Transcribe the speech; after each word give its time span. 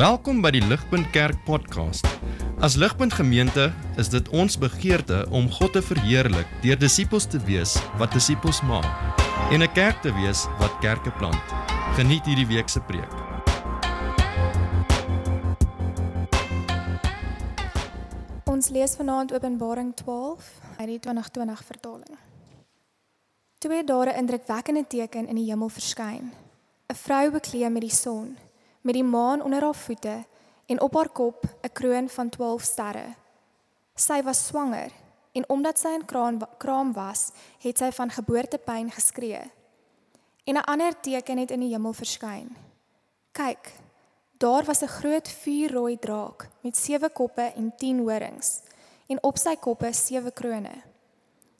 Welkom 0.00 0.38
by 0.40 0.48
die 0.54 0.62
Ligpunt 0.64 1.10
Kerk 1.12 1.42
podcast. 1.44 2.06
As 2.64 2.72
Ligpunt 2.80 3.12
Gemeente 3.12 3.66
is 4.00 4.08
dit 4.08 4.30
ons 4.32 4.54
begeerte 4.56 5.26
om 5.28 5.50
God 5.52 5.74
te 5.76 5.82
verheerlik 5.84 6.48
deur 6.62 6.78
disippels 6.80 7.26
te 7.28 7.36
wees 7.44 7.74
wat 8.00 8.16
disippels 8.16 8.62
maak 8.64 8.88
en 9.52 9.60
'n 9.60 9.72
kerk 9.76 10.00
te 10.00 10.08
wees 10.16 10.46
wat 10.56 10.72
kerke 10.80 11.12
plant. 11.20 11.44
Geniet 12.00 12.24
hierdie 12.24 12.48
week 12.48 12.68
se 12.68 12.80
preek. 12.80 13.12
Ons 18.48 18.68
lees 18.72 18.96
vanaand 18.96 19.32
Openbaring 19.32 19.94
12 19.94 20.60
uit 20.78 20.88
die 20.88 20.98
2020 20.98 21.64
vertaling. 21.64 22.16
Twee 23.58 23.84
dae 23.84 24.16
indrukwekkende 24.16 24.86
teken 24.86 25.28
in 25.28 25.36
die 25.36 25.50
hemel 25.50 25.68
verskyn. 25.68 26.32
'n 26.88 26.94
Vrou 26.94 27.30
bekleed 27.30 27.72
met 27.72 27.82
die 27.82 27.94
son, 27.94 28.36
met 28.80 28.94
die 28.94 29.04
maan 29.04 29.42
onder 29.42 29.62
haar 29.62 29.74
voete 29.74 30.24
en 30.66 30.80
op 30.80 30.94
haar 30.94 31.08
kop 31.08 31.44
'n 31.62 31.72
kroon 31.72 32.08
van 32.08 32.28
12 32.28 32.62
sterre. 32.62 33.14
Sy 33.94 34.22
was 34.22 34.46
swanger 34.46 34.90
en 35.32 35.48
omdat 35.48 35.78
sy 35.78 35.88
in 35.88 36.04
kraam, 36.04 36.38
kraam 36.58 36.92
was, 36.92 37.30
het 37.58 37.78
sy 37.78 37.90
van 37.90 38.10
geboortepyn 38.10 38.90
geskree. 38.90 39.50
En 40.44 40.54
'n 40.54 40.64
ander 40.64 41.00
teken 41.00 41.38
het 41.38 41.50
in 41.50 41.60
die 41.60 41.72
hemel 41.72 41.92
verskyn. 41.92 42.56
Kyk, 43.32 43.72
daar 44.38 44.64
was 44.64 44.82
'n 44.82 44.86
groot 44.86 45.28
vuurrooi 45.28 45.98
draak 45.98 46.48
met 46.60 46.76
sewe 46.76 47.08
koppe 47.10 47.52
en 47.56 47.72
10 47.76 47.98
horings 47.98 48.60
en 49.06 49.22
op 49.22 49.38
sy 49.38 49.56
koppe 49.56 49.92
sewe 49.92 50.30
krones. 50.30 50.82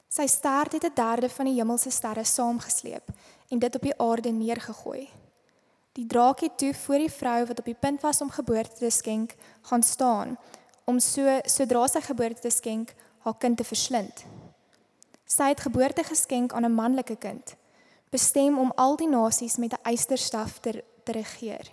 Sy 0.09 0.27
stert 0.27 0.73
het 0.73 0.85
'n 0.85 0.95
derde 0.95 1.29
van 1.29 1.45
die 1.45 1.55
hemelse 1.55 1.91
sterre 1.91 2.25
saamgesleep 2.25 3.09
en 3.49 3.59
dit 3.59 3.75
op 3.75 3.83
die 3.83 3.99
aarde 3.99 4.31
neergegooi. 4.31 5.09
Die 5.93 6.07
draak 6.07 6.41
het 6.41 6.59
toe 6.59 6.75
voor 6.75 6.99
die 7.03 7.11
vrou 7.11 7.47
wat 7.47 7.59
op 7.59 7.65
die 7.65 7.75
punt 7.75 8.01
was 8.01 8.21
om 8.21 8.31
geboorte 8.31 8.77
te 8.79 8.91
skenk, 8.91 9.35
gaan 9.63 9.83
staan 9.83 10.37
om 10.85 10.99
so 10.99 11.39
sodra 11.45 11.87
sy 11.87 12.01
geboorte 12.03 12.41
te 12.41 12.51
skenk 12.51 12.95
haar 13.27 13.37
kind 13.39 13.57
te 13.57 13.65
verslind. 13.65 14.25
Sy 15.27 15.51
het 15.53 15.61
geboorte 15.67 16.03
geskenk 16.03 16.53
aan 16.53 16.65
'n 16.65 16.75
manlike 16.75 17.17
kind, 17.17 17.55
bestem 18.11 18.59
om 18.59 18.73
al 18.77 18.97
die 18.97 19.09
nasies 19.09 19.57
met 19.57 19.73
'n 19.73 19.83
eysterstaf 19.83 20.59
te, 20.59 20.85
te 21.05 21.13
regeer. 21.13 21.71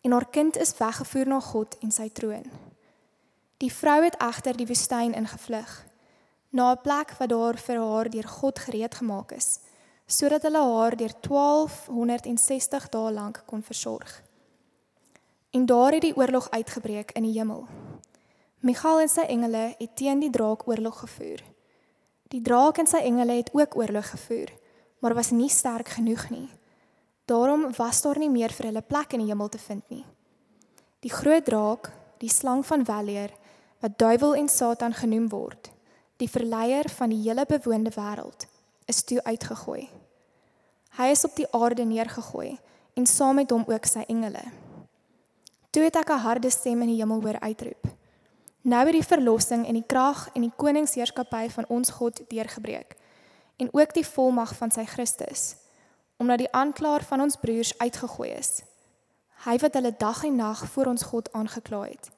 En 0.00 0.12
haar 0.12 0.28
kind 0.28 0.56
is 0.56 0.76
weggevoer 0.78 1.26
na 1.26 1.40
God 1.40 1.78
en 1.78 1.90
sy 1.90 2.08
troon. 2.08 2.44
Die 3.56 3.72
vrou 3.72 4.04
het 4.04 4.16
egter 4.20 4.56
die 4.56 4.66
woestyn 4.66 5.14
ingevlug 5.14 5.86
na 6.50 6.72
'n 6.72 6.80
plek 6.82 7.12
wat 7.18 7.28
daar 7.28 7.56
vir 7.58 7.78
haar 7.78 8.10
deur 8.10 8.28
God 8.28 8.58
gereed 8.58 8.94
gemaak 8.94 9.32
is, 9.32 9.58
sodat 10.08 10.42
hulle 10.48 10.60
haar 10.64 10.96
deur 10.96 11.12
1260 11.20 12.88
dae 12.88 13.12
lank 13.12 13.42
kon 13.46 13.62
versorg. 13.62 14.22
En 15.52 15.66
daar 15.68 15.92
het 15.92 16.02
die 16.02 16.16
oorlog 16.16 16.48
uitgebreek 16.50 17.12
in 17.12 17.28
die 17.28 17.36
hemel. 17.36 17.66
Michael 18.64 19.04
en 19.04 19.12
sy 19.12 19.26
engele 19.28 19.74
het 19.78 19.96
teen 19.96 20.20
die 20.24 20.32
draak 20.32 20.64
oorlog 20.68 21.02
gevoer. 21.04 21.44
Die 22.32 22.40
draak 22.40 22.80
en 22.80 22.88
sy 22.88 23.02
engele 23.04 23.36
het 23.38 23.52
ook 23.52 23.76
oorlog 23.76 24.08
gevoer, 24.10 24.48
maar 25.00 25.14
was 25.14 25.30
nie 25.30 25.48
sterk 25.52 25.92
genoeg 26.00 26.30
nie. 26.32 26.48
Daarom 27.28 27.68
was 27.76 28.00
daar 28.02 28.18
nie 28.18 28.32
meer 28.32 28.52
vir 28.52 28.70
hulle 28.70 28.82
plek 28.82 29.12
in 29.12 29.26
die 29.26 29.28
hemel 29.28 29.52
te 29.52 29.60
vind 29.60 29.84
nie. 29.92 30.04
Die 31.04 31.12
groot 31.12 31.44
draak, 31.44 31.92
die 32.18 32.32
slang 32.32 32.64
van 32.66 32.84
Walier, 32.88 33.30
wat 33.84 33.98
duiwel 34.00 34.34
en 34.40 34.48
Satan 34.48 34.96
genoem 34.96 35.28
word, 35.28 35.70
die 36.16 36.30
verleier 36.32 36.88
van 36.96 37.12
die 37.12 37.20
hele 37.28 37.44
bewoonde 37.46 37.92
wêreld, 37.94 38.48
is 38.88 39.04
toe 39.04 39.20
uitgegooi. 39.22 39.97
Hy 40.98 41.12
is 41.14 41.24
op 41.24 41.36
die 41.38 41.46
aarde 41.54 41.84
neergegooi 41.86 42.58
en 42.98 43.06
saam 43.06 43.36
met 43.38 43.52
hom 43.54 43.62
ook 43.70 43.84
sy 43.86 44.02
engele. 44.10 44.42
Toe 45.70 45.82
het 45.84 45.96
ek 45.96 46.10
'n 46.10 46.24
harde 46.26 46.50
stem 46.50 46.82
in 46.82 46.88
die 46.88 46.98
hemel 46.98 47.22
hoor 47.22 47.38
uitroep: 47.40 47.86
Nou 48.62 48.84
het 48.84 48.92
die 48.92 49.06
verlossing 49.06 49.66
en 49.66 49.74
die 49.74 49.86
krag 49.86 50.28
en 50.34 50.42
die 50.42 50.52
koningsheerskappy 50.56 51.48
van 51.48 51.64
ons 51.68 51.90
God 51.90 52.20
deurgebreek 52.28 52.96
en 53.56 53.68
ook 53.72 53.94
die 53.94 54.06
volmag 54.06 54.56
van 54.56 54.70
sy 54.70 54.84
Christus, 54.84 55.54
omdat 56.16 56.38
die 56.38 56.52
aanklaer 56.52 57.04
van 57.04 57.20
ons 57.20 57.36
broers 57.36 57.78
uitgegooi 57.78 58.30
is. 58.30 58.62
Hy 59.44 59.58
wat 59.58 59.74
hulle 59.74 59.94
dag 59.98 60.24
en 60.24 60.36
nag 60.36 60.70
voor 60.70 60.86
ons 60.86 61.02
God 61.02 61.32
aangekla 61.32 61.82
het. 61.82 62.10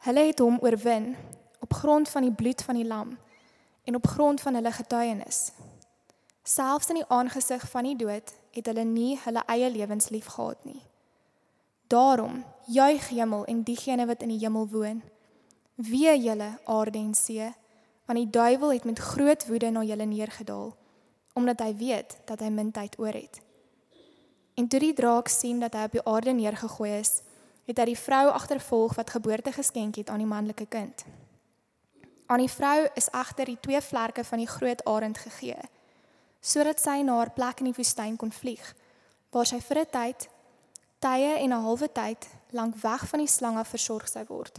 Hulle 0.00 0.26
het 0.26 0.38
hom 0.38 0.58
oorwin 0.60 1.16
op 1.60 1.72
grond 1.72 2.08
van 2.08 2.22
die 2.22 2.32
bloed 2.32 2.62
van 2.62 2.74
die 2.74 2.86
lam 2.86 3.18
en 3.84 3.94
op 3.94 4.06
grond 4.06 4.40
van 4.40 4.54
hulle 4.54 4.72
getuienis. 4.72 5.52
Selfs 6.42 6.88
in 6.88 7.00
die 7.02 7.08
aangesig 7.08 7.66
van 7.70 7.84
die 7.84 7.96
dood 7.96 8.32
het 8.56 8.66
hulle 8.66 8.84
nie 8.84 9.18
hulle 9.24 9.42
eie 9.46 9.70
lewens 9.70 10.08
liefgehad 10.08 10.64
nie. 10.64 10.80
Daarom 11.90 12.44
juig 12.66 13.08
hemel 13.08 13.44
en 13.44 13.62
diegene 13.62 14.06
wat 14.06 14.22
in 14.22 14.32
die 14.32 14.38
hemel 14.38 14.68
woon. 14.68 15.02
Wee 15.74 16.16
julle 16.22 16.58
aarde 16.64 16.98
en 16.98 17.14
see, 17.14 17.50
want 18.06 18.18
die 18.18 18.30
duiwel 18.30 18.72
het 18.72 18.84
met 18.84 18.98
groot 18.98 19.46
woede 19.46 19.70
na 19.70 19.82
julle 19.82 20.06
neergedaal, 20.06 20.76
omdat 21.32 21.60
hy 21.60 21.74
weet 21.76 22.16
dat 22.26 22.40
hy 22.40 22.48
min 22.50 22.70
tyd 22.72 22.98
oor 22.98 23.14
het. 23.14 23.40
En 24.54 24.68
toe 24.68 24.80
die 24.80 24.94
draak 24.94 25.28
sien 25.28 25.60
dat 25.60 25.74
hy 25.74 25.84
op 25.88 25.98
die 25.98 26.06
aarde 26.06 26.32
neergegooi 26.36 26.92
is, 26.98 27.20
het 27.66 27.78
hy 27.78 27.90
die 27.92 27.98
vrou 27.98 28.26
agtervolg 28.32 28.94
wat 28.98 29.12
geboorte 29.14 29.52
geskenk 29.52 30.00
het 30.00 30.10
aan 30.10 30.24
die 30.24 30.30
manlike 30.30 30.66
kind. 30.66 31.04
Aan 32.26 32.42
die 32.42 32.50
vrou 32.50 32.86
is 32.94 33.10
agter 33.10 33.50
die 33.50 33.58
twee 33.60 33.80
vlerke 33.80 34.24
van 34.24 34.42
die 34.42 34.50
groot 34.50 34.84
arend 34.86 35.18
gegee, 35.18 35.58
sodat 36.40 36.80
sy 36.80 37.02
na 37.02 37.16
haar 37.20 37.32
plek 37.36 37.60
in 37.60 37.70
die 37.70 37.76
woestyn 37.76 38.16
kon 38.16 38.32
vlieg, 38.32 38.74
waar 39.30 39.46
sy 39.46 39.60
vir 39.60 39.78
'n 39.78 39.90
tyd, 39.92 40.28
tye 41.00 41.38
en 41.38 41.52
'n 41.52 41.64
halwe 41.64 41.88
tyd 41.92 42.28
lank 42.50 42.74
weg 42.82 43.08
van 43.08 43.20
die 43.20 43.28
slange 43.28 43.64
versorg 43.64 44.08
sy 44.08 44.24
word. 44.28 44.58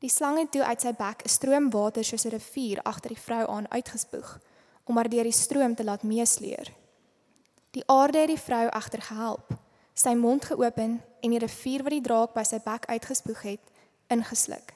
Die 0.00 0.10
slang 0.10 0.38
het 0.38 0.50
toe 0.52 0.62
uit 0.62 0.80
sy 0.80 0.92
bek 0.92 1.24
'n 1.24 1.28
stroom 1.28 1.70
water 1.70 2.04
soos 2.04 2.24
'n 2.26 2.30
rivier 2.30 2.82
agter 2.82 3.08
die 3.08 3.24
vrou 3.26 3.46
aan 3.48 3.70
uitgespoeg, 3.70 4.38
om 4.84 4.96
haar 4.96 5.08
deur 5.08 5.24
die 5.24 5.32
stroom 5.32 5.74
te 5.74 5.84
laat 5.84 6.02
meesleer. 6.02 6.72
Die 7.70 7.82
aarde 7.86 8.18
het 8.18 8.28
die 8.28 8.40
vrou 8.40 8.68
agter 8.68 9.02
gehelp, 9.02 9.52
sy 9.94 10.14
mond 10.14 10.44
geopen 10.44 11.02
en 11.20 11.30
die 11.30 11.38
rivier 11.38 11.82
wat 11.82 11.92
die 11.92 12.00
draak 12.00 12.34
by 12.34 12.42
sy 12.42 12.58
bek 12.58 12.86
uitgespoeg 12.86 13.42
het, 13.42 13.60
ingesluk. 14.06 14.74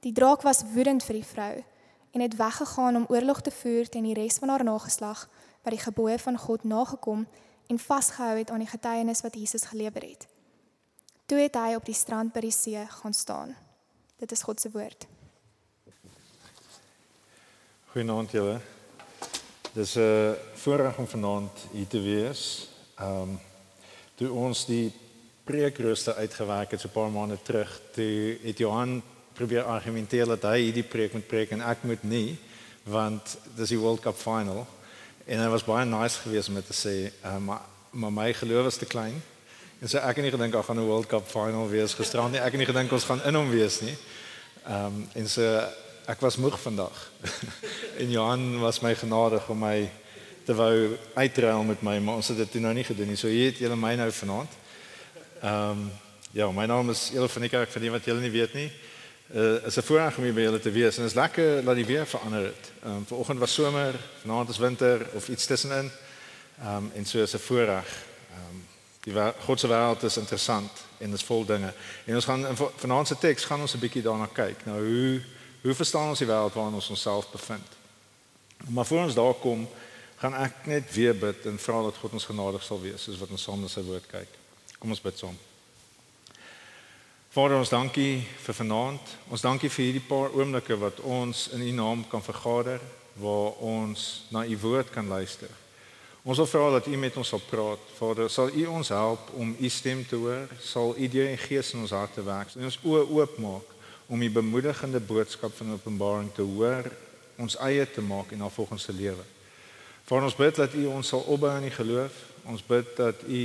Die 0.00 0.12
draak 0.12 0.42
was 0.42 0.64
woedend 0.74 1.04
vir 1.04 1.14
die 1.14 1.24
vrou 1.24 1.64
en 2.14 2.20
het 2.20 2.36
weggegaan 2.36 2.96
om 2.96 3.06
oorlog 3.08 3.40
te 3.40 3.50
voer 3.50 3.88
teen 3.88 4.06
die 4.06 4.14
res 4.14 4.38
van 4.38 4.48
haar 4.48 4.64
nageslag 4.64 5.26
wat 5.62 5.72
die 5.74 5.82
gebooie 5.82 6.18
van 6.18 6.38
God 6.38 6.64
nagekom 6.64 7.26
en 7.66 7.78
vasgehou 7.78 8.38
het 8.38 8.50
aan 8.50 8.62
die 8.62 8.70
getuienis 8.70 9.20
wat 9.20 9.34
Jesus 9.34 9.64
gelewer 9.64 10.02
het. 10.02 10.26
Toe 11.26 11.38
het 11.38 11.56
hy 11.58 11.74
op 11.74 11.84
die 11.84 11.96
strand 11.96 12.32
by 12.32 12.44
die 12.44 12.52
see 12.54 12.86
gaan 13.00 13.14
staan. 13.16 13.56
Dit 14.20 14.32
is 14.32 14.42
God 14.46 14.60
se 14.60 14.70
woord. 14.70 15.06
Goeienaand 17.90 18.30
julle. 18.30 18.60
Dis 19.72 19.96
'n 19.96 20.00
uh, 20.00 20.32
voorreg 20.54 20.98
om 20.98 21.06
vanaand 21.06 21.66
hier 21.72 21.86
te 21.86 22.00
wees. 22.00 22.68
Ehm 22.94 23.22
um, 23.22 23.40
toe 24.14 24.30
ons 24.30 24.66
die 24.66 24.92
preekrooster 25.44 26.14
uitgewerk 26.14 26.70
het 26.70 26.80
so 26.80 26.88
'n 26.88 26.92
paar 26.92 27.10
maande 27.10 27.42
terug, 27.42 27.80
toe 27.92 28.38
het 28.42 28.58
Johan 28.58 29.02
probeer 29.34 29.62
argumenteer 29.66 30.26
dat 30.26 30.42
hy 30.42 30.58
hierdie 30.68 30.86
preek 30.86 31.12
moet 31.12 31.26
preek 31.26 31.54
en 31.54 31.62
ek 31.66 31.82
moet 31.82 32.02
nie 32.06 32.36
want 32.84 33.36
dis 33.56 33.72
die 33.72 33.78
World 33.80 34.02
Cup 34.04 34.16
final. 34.20 34.66
En 35.24 35.40
dit 35.40 35.48
was 35.48 35.64
baie 35.64 35.86
nice 35.88 36.20
geweest 36.20 36.50
om 36.52 36.58
te 36.60 36.76
sê 36.76 36.96
uh, 37.24 37.38
maar 37.40 37.62
maar 37.94 38.12
my 38.12 38.32
geloof 38.34 38.66
is 38.66 38.76
te 38.76 38.86
klein. 38.90 39.14
En 39.78 39.88
so 39.88 39.98
ek 39.98 40.18
het 40.18 40.24
nie 40.26 40.32
gedink 40.34 40.54
ag 40.54 40.66
gaan 40.66 40.78
'n 40.78 40.86
World 40.86 41.06
Cup 41.06 41.28
final 41.30 41.68
wees 41.70 41.94
gisterand 41.94 42.32
nie. 42.32 42.40
Ek 42.40 42.52
het 42.52 42.60
nie 42.60 42.66
gedink 42.66 42.92
ons 42.92 43.04
gaan 43.04 43.22
in 43.22 43.34
hom 43.34 43.50
wees 43.50 43.80
nie. 43.80 43.96
Ehm 44.66 44.86
um, 44.86 45.08
en 45.14 45.28
so 45.28 45.42
ek 46.06 46.20
was 46.20 46.36
moeg 46.36 46.60
vandag. 46.60 47.10
En 48.02 48.10
Johan 48.10 48.60
was 48.60 48.80
my 48.80 48.94
genadig 48.94 49.48
om 49.48 49.58
my 49.58 49.90
te 50.44 50.54
wou 50.54 50.96
uitruil 51.14 51.62
met 51.62 51.82
my 51.82 51.98
maar 51.98 52.14
ons 52.14 52.28
het 52.28 52.36
dit 52.36 52.60
nou 52.60 52.74
nie 52.74 52.84
gedoen 52.84 53.06
nie. 53.06 53.16
So 53.16 53.28
hier 53.28 53.46
het 53.46 53.58
julle 53.58 53.76
my 53.76 53.94
nou 53.94 54.10
vanaand. 54.12 54.50
Ehm 55.42 55.70
um, 55.70 55.90
ja 56.32 56.50
my 56.50 56.66
naam 56.66 56.90
is 56.90 57.10
Elo 57.14 57.26
van 57.26 57.42
die 57.42 57.50
kerk 57.50 57.70
vir 57.70 57.80
die 57.80 57.90
wat 57.90 58.04
julle 58.04 58.20
nie 58.20 58.30
weet 58.30 58.54
nie 58.54 58.70
uh, 59.34 59.66
is 59.66 59.76
'n 59.76 59.82
voorreg 59.82 60.16
om 60.16 60.22
hier 60.22 60.34
by 60.34 60.40
julle 60.40 60.60
te 60.60 60.70
wees 60.70 60.98
en 60.98 61.04
is 61.04 61.14
lekker 61.14 61.64
dat 61.64 61.74
die 61.74 61.86
weer 61.86 62.06
verander 62.06 62.44
het. 62.44 62.72
Ehm 62.82 62.94
um, 62.94 63.06
vanoggend 63.06 63.38
was 63.38 63.54
somer, 63.54 63.94
vanaand 64.20 64.48
is 64.48 64.58
winter 64.58 65.06
of 65.12 65.28
iets 65.28 65.46
tussenin. 65.46 65.90
Ehm 66.60 66.76
um, 66.76 66.90
en 66.94 67.04
so 67.04 67.22
is 67.22 67.34
'n 67.34 67.38
voorreg. 67.38 68.04
Ehm 68.30 68.50
um, 68.50 68.66
die 69.00 69.32
God 69.40 69.60
se 69.60 69.68
wêreld 69.68 70.02
is 70.02 70.16
interessant 70.16 70.70
en 70.98 71.12
is 71.12 71.22
vol 71.22 71.44
dinge. 71.44 71.72
En 72.04 72.14
ons 72.14 72.24
gaan 72.24 72.46
in 72.46 72.56
vanaand 72.76 73.06
se 73.06 73.18
teks 73.18 73.44
gaan 73.44 73.60
ons 73.60 73.74
'n 73.74 73.78
bietjie 73.78 74.02
daarna 74.02 74.26
kyk. 74.26 74.64
Nou 74.64 74.86
hoe 74.86 75.22
hoe 75.62 75.74
verstaan 75.74 76.08
ons 76.08 76.18
die 76.18 76.28
wêreld 76.28 76.52
waarin 76.52 76.74
ons 76.74 76.88
onsself 76.88 77.30
bevind? 77.30 77.68
Maar 78.68 78.86
voor 78.86 79.02
ons 79.02 79.14
daar 79.14 79.34
kom, 79.34 79.68
gaan 80.16 80.34
ek 80.34 80.66
net 80.66 80.94
weer 80.94 81.18
bid 81.18 81.46
en 81.46 81.58
vra 81.58 81.82
dat 81.82 81.96
God 81.96 82.12
ons 82.12 82.24
genadig 82.24 82.62
sal 82.62 82.80
wees 82.80 83.02
soos 83.02 83.18
wat 83.18 83.30
ons 83.30 83.42
saam 83.42 83.60
na 83.60 83.68
sy 83.68 83.80
woord 83.80 84.06
kyk. 84.06 84.28
Kom 84.78 84.90
ons 84.90 85.00
bid 85.00 85.18
saam. 85.18 85.38
Vader 87.34 87.58
ons 87.58 87.70
dankie 87.72 88.20
vir 88.44 88.54
vanaand. 88.54 89.08
Ons 89.26 89.42
dankie 89.42 89.66
vir 89.66 89.82
hierdie 89.88 90.02
paar 90.06 90.30
oomblikke 90.38 90.76
wat 90.78 91.00
ons 91.02 91.48
in 91.56 91.64
U 91.66 91.72
naam 91.74 92.04
kan 92.06 92.22
vergader 92.22 92.78
waar 93.18 93.56
ons 93.58 94.04
na 94.30 94.44
U 94.46 94.58
woord 94.62 94.92
kan 94.94 95.10
luister. 95.10 95.50
Ons 96.22 96.38
wil 96.38 96.46
vra 96.46 96.68
dat 96.76 96.86
U 96.86 96.94
met 96.94 97.18
ons 97.18 97.32
sal 97.34 97.42
praat. 97.48 97.90
Vader, 97.98 98.30
sal 98.30 98.54
U 98.54 98.68
ons 98.76 98.92
help 98.94 99.34
om 99.34 99.50
U 99.50 99.68
stem 99.68 100.04
te 100.06 100.14
hoor? 100.14 100.46
Sal 100.62 100.94
U 100.94 101.10
die 101.10 101.26
Gees 101.48 101.74
in 101.74 101.82
ons 101.82 101.96
harte 101.98 102.22
werk 102.22 102.54
en 102.54 102.70
ons 102.70 102.78
oë 102.86 103.02
oopmaak 103.02 103.74
om 104.06 104.22
die 104.22 104.30
bemoedigende 104.30 105.02
boodskap 105.02 105.58
van 105.58 105.74
Openbaring 105.74 106.30
te 106.38 106.46
hoor, 106.46 106.86
ons 107.34 107.58
eie 107.66 107.82
te 107.90 108.04
maak 108.14 108.30
en 108.30 108.44
na 108.46 108.52
volgens 108.60 108.86
te 108.86 108.94
lewe. 108.94 109.26
Vir 110.06 110.30
ons 110.30 110.38
bid 110.38 110.62
dat 110.62 110.78
U 110.78 110.86
ons 110.94 111.14
sal 111.16 111.26
opbou 111.26 111.50
in 111.58 111.66
die 111.66 111.78
geloof. 111.82 112.14
Ons 112.46 112.62
bid 112.62 112.94
dat 112.94 113.26
U 113.26 113.44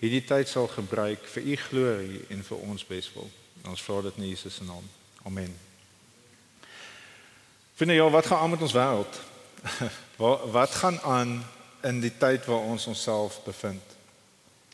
hierdie 0.00 0.24
tyd 0.24 0.48
sal 0.48 0.68
gebruik 0.70 1.26
vir 1.34 1.42
U 1.42 1.56
glorie 1.68 2.24
en 2.30 2.42
vir 2.44 2.64
ons 2.70 2.84
beswil. 2.86 3.30
Ons 3.66 3.82
vra 3.82 4.02
dit 4.06 4.20
in 4.20 4.28
Jesus 4.30 4.54
se 4.60 4.64
naam. 4.64 4.84
Amen. 5.26 5.54
Vind 7.78 7.94
jy 7.94 8.10
wat 8.10 8.26
gaan 8.26 8.42
aan 8.42 8.50
met 8.50 8.62
ons 8.62 8.74
wêreld? 8.74 9.20
wat 10.22 10.50
wat 10.54 10.74
gaan 10.80 11.00
aan 11.00 11.38
in 11.86 12.00
die 12.02 12.14
tyd 12.18 12.46
waar 12.46 12.66
ons 12.66 12.86
onsself 12.86 13.40
bevind? 13.44 13.96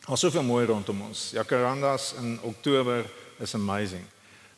Daar's 0.05 0.19
soveel 0.19 0.43
mooi 0.43 0.65
rondom 0.65 1.01
ons. 1.01 1.29
Jacarandas 1.33 2.13
in 2.21 2.39
Oktober 2.41 3.05
is 3.39 3.53
amazing. 3.53 4.05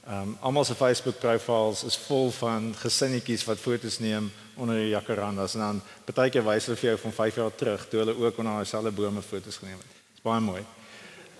Ehm 0.07 0.21
um, 0.21 0.37
almal 0.39 0.65
se 0.65 0.75
Facebook 0.75 1.19
profiles 1.19 1.83
is 1.83 1.97
vol 1.97 2.31
van 2.31 2.73
gesinnetjies 2.79 3.43
wat 3.43 3.59
foto's 3.59 3.99
neem 3.99 4.31
onder 4.55 4.75
die 4.75 4.89
jacarandas 4.89 5.53
en 5.53 5.59
dan 5.59 5.81
partykeer 6.05 6.47
wys 6.47 6.65
hulle 6.65 6.79
vir 6.79 6.89
jou 6.89 6.97
van 7.03 7.19
5 7.19 7.35
jaar 7.35 7.55
terug 7.55 7.87
toe 7.89 7.99
hulle 7.99 8.15
ook 8.15 8.37
onder 8.37 8.63
dieselfde 8.63 8.91
bome 8.91 9.21
foto's 9.21 9.57
geneem 9.57 9.77
het. 9.77 9.96
Dit's 10.17 10.25
baie 10.25 10.41
mooi. 10.41 10.63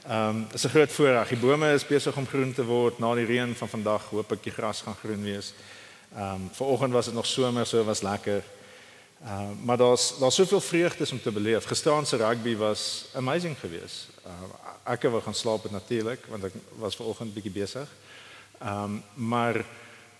Ehm 0.05 0.29
um, 0.29 0.41
dit 0.51 0.53
is 0.53 0.63
'n 0.65 0.69
groot 0.69 0.91
voorreg. 0.91 1.29
Die 1.29 1.37
bome 1.37 1.73
is 1.73 1.85
besig 1.85 2.17
om 2.17 2.27
groen 2.27 2.53
te 2.53 2.63
word 2.63 2.99
na 2.99 3.15
die 3.15 3.25
reën 3.25 3.55
van 3.55 3.69
vandag. 3.69 4.03
Hoop 4.09 4.31
ek 4.31 4.43
die 4.43 4.51
gras 4.51 4.81
gaan 4.81 4.95
groen 4.95 5.23
wees. 5.23 5.53
Ehm 6.15 6.33
um, 6.33 6.49
vanoggend 6.51 6.93
was 6.93 7.05
dit 7.05 7.13
nog 7.13 7.25
somer, 7.25 7.65
so 7.65 7.83
was 7.83 8.01
lekker. 8.01 8.43
Ehm 9.23 9.31
uh, 9.33 9.49
maar 9.63 9.77
daar's 9.77 10.19
daar's 10.19 10.35
soveel 10.35 10.61
vreugdes 10.61 11.11
om 11.11 11.21
te 11.21 11.31
beleef. 11.31 11.65
Gisteraand 11.65 12.07
se 12.07 12.17
rugby 12.17 12.55
was 12.55 13.05
amazing 13.15 13.59
geweest. 13.59 14.07
Ehm 14.25 14.43
uh, 14.43 14.93
ek 14.93 15.01
wou 15.01 15.21
gaan 15.21 15.33
slaap 15.33 15.63
het 15.63 15.71
natuurlik 15.71 16.25
want 16.29 16.43
ek 16.43 16.53
was 16.75 16.95
vanoggend 16.95 17.33
bietjie 17.33 17.53
besig. 17.53 17.87
Ehm 18.61 18.83
um, 18.83 19.03
maar 19.13 19.65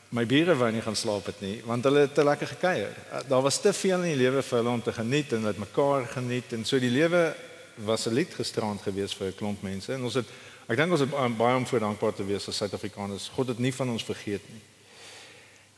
my 0.10 0.26
bure 0.26 0.56
wou 0.56 0.72
nie 0.72 0.82
gaan 0.82 0.96
slaap 0.96 1.26
het 1.26 1.42
nie 1.42 1.62
want 1.66 1.84
hulle 1.84 2.00
het 2.00 2.14
te 2.14 2.24
lekker 2.24 2.48
gekuier. 2.48 2.98
Uh, 3.12 3.20
daar 3.28 3.42
was 3.42 3.62
te 3.62 3.74
veel 3.74 4.02
in 4.02 4.18
die 4.18 4.24
lewe 4.24 4.42
vir 4.42 4.58
hulle 4.58 4.70
om 4.70 4.82
te 4.82 4.94
geniet 4.94 5.34
en 5.34 5.42
met 5.42 5.58
mekaar 5.58 6.06
geniet 6.06 6.54
en 6.54 6.66
so 6.66 6.80
die 6.80 6.90
lewe 6.92 7.36
was 7.86 8.08
'n 8.08 8.14
lied 8.14 8.34
gisterand 8.34 8.82
geweest 8.82 9.16
vir 9.16 9.28
'n 9.28 9.36
klomp 9.36 9.62
mense 9.62 9.94
en 9.94 10.04
ons 10.04 10.14
het 10.14 10.26
ek 10.68 10.78
dink 10.78 10.92
ons 10.92 11.00
het 11.00 11.38
baie 11.38 11.56
om 11.56 11.66
voor 11.66 11.80
dankbaar 11.80 12.14
te 12.14 12.26
wees 12.26 12.48
as 12.48 12.58
Suid-Afrikaners. 12.58 13.30
God 13.34 13.48
het 13.48 13.60
nie 13.60 13.74
van 13.74 13.90
ons 13.90 14.04
vergeet 14.04 14.42
nie. 14.50 14.62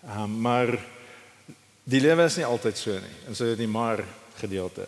Ehm 0.04 0.24
um, 0.24 0.42
maar 0.42 0.80
die 1.84 2.02
lewe 2.02 2.24
is 2.24 2.36
nie 2.36 2.46
altyd 2.46 2.78
so 2.78 2.92
nie. 2.92 3.18
En 3.28 3.36
so 3.36 3.56
die 3.56 3.68
maar 3.68 4.04
gedeelte. 4.36 4.88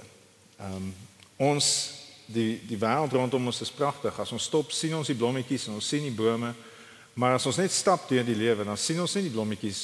Ehm 0.60 0.76
um, 0.76 0.96
ons 1.38 1.94
die 2.26 2.62
die 2.68 2.78
wêreld 2.78 3.12
rondom 3.12 3.46
ons 3.46 3.62
is 3.62 3.72
pragtig. 3.72 4.20
As 4.20 4.32
ons 4.32 4.44
stop, 4.44 4.72
sien 4.72 4.96
ons 4.96 5.08
die 5.08 5.16
blommetjies 5.16 5.68
en 5.68 5.74
ons 5.74 5.88
sien 5.88 6.04
die 6.04 6.16
bome. 6.16 6.54
Maar 7.14 7.34
as 7.34 7.46
ons 7.46 7.58
net 7.60 7.72
stap 7.72 8.08
deur 8.10 8.24
die 8.26 8.36
lewe, 8.36 8.64
dan 8.64 8.78
sien 8.78 9.02
ons 9.02 9.16
nie 9.16 9.24
die 9.24 9.34
blommetjies 9.34 9.82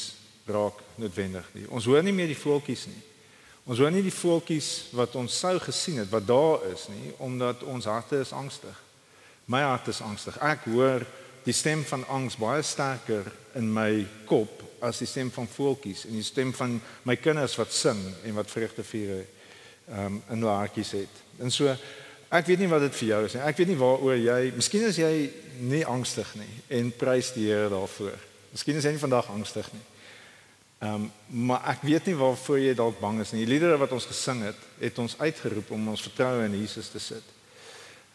raak 0.47 0.79
noodwendig 0.95 1.47
nie. 1.53 1.65
Ons 1.67 1.85
hoor 1.85 2.03
nie 2.03 2.15
meer 2.15 2.29
die 2.31 2.39
voeltjies 2.39 2.85
nie. 2.87 3.01
Ons 3.67 3.81
hoor 3.83 3.91
nie 3.91 4.05
die 4.05 4.15
voeltjies 4.15 4.87
wat 4.95 5.15
ons 5.19 5.39
sou 5.41 5.57
gesien 5.59 5.99
het 5.99 6.11
wat 6.11 6.27
daar 6.27 6.63
is 6.71 6.85
nie, 6.87 7.11
omdat 7.23 7.65
ons 7.67 7.87
harte 7.89 8.21
is 8.23 8.31
angstig. 8.31 8.75
My 9.51 9.61
hart 9.67 9.89
is 9.91 9.99
angstig. 10.03 10.37
Ek 10.39 10.69
hoor 10.71 11.03
die 11.43 11.55
stem 11.55 11.83
van 11.87 12.05
angs 12.11 12.39
baie 12.39 12.63
sterker 12.63 13.27
in 13.59 13.67
my 13.71 14.05
kop 14.27 14.63
as 14.83 15.01
die 15.01 15.09
stem 15.09 15.31
van 15.35 15.47
voeltjies 15.51 16.05
en 16.07 16.15
die 16.15 16.25
stem 16.25 16.53
van 16.55 16.77
my 17.07 17.15
kinders 17.19 17.55
wat 17.59 17.75
sing 17.75 17.99
en 18.23 18.35
wat 18.39 18.51
vreugdeviere 18.51 19.23
ehm 19.87 20.05
um, 20.05 20.19
in 20.33 20.41
hulle 20.41 20.57
hartjies 20.59 20.91
het. 20.97 21.23
En 21.39 21.51
so 21.51 21.71
Ek 22.27 22.43
weet 22.49 22.59
nie 22.59 22.67
wat 22.67 22.83
dit 22.83 22.95
vir 22.99 23.07
jou 23.07 23.19
is 23.23 23.35
nie. 23.37 23.43
Ek 23.47 23.59
weet 23.61 23.69
nie 23.71 23.79
waaroor 23.79 24.17
jy, 24.19 24.39
miskien 24.51 24.83
is 24.89 24.97
jy 24.99 25.11
nie 25.63 25.85
angstig 25.87 26.33
nie 26.35 26.49
en 26.75 26.89
prys 26.99 27.29
die 27.37 27.45
Here 27.47 27.69
daarvoor. 27.71 28.17
Miskien 28.51 28.79
is 28.79 28.87
jy 28.87 28.97
vandag 28.99 29.29
angstig 29.31 29.69
nie. 29.71 29.83
Ehm, 30.77 30.93
um, 30.93 31.11
maar 31.47 31.63
ek 31.65 31.81
weet 31.81 32.05
nie 32.05 32.15
waarvoor 32.15 32.59
jy 32.59 32.73
dalk 32.77 32.99
bang 32.99 33.19
is 33.19 33.31
nie. 33.31 33.45
Die 33.45 33.53
liedere 33.53 33.77
wat 33.81 33.91
ons 33.91 34.05
gesing 34.05 34.43
het, 34.45 34.59
het 34.79 34.99
ons 35.01 35.17
uitgeroep 35.17 35.71
om 35.71 35.87
ons 35.89 36.01
vertroue 36.05 36.45
in 36.45 36.59
Jesus 36.59 36.91
te 36.93 36.99
sit. 36.99 37.23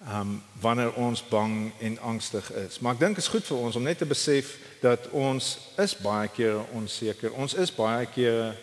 Ehm, 0.06 0.20
um, 0.20 0.42
wanneer 0.60 0.92
ons 0.94 1.24
bang 1.28 1.72
en 1.78 1.98
angstig 1.98 2.52
is. 2.52 2.78
Maar 2.78 2.94
ek 2.94 3.00
dink 3.00 3.16
is 3.16 3.28
goed 3.28 3.46
vir 3.46 3.56
ons 3.56 3.76
om 3.76 3.82
net 3.82 3.98
te 3.98 4.06
besef 4.06 4.56
dat 4.80 5.08
ons 5.10 5.58
is 5.78 5.96
baie 5.96 6.28
keer 6.28 6.62
onseker. 6.74 7.32
Ons 7.32 7.54
is 7.54 7.74
baie 7.74 8.06
keer 8.06 8.54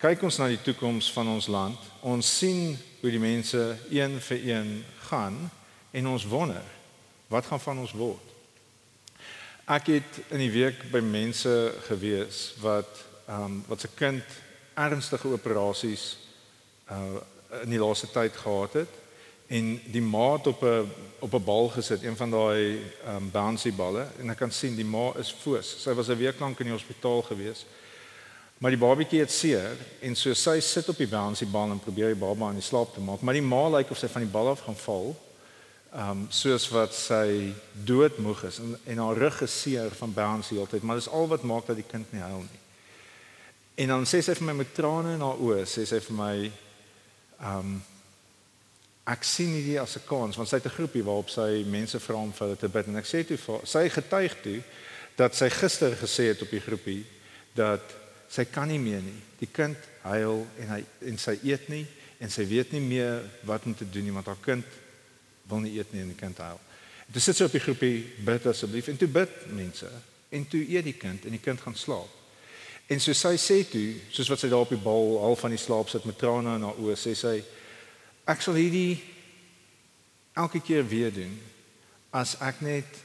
kyk 0.00 0.22
ons 0.24 0.38
na 0.40 0.48
die 0.48 0.62
toekoms 0.64 1.12
van 1.12 1.28
ons 1.28 1.46
land. 1.46 1.78
Ons 2.00 2.28
sien 2.38 2.78
hoe 3.00 3.12
die 3.12 3.20
mense 3.20 3.76
een 3.92 4.16
vir 4.20 4.44
een 4.48 4.84
gaan 5.10 5.50
en 5.92 6.06
ons 6.06 6.24
wonder 6.24 6.64
wat 7.28 7.46
gaan 7.46 7.60
van 7.60 7.84
ons 7.84 7.92
word. 7.92 8.26
Ek 9.68 9.92
het 9.92 10.22
in 10.32 10.40
die 10.40 10.50
week 10.50 10.88
by 10.90 11.04
mense 11.04 11.52
gewees 11.86 12.50
wat 12.64 13.09
ehm 13.30 13.44
um, 13.44 13.64
wat 13.66 13.80
se 13.80 13.88
kind 13.94 14.24
ernstige 14.74 15.28
operasies 15.28 16.16
uh 16.90 17.20
in 17.62 17.70
die 17.70 17.78
laaste 17.82 18.06
tyd 18.10 18.36
gehad 18.36 18.72
het 18.72 18.98
en 19.50 19.80
die 19.90 20.02
ma 20.02 20.32
het 20.36 20.46
op 20.46 20.62
'n 20.62 20.90
op 21.18 21.34
'n 21.34 21.44
bal 21.44 21.68
gesit, 21.68 22.02
een 22.02 22.16
van 22.16 22.30
daai 22.30 22.80
ehm 23.04 23.16
um, 23.16 23.30
bouncy 23.30 23.72
balle 23.72 24.06
en 24.18 24.30
ek 24.30 24.36
kan 24.36 24.52
sien 24.52 24.76
die 24.76 24.84
ma 24.84 25.12
is 25.18 25.34
foos. 25.42 25.82
Sy 25.82 25.94
was 25.94 26.08
'n 26.08 26.16
week 26.18 26.40
lank 26.40 26.58
in 26.58 26.66
die 26.66 26.74
hospitaal 26.74 27.22
gewees. 27.22 27.64
Maar 28.58 28.70
die 28.70 28.80
babatjie 28.80 29.20
het 29.20 29.30
seer 29.30 29.76
en 30.00 30.16
so 30.16 30.34
sy 30.34 30.60
sit 30.60 30.88
op 30.88 30.96
die 30.96 31.08
bouncy 31.08 31.46
bal 31.46 31.70
en 31.70 31.80
probeer 31.80 32.06
die 32.06 32.24
baba 32.26 32.46
aan 32.46 32.60
die 32.60 32.62
slaap 32.62 32.94
te 32.94 33.00
maak, 33.00 33.20
maar 33.20 33.34
die 33.34 33.42
ma 33.42 33.68
lyk 33.68 33.90
of 33.90 33.98
sy 33.98 34.08
van 34.08 34.22
die 34.22 34.30
bal 34.30 34.48
af 34.48 34.60
gaan 34.60 34.76
val. 34.76 35.16
Ehm 35.92 36.10
um, 36.10 36.26
soos 36.30 36.68
wat 36.68 36.94
sy 36.94 37.52
doodmoeg 37.72 38.44
is 38.44 38.58
en, 38.58 38.78
en 38.84 38.98
haar 38.98 39.16
rug 39.16 39.40
is 39.42 39.60
seer 39.60 39.90
van 39.90 40.14
bouncy 40.14 40.58
altyd, 40.58 40.82
maar 40.82 40.96
dis 40.96 41.08
al 41.08 41.28
wat 41.28 41.42
maak 41.42 41.66
dat 41.66 41.76
die 41.76 41.90
kind 41.90 42.12
nie 42.12 42.22
huil 42.22 42.38
nie. 42.38 42.69
En 43.74 43.88
dan 43.88 44.06
sê 44.06 44.20
sy 44.22 44.34
vir 44.34 44.46
my 44.46 44.52
met 44.52 44.74
trane 44.74 45.14
in 45.14 45.24
haar 45.24 45.40
oë, 45.40 45.64
sê 45.66 45.86
sy 45.86 46.00
vir 46.00 46.16
my 46.16 46.34
ehm 47.40 47.58
um, 47.58 47.80
ek 49.10 49.24
sien 49.26 49.48
nie 49.50 49.62
dit 49.64 49.78
as 49.80 49.96
'n 49.96 50.06
kans 50.06 50.36
want 50.36 50.48
sy 50.48 50.56
het 50.56 50.66
'n 50.66 50.76
groepie 50.76 51.02
waarop 51.02 51.30
sy 51.30 51.64
mense 51.66 51.98
vra 51.98 52.16
om 52.16 52.32
vir 52.32 52.46
hulle 52.46 52.58
te 52.58 52.68
bid 52.68 52.86
en 52.86 52.96
ek 52.96 53.06
sê 53.06 53.26
toe 53.26 53.36
vir 53.36 53.66
sy 53.66 53.88
getuig 53.88 54.34
toe 54.42 54.62
dat 55.16 55.34
sy 55.34 55.48
gister 55.48 55.96
gesê 55.96 56.28
het 56.30 56.42
op 56.42 56.50
die 56.50 56.60
groepie 56.60 57.04
dat 57.54 57.82
sy 58.28 58.44
kan 58.44 58.68
nie 58.68 58.78
meer 58.78 59.02
nie. 59.02 59.20
Die 59.38 59.48
kind 59.52 59.76
huil 60.02 60.46
en 60.58 60.68
hy 60.68 60.84
en 61.10 61.18
sy 61.18 61.38
eet 61.42 61.68
nie 61.68 61.86
en 62.20 62.30
sy 62.30 62.44
weet 62.46 62.72
nie 62.72 62.80
meer 62.80 63.24
wat 63.48 63.66
om 63.66 63.74
te 63.74 63.88
doen 63.90 64.04
nie 64.04 64.14
want 64.14 64.26
haar 64.26 64.44
kind 64.44 64.64
wil 65.48 65.60
nie 65.60 65.74
eet 65.78 65.92
nie 65.92 66.02
en 66.02 66.12
die 66.12 66.20
kind 66.20 66.38
huil. 66.38 66.60
Toe 67.12 67.20
sit 67.20 67.36
sy 67.36 67.44
op 67.44 67.52
die 67.52 67.64
groepie 67.64 68.06
bid 68.22 68.46
asseblief 68.46 68.88
en 68.88 68.96
toe 68.96 69.08
bid 69.08 69.30
mense 69.50 69.90
en 70.30 70.46
toe 70.46 70.62
eet 70.62 70.84
die 70.84 70.98
kind 70.98 71.24
en 71.24 71.34
die 71.34 71.42
kind 71.42 71.60
gaan 71.60 71.74
slaap. 71.74 72.19
En 72.90 72.98
so 72.98 73.14
sy 73.14 73.36
sê 73.38 73.60
toe, 73.70 73.94
soos 74.10 74.28
wat 74.32 74.42
sy 74.42 74.48
daar 74.50 74.64
op 74.64 74.72
die 74.74 74.80
bal 74.82 75.20
al 75.22 75.36
van 75.38 75.54
die 75.54 75.60
slaap 75.62 75.92
sit 75.92 76.04
met 76.08 76.18
trane 76.18 76.56
in 76.58 76.66
haar 76.66 76.78
oë, 76.82 76.96
sê 76.98 77.14
sy 77.14 77.36
ek 78.26 78.42
sal 78.42 78.58
hierdie 78.58 78.98
elke 80.34 80.58
keer 80.64 80.82
weer 80.86 81.12
doen 81.14 81.36
as 82.10 82.34
ek 82.42 82.62
net 82.66 82.98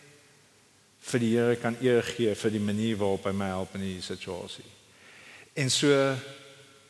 vir 1.05 1.21
die 1.21 1.31
Here 1.35 1.59
kan 1.61 1.77
eer 1.85 2.01
gee 2.01 2.33
vir 2.33 2.55
die 2.55 2.63
manier 2.63 2.97
waarop 2.97 3.29
hy 3.29 3.35
my 3.37 3.51
help 3.53 3.77
in 3.77 3.85
hierdie 3.85 4.05
situasie. 4.05 4.65
En 5.53 5.69
so 5.69 5.91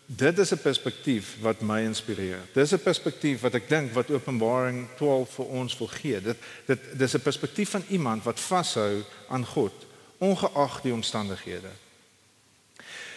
dit 0.08 0.40
is 0.40 0.52
'n 0.54 0.62
perspektief 0.64 1.36
wat 1.42 1.62
my 1.62 1.82
inspireer. 1.84 2.42
Dis 2.54 2.72
'n 2.74 2.80
perspektief 2.80 3.42
wat 3.42 3.56
ek 3.56 3.70
dink 3.70 3.92
wat 3.94 4.10
Openbaring 4.10 4.88
12 4.98 5.30
vir 5.36 5.46
ons 5.46 5.78
wil 5.78 5.88
gee. 5.88 6.22
Dit 6.22 6.38
dit 6.66 6.80
dis 6.98 7.14
'n 7.16 7.22
perspektief 7.22 7.70
van 7.70 7.84
iemand 7.90 8.24
wat 8.24 8.40
vashou 8.40 9.04
aan 9.28 9.46
God 9.46 9.74
ongeag 10.18 10.82
die 10.82 10.94
omstandighede. 10.94 11.85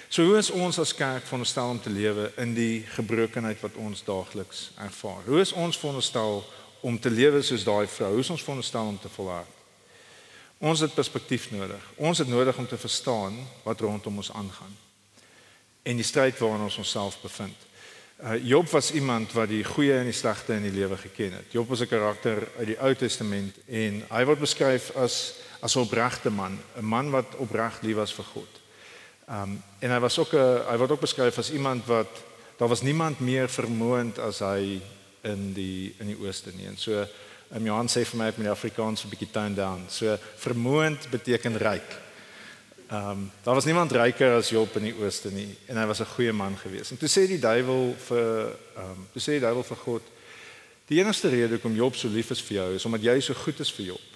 So 0.09 0.25
hoe 0.25 0.39
is 0.39 0.49
ons 0.51 0.79
as 0.81 0.95
kerk 0.97 1.27
veronderstel 1.29 1.69
om 1.69 1.81
te 1.81 1.91
lewe 1.93 2.31
in 2.41 2.55
die 2.57 2.81
gebrokenheid 2.95 3.61
wat 3.61 3.77
ons 3.77 4.01
daagliks 4.07 4.71
ervaar? 4.81 5.21
Hoe 5.27 5.41
is 5.41 5.53
ons 5.53 5.77
veronderstel 5.77 6.41
om 6.81 6.97
te 6.99 7.11
lewe 7.13 7.43
soos 7.45 7.65
daai 7.65 7.87
vrou? 7.93 8.15
Hoe 8.15 8.25
is 8.25 8.31
ons 8.33 8.43
veronderstel 8.43 8.89
om 8.89 8.99
te 8.99 9.11
volhard? 9.13 9.57
Ons 10.59 10.81
het 10.81 10.95
perspektief 10.97 11.51
nodig. 11.53 11.83
Ons 11.97 12.19
het 12.19 12.29
nodig 12.29 12.57
om 12.59 12.67
te 12.67 12.81
verstaan 12.81 13.37
wat 13.67 13.81
rondom 13.85 14.17
ons 14.17 14.33
aangaan 14.33 14.77
en 15.89 15.97
die 15.97 16.05
stryd 16.05 16.37
waarin 16.43 16.67
ons 16.67 16.77
onsself 16.77 17.17
bevind. 17.23 17.67
Uh, 18.19 18.35
Job 18.45 18.67
was 18.75 18.91
iemand 18.93 19.33
wat 19.33 19.49
die 19.49 19.63
goeie 19.65 19.95
en 20.01 20.09
die 20.11 20.17
slegte 20.17 20.57
in 20.59 20.67
die 20.67 20.75
lewe 20.75 20.99
geken 21.01 21.39
het. 21.39 21.53
Job 21.55 21.69
was 21.69 21.81
'n 21.81 21.89
karakter 21.89 22.49
uit 22.59 22.67
die 22.67 22.81
Ou 22.81 22.95
Testament 22.95 23.57
en 23.67 24.03
hy 24.11 24.25
word 24.25 24.41
beskryf 24.41 24.91
as 24.97 25.35
as 25.61 25.77
'n 25.77 25.81
opregte 25.81 26.31
man, 26.31 26.59
'n 26.77 26.85
man 26.85 27.11
wat 27.11 27.37
opreg 27.37 27.81
lief 27.83 27.97
was 27.97 28.13
vir 28.13 28.25
God. 28.25 28.58
Um 29.29 29.63
en 29.79 29.91
hy 29.91 29.99
was 30.01 30.19
ook 30.19 30.33
'n 30.33 30.65
hy 30.71 30.77
word 30.77 30.91
ook 30.91 31.01
beskryf 31.01 31.39
as 31.39 31.51
iemand 31.51 31.87
wat 31.87 32.09
daar 32.57 32.69
was 32.69 32.83
niemand 32.83 33.21
meer 33.21 33.49
vermoënd 33.49 34.19
as 34.19 34.39
hy 34.39 34.81
in 35.21 35.53
die 35.53 35.95
in 35.99 36.07
die 36.07 36.19
ooste 36.19 36.51
nie. 36.57 36.67
En 36.67 36.77
so 36.77 37.07
um, 37.55 37.65
Johan 37.65 37.89
sê 37.89 38.05
vir 38.05 38.19
my 38.19 38.25
met 38.25 38.47
die 38.47 38.51
Afrikaans 38.51 39.05
'n 39.05 39.09
bietjie 39.09 39.31
tone 39.31 39.55
down. 39.55 39.85
So 39.89 40.19
vermoënd 40.37 41.11
beteken 41.11 41.57
ryk. 41.57 41.97
Ehm 42.89 43.11
um, 43.11 43.31
daar 43.43 43.55
was 43.55 43.65
niemand 43.65 43.93
ryker 43.93 44.37
as 44.37 44.49
Job 44.49 44.77
in 44.77 44.83
die 44.83 44.97
ooste 44.97 45.31
nie 45.31 45.57
en 45.67 45.77
hy 45.77 45.87
was 45.87 46.01
'n 46.01 46.15
goeie 46.15 46.33
man 46.33 46.57
geweest. 46.57 46.91
En 46.91 46.97
toe 46.97 47.09
sê 47.09 47.27
die 47.27 47.39
duiwel 47.39 47.95
vir 48.09 48.57
ehm 48.77 48.91
um, 48.91 49.07
toe 49.13 49.23
sê 49.23 49.31
die 49.37 49.47
duiwel 49.47 49.63
vir 49.63 49.77
God: 49.77 50.03
"Die 50.87 51.01
enigste 51.01 51.29
rede 51.29 51.55
hoekom 51.55 51.75
Job 51.75 51.97
so 51.97 52.09
lief 52.09 52.31
is 52.31 52.43
vir 52.43 52.57
jou 52.57 52.75
is 52.75 52.85
omdat 52.85 53.03
jy 53.03 53.21
so 53.21 53.35
goed 53.35 53.61
is 53.61 53.73
vir 53.73 53.85
Job." 53.85 54.07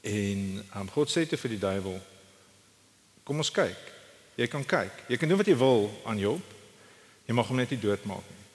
En 0.00 0.64
ehm 0.74 0.80
um, 0.80 0.90
God 0.90 1.10
sê 1.10 1.26
te 1.26 1.36
vir 1.36 1.50
die 1.50 1.58
duiwel: 1.58 2.00
"Kom 3.28 3.44
ons 3.44 3.52
kyk. 3.52 3.92
Jy 4.40 4.46
kan 4.48 4.64
kyk. 4.64 5.04
Jy 5.08 5.16
kan 5.20 5.28
doen 5.28 5.38
wat 5.38 5.50
jy 5.50 5.56
wil 5.56 5.90
aan 6.08 6.18
Job. 6.18 6.40
Jy 7.26 7.34
mag 7.34 7.46
hom 7.46 7.60
net 7.60 7.70
nie 7.70 7.80
doodmaak 7.80 8.24
nie." 8.24 8.46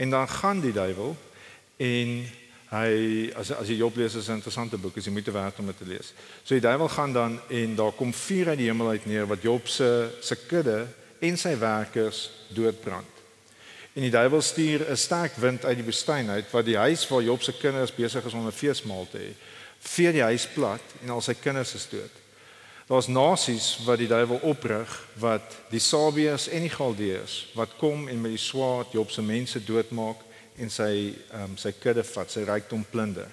En 0.00 0.10
dan 0.10 0.28
gaan 0.28 0.60
die 0.64 0.72
duiwel 0.72 1.16
en 1.76 2.24
Hy 2.74 3.30
as 3.38 3.52
as 3.54 3.68
jy 3.70 3.76
Job 3.78 3.96
lees 3.96 4.16
is 4.18 4.28
'n 4.28 4.40
interessante 4.40 4.78
boek, 4.78 4.96
is 4.96 5.04
jy 5.04 5.12
moet 5.12 5.26
werd 5.26 5.58
om 5.58 5.66
dit 5.66 5.78
te 5.78 5.86
lees. 5.86 6.12
So 6.42 6.54
die 6.54 6.60
duiwel 6.60 6.88
gaan 6.88 7.12
dan 7.12 7.40
en 7.48 7.76
daar 7.76 7.92
kom 7.92 8.12
vuur 8.12 8.48
uit 8.48 8.58
die 8.58 8.66
hemel 8.66 8.88
uit 8.88 9.06
neer 9.06 9.26
wat 9.26 9.42
Job 9.42 9.68
se 9.68 10.10
se 10.20 10.36
kudde 10.36 10.86
en 11.20 11.36
sy 11.36 11.58
werkers 11.58 12.30
doodbrand. 12.48 13.06
En 13.94 14.02
die 14.02 14.10
duiwel 14.10 14.42
stuur 14.42 14.90
'n 14.90 14.96
sterk 14.96 15.36
wind 15.36 15.64
uit 15.64 15.76
die 15.76 15.84
woestyn 15.84 16.30
uit 16.30 16.50
wat 16.50 16.64
die 16.64 16.76
huis 16.76 17.08
waar 17.08 17.22
Job 17.22 17.42
se 17.42 17.52
kinders 17.52 17.94
besig 17.94 18.24
is 18.24 18.32
om 18.32 18.46
'n 18.46 18.52
feesmaal 18.52 19.06
te 19.10 19.18
hê, 19.18 19.34
vee 19.78 20.12
die 20.12 20.22
huis 20.22 20.46
plat 20.46 20.82
en 21.02 21.10
al 21.10 21.20
sy 21.20 21.34
kinders 21.34 21.74
is 21.74 21.88
dood. 21.88 22.23
Daar's 22.86 23.06
nasies 23.08 23.78
wat 23.84 23.98
die 23.98 24.08
duiwel 24.08 24.42
oprig 24.44 24.90
wat 25.16 25.56
die 25.72 25.80
Sabiërs 25.80 26.50
en 26.52 26.66
die 26.66 26.72
Galdeërs 26.72 27.36
wat 27.56 27.76
kom 27.80 28.08
en 28.08 28.20
met 28.20 28.34
die 28.36 28.40
swaard 28.40 28.92
Job 28.92 29.10
se 29.10 29.22
mense 29.24 29.62
doodmaak 29.64 30.20
en 30.60 30.70
sy 30.70 30.90
ehm 31.32 31.54
um, 31.54 31.56
sy 31.58 31.72
kudde 31.80 32.04
vat, 32.04 32.30
sy 32.30 32.44
rykdom 32.44 32.84
plunder. 32.90 33.30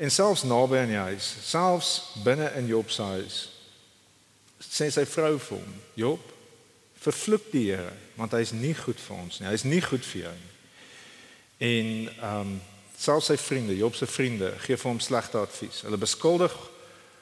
En 0.00 0.10
selfs 0.10 0.42
naby 0.48 0.80
aan 0.80 0.94
die 0.94 1.02
huis, 1.10 1.28
selfs 1.44 1.90
binne 2.24 2.48
in 2.56 2.66
Job 2.70 2.90
se 2.90 3.04
huis, 3.12 3.36
sê 4.64 4.88
sy 4.90 5.04
vrou 5.04 5.36
vir 5.36 5.58
hom: 5.58 5.76
"Job, 5.94 6.32
vervloek 7.04 7.52
die 7.52 7.66
Here, 7.68 7.92
want 8.16 8.32
hy 8.32 8.40
is 8.40 8.56
nie 8.56 8.74
goed 8.74 9.00
vir 9.00 9.16
ons 9.16 9.40
nie. 9.40 9.48
Hy 9.48 9.54
is 9.54 9.68
nie 9.68 9.82
goed 9.84 10.04
vir 10.14 10.22
jou 10.22 10.34
nie." 10.40 10.52
En 11.60 11.92
ehm 12.08 12.40
um, 12.40 12.60
selfs 13.00 13.30
sy 13.30 13.36
vriende, 13.36 13.76
Job 13.76 13.94
se 13.94 14.06
vriende, 14.06 14.54
gee 14.64 14.76
vir 14.76 14.90
hom 14.90 15.00
slegte 15.00 15.38
advies. 15.38 15.84
Hulle 15.84 15.96
beskuldig, 15.96 16.56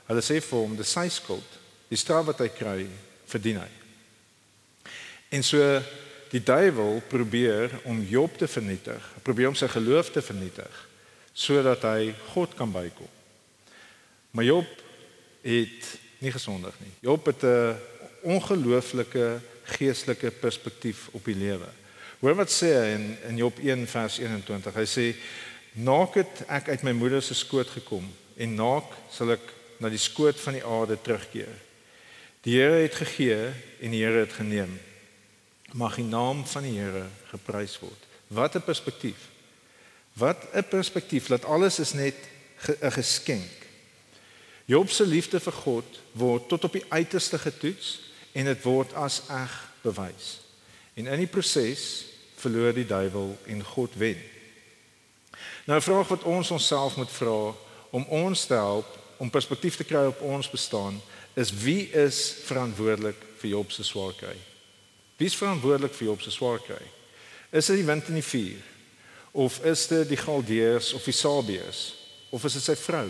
hulle 0.09 0.25
sê 0.25 0.41
vir 0.41 0.59
hom 0.59 0.77
dis 0.77 0.93
sy 0.93 1.07
skuld. 1.12 1.57
Die 1.88 2.00
straf 2.00 2.27
wat 2.29 2.41
hy 2.43 2.49
kry, 2.53 2.87
verdien 3.29 3.61
hy. 3.61 3.71
En 5.37 5.45
so 5.45 5.61
die 6.33 6.43
duiwel 6.45 7.00
probeer 7.09 7.73
om 7.88 8.00
Job 8.05 8.37
te 8.41 8.49
vernietig, 8.49 9.05
probeer 9.25 9.50
om 9.50 9.57
sy 9.57 9.69
geloof 9.73 10.12
te 10.12 10.25
vernietig 10.25 10.85
sodat 11.38 11.85
hy 11.87 12.11
God 12.33 12.57
kan 12.59 12.73
bykom. 12.75 13.07
Maar 14.35 14.45
Job 14.49 14.71
het 15.45 15.85
nie 16.19 16.33
gesondig 16.35 16.75
nie. 16.83 16.91
Job 17.07 17.27
het 17.31 17.45
'n 17.47 17.79
ongelooflike 18.23 19.41
geestelike 19.62 20.31
perspektief 20.31 21.09
op 21.12 21.25
die 21.25 21.37
lewe. 21.38 21.69
Hoor 22.19 22.35
wat 22.35 22.50
sê 22.50 22.73
hy 22.75 22.88
in 22.97 23.17
in 23.29 23.37
Job 23.37 23.59
1 23.59 23.87
vers 23.87 24.19
21. 24.19 24.75
Hy 24.75 24.87
sê: 24.87 25.15
"Naak 25.73 26.15
het 26.15 26.43
ek 26.49 26.69
uit 26.69 26.83
my 26.83 26.93
moeder 26.93 27.23
se 27.23 27.35
skoot 27.35 27.69
gekom 27.69 28.15
en 28.37 28.55
naak 28.55 28.85
sal 29.11 29.31
ek 29.31 29.55
na 29.79 29.89
die 29.89 29.99
skoot 29.99 30.41
van 30.41 30.53
die 30.53 30.65
aarde 30.65 30.99
terugkeer. 31.03 31.55
Die 32.43 32.61
Here 32.61 32.83
het 32.83 32.95
gegee 32.95 33.53
en 33.81 33.91
die 33.91 34.05
Here 34.05 34.19
het 34.27 34.33
geneem." 34.33 34.79
mag 35.73 35.95
die 35.95 36.05
naam 36.05 36.47
van 36.47 36.63
die 36.63 36.79
Here 36.79 37.07
geprys 37.31 37.79
word. 37.79 38.07
Wat 38.27 38.55
'n 38.55 38.63
perspektief. 38.63 39.29
Wat 40.13 40.47
'n 40.55 40.69
perspektief 40.69 41.27
dat 41.27 41.45
alles 41.45 41.79
is 41.79 41.93
net 41.93 42.15
'n 42.81 42.93
geskenk. 42.93 43.51
Job 44.65 44.91
se 44.91 45.07
liefde 45.07 45.41
vir 45.41 45.53
God 45.53 46.01
word 46.13 46.49
tot 46.49 46.65
op 46.65 46.73
die 46.73 46.85
uiterste 46.89 47.39
getoets 47.39 48.01
en 48.33 48.45
dit 48.45 48.63
word 48.63 48.95
as 48.95 49.23
eg 49.29 49.73
bewys. 49.81 50.41
En 50.95 51.07
in 51.07 51.19
die 51.19 51.27
proses 51.27 52.05
verloor 52.37 52.73
die 52.73 52.87
duiwel 52.87 53.39
en 53.47 53.65
God 53.65 53.95
wen. 53.95 54.23
Nou 55.65 55.79
'n 55.79 55.83
vraag 55.83 56.09
wat 56.09 56.23
ons 56.23 56.51
onsself 56.51 56.97
moet 56.97 57.11
vra 57.11 57.55
om 57.91 58.05
ons 58.05 58.47
te 58.47 58.55
help 58.55 58.99
om 59.19 59.31
perspektief 59.31 59.77
te 59.77 59.85
kry 59.85 60.07
op 60.07 60.21
ons 60.23 60.51
bestaan 60.51 61.01
is 61.39 61.51
wie 61.63 61.91
is 61.91 62.39
verantwoordelik 62.47 63.19
vir 63.39 63.51
Job 63.51 63.73
se 63.73 63.85
swaarkry? 63.85 64.37
Wie 65.19 65.27
is 65.27 65.37
verantwoordelik 65.37 65.95
vir 65.99 66.07
Job 66.13 66.23
se 66.23 66.31
swaar 66.31 66.61
kry? 66.63 66.83
Is 67.51 67.67
dit 67.67 67.81
die 67.81 67.87
wind 67.87 68.07
en 68.07 68.19
die 68.19 68.25
vuur? 68.25 68.63
Of 69.39 69.59
is 69.67 69.87
dit 69.91 70.09
die 70.09 70.19
Galdeërs 70.19 70.93
of 70.95 71.05
die 71.07 71.15
Sabiërs? 71.15 71.83
Of 72.31 72.45
is 72.45 72.59
dit 72.59 72.65
sy 72.65 72.77
vrou? 72.79 73.09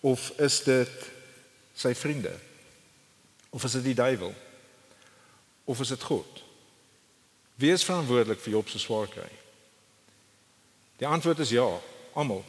Of 0.00 0.30
is 0.42 0.60
dit 0.66 1.10
sy 1.78 1.94
vriende? 1.94 2.32
Of 3.50 3.64
is 3.64 3.76
dit 3.78 3.90
die 3.90 3.98
duiwel? 3.98 4.34
Of 5.64 5.80
is 5.80 5.92
dit 5.94 6.02
God? 6.02 6.42
Wie 7.60 7.72
is 7.72 7.84
verantwoordelik 7.84 8.40
vir 8.42 8.56
Job 8.56 8.70
se 8.72 8.82
swaar 8.82 9.10
kry? 9.10 9.30
Die 11.00 11.08
antwoord 11.08 11.44
is 11.44 11.54
ja, 11.54 11.68
almal. 12.18 12.42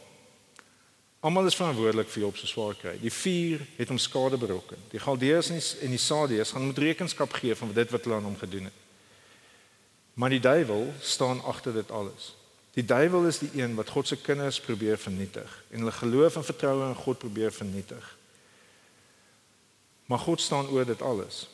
Almal 1.21 1.45
is 1.45 1.55
verantwoordelik 1.55 2.09
vir 2.09 2.23
Job 2.23 2.37
se 2.37 2.47
swaar 2.49 2.73
kry. 2.73 2.95
Die 2.97 3.13
vuur 3.13 3.61
het 3.77 3.91
hom 3.93 3.99
skade 4.01 4.39
berokken. 4.41 4.79
Die 4.89 4.99
Galdeërs 4.99 5.51
en 5.85 5.93
die 5.93 6.01
Sadeërs 6.01 6.55
gaan 6.55 6.65
moet 6.65 6.81
rekenskap 6.81 7.35
gee 7.37 7.53
van 7.55 7.73
dit 7.77 7.91
wat 7.93 8.07
hulle 8.07 8.17
aan 8.17 8.25
hom 8.25 8.37
gedoen 8.39 8.71
het. 8.71 8.79
Maar 10.17 10.33
die 10.33 10.41
duiwel 10.41 10.87
staan 11.01 11.43
agter 11.45 11.77
dit 11.77 11.91
alles. 11.91 12.31
Die 12.73 12.85
duiwel 12.85 13.27
is 13.29 13.37
die 13.43 13.51
een 13.53 13.75
wat 13.77 13.93
God 13.93 14.07
se 14.07 14.17
kinders 14.17 14.57
probeer 14.65 14.97
vernietig 14.97 15.53
en 15.69 15.83
hulle 15.83 15.93
geloof 15.93 16.39
en 16.39 16.47
vertroue 16.47 16.89
in 16.89 16.97
God 17.03 17.21
probeer 17.21 17.53
vernietig. 17.53 18.17
Maar 20.09 20.25
God 20.25 20.41
staan 20.41 20.73
oor 20.73 20.85
dit 20.85 21.01
alles. 21.01 21.45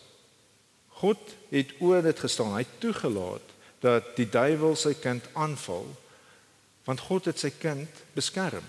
God 1.01 1.19
het 1.49 1.75
oor 1.79 2.01
dit 2.01 2.19
gestaan. 2.19 2.55
Hy 2.55 2.63
het 2.63 2.79
toegelaat 2.79 3.53
dat 3.83 4.15
die 4.15 4.29
duiwel 4.29 4.79
sy 4.79 4.95
kind 4.95 5.27
aanval 5.33 5.91
want 6.87 7.03
God 7.03 7.27
het 7.27 7.39
sy 7.43 7.51
kind 7.51 8.03
beskerm. 8.15 8.63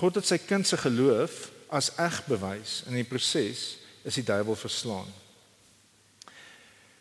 God 0.00 0.14
het 0.18 0.26
sy 0.26 0.38
kind 0.42 0.66
se 0.66 0.76
geloof 0.76 1.50
as 1.74 1.92
eg 2.02 2.22
bewys 2.26 2.82
in 2.88 2.98
die 2.98 3.06
proses 3.06 3.76
is 4.04 4.18
die 4.18 4.26
duiwel 4.26 4.56
verslaan. 4.58 5.10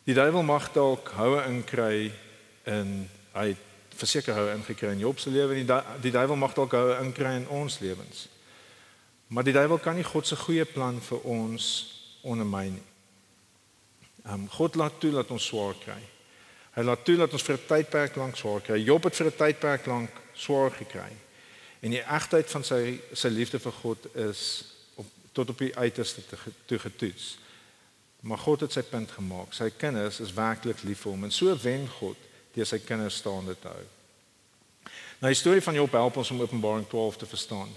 Die 0.03 0.15
duiwel 0.15 0.43
mag 0.43 0.69
dalk 0.75 1.13
houe 1.17 1.41
inkry 1.47 2.11
in 2.69 3.09
hy 3.33 3.53
verseker 3.97 4.35
houe 4.35 4.53
ingekry 4.53 4.91
in 4.93 5.03
Job 5.03 5.19
se 5.19 5.31
lewe 5.31 5.55
en 5.57 5.67
die, 5.67 5.81
die 6.03 6.13
duiwel 6.13 6.37
mag 6.39 6.55
dalk 6.57 6.75
houe 6.77 6.97
inkry 7.01 7.35
in 7.39 7.47
ons 7.53 7.79
lewens. 7.79 8.27
Maar 9.33 9.47
die 9.47 9.55
duiwel 9.55 9.79
kan 9.81 9.97
nie 9.97 10.05
God 10.05 10.27
se 10.27 10.37
goeie 10.37 10.65
plan 10.69 10.99
vir 11.01 11.23
ons 11.29 11.69
ondermyn 12.21 12.75
nie. 12.77 12.89
Um, 14.23 14.45
God 14.47 14.77
laat 14.79 14.99
toe 15.03 15.11
dat 15.11 15.31
ons 15.35 15.45
swaar 15.49 15.75
kry. 15.81 15.99
Hy 16.77 16.83
laat 16.85 17.01
toe 17.05 17.17
dat 17.19 17.33
ons 17.33 17.43
vir 17.43 17.57
'n 17.57 17.67
tydperk 17.67 18.15
lank 18.15 18.37
swaar 18.37 18.61
kry. 18.61 18.77
Job 18.79 19.03
het 19.03 19.15
vir 19.15 19.27
'n 19.27 19.37
tydperk 19.37 19.85
lank 19.85 20.09
swaar 20.33 20.71
gekry. 20.71 21.11
En 21.83 21.91
die 21.91 22.03
egtheid 22.03 22.47
van 22.47 22.63
sy 22.63 22.99
sy 23.11 23.27
liefde 23.27 23.59
vir 23.59 23.73
God 23.81 24.05
is 24.15 24.43
op 24.95 25.07
tot 25.35 25.49
op 25.51 25.59
die 25.59 25.73
uiterste 25.75 26.23
te, 26.25 26.37
te 26.65 26.79
getoets. 26.79 27.33
Maar 28.23 28.39
God 28.39 28.63
het 28.63 28.71
sy 28.77 28.83
punt 28.87 29.11
gemaak. 29.11 29.51
Sy 29.51 29.67
kinders 29.75 30.21
is 30.23 30.31
werklik 30.33 30.85
lief 30.87 31.03
vir 31.03 31.11
hom 31.11 31.27
en 31.27 31.35
so 31.35 31.51
wen 31.65 31.83
God 31.97 32.29
deur 32.55 32.69
sy 32.69 32.79
kinders 32.85 33.19
staande 33.19 33.57
te 33.59 33.67
hou. 33.67 33.83
Nou 35.19 35.33
die 35.33 35.39
storie 35.39 35.65
van 35.65 35.75
Job 35.75 35.99
help 35.99 36.21
ons 36.23 36.31
om 36.31 36.39
Openbaring 36.45 36.87
12 36.87 37.19
te 37.19 37.29
verstaan. 37.33 37.75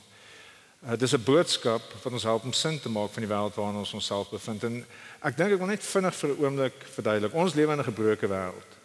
Uh, 0.85 0.95
dit 0.95 1.03
is 1.03 1.17
'n 1.19 1.27
boodskap 1.27 1.83
wat 2.03 2.13
ons 2.13 2.29
help 2.31 2.45
om 2.45 2.53
sin 2.53 2.81
te 2.81 2.89
maak 2.89 3.11
van 3.11 3.27
die 3.27 3.33
wêreld 3.33 3.59
waarin 3.59 3.83
ons 3.83 3.93
onsself 3.93 4.31
bevind 4.31 4.63
en 4.63 4.87
ek 5.21 5.37
dink 5.37 5.53
ek 5.53 5.59
wil 5.59 5.75
net 5.75 5.83
vinnig 5.83 6.15
vir 6.15 6.31
'n 6.31 6.43
oomblik 6.45 6.79
verduidelik. 6.95 7.35
Ons 7.35 7.55
lewe 7.55 7.73
in 7.73 7.79
'n 7.79 7.91
gebroke 7.91 8.29
wêreld. 8.29 8.76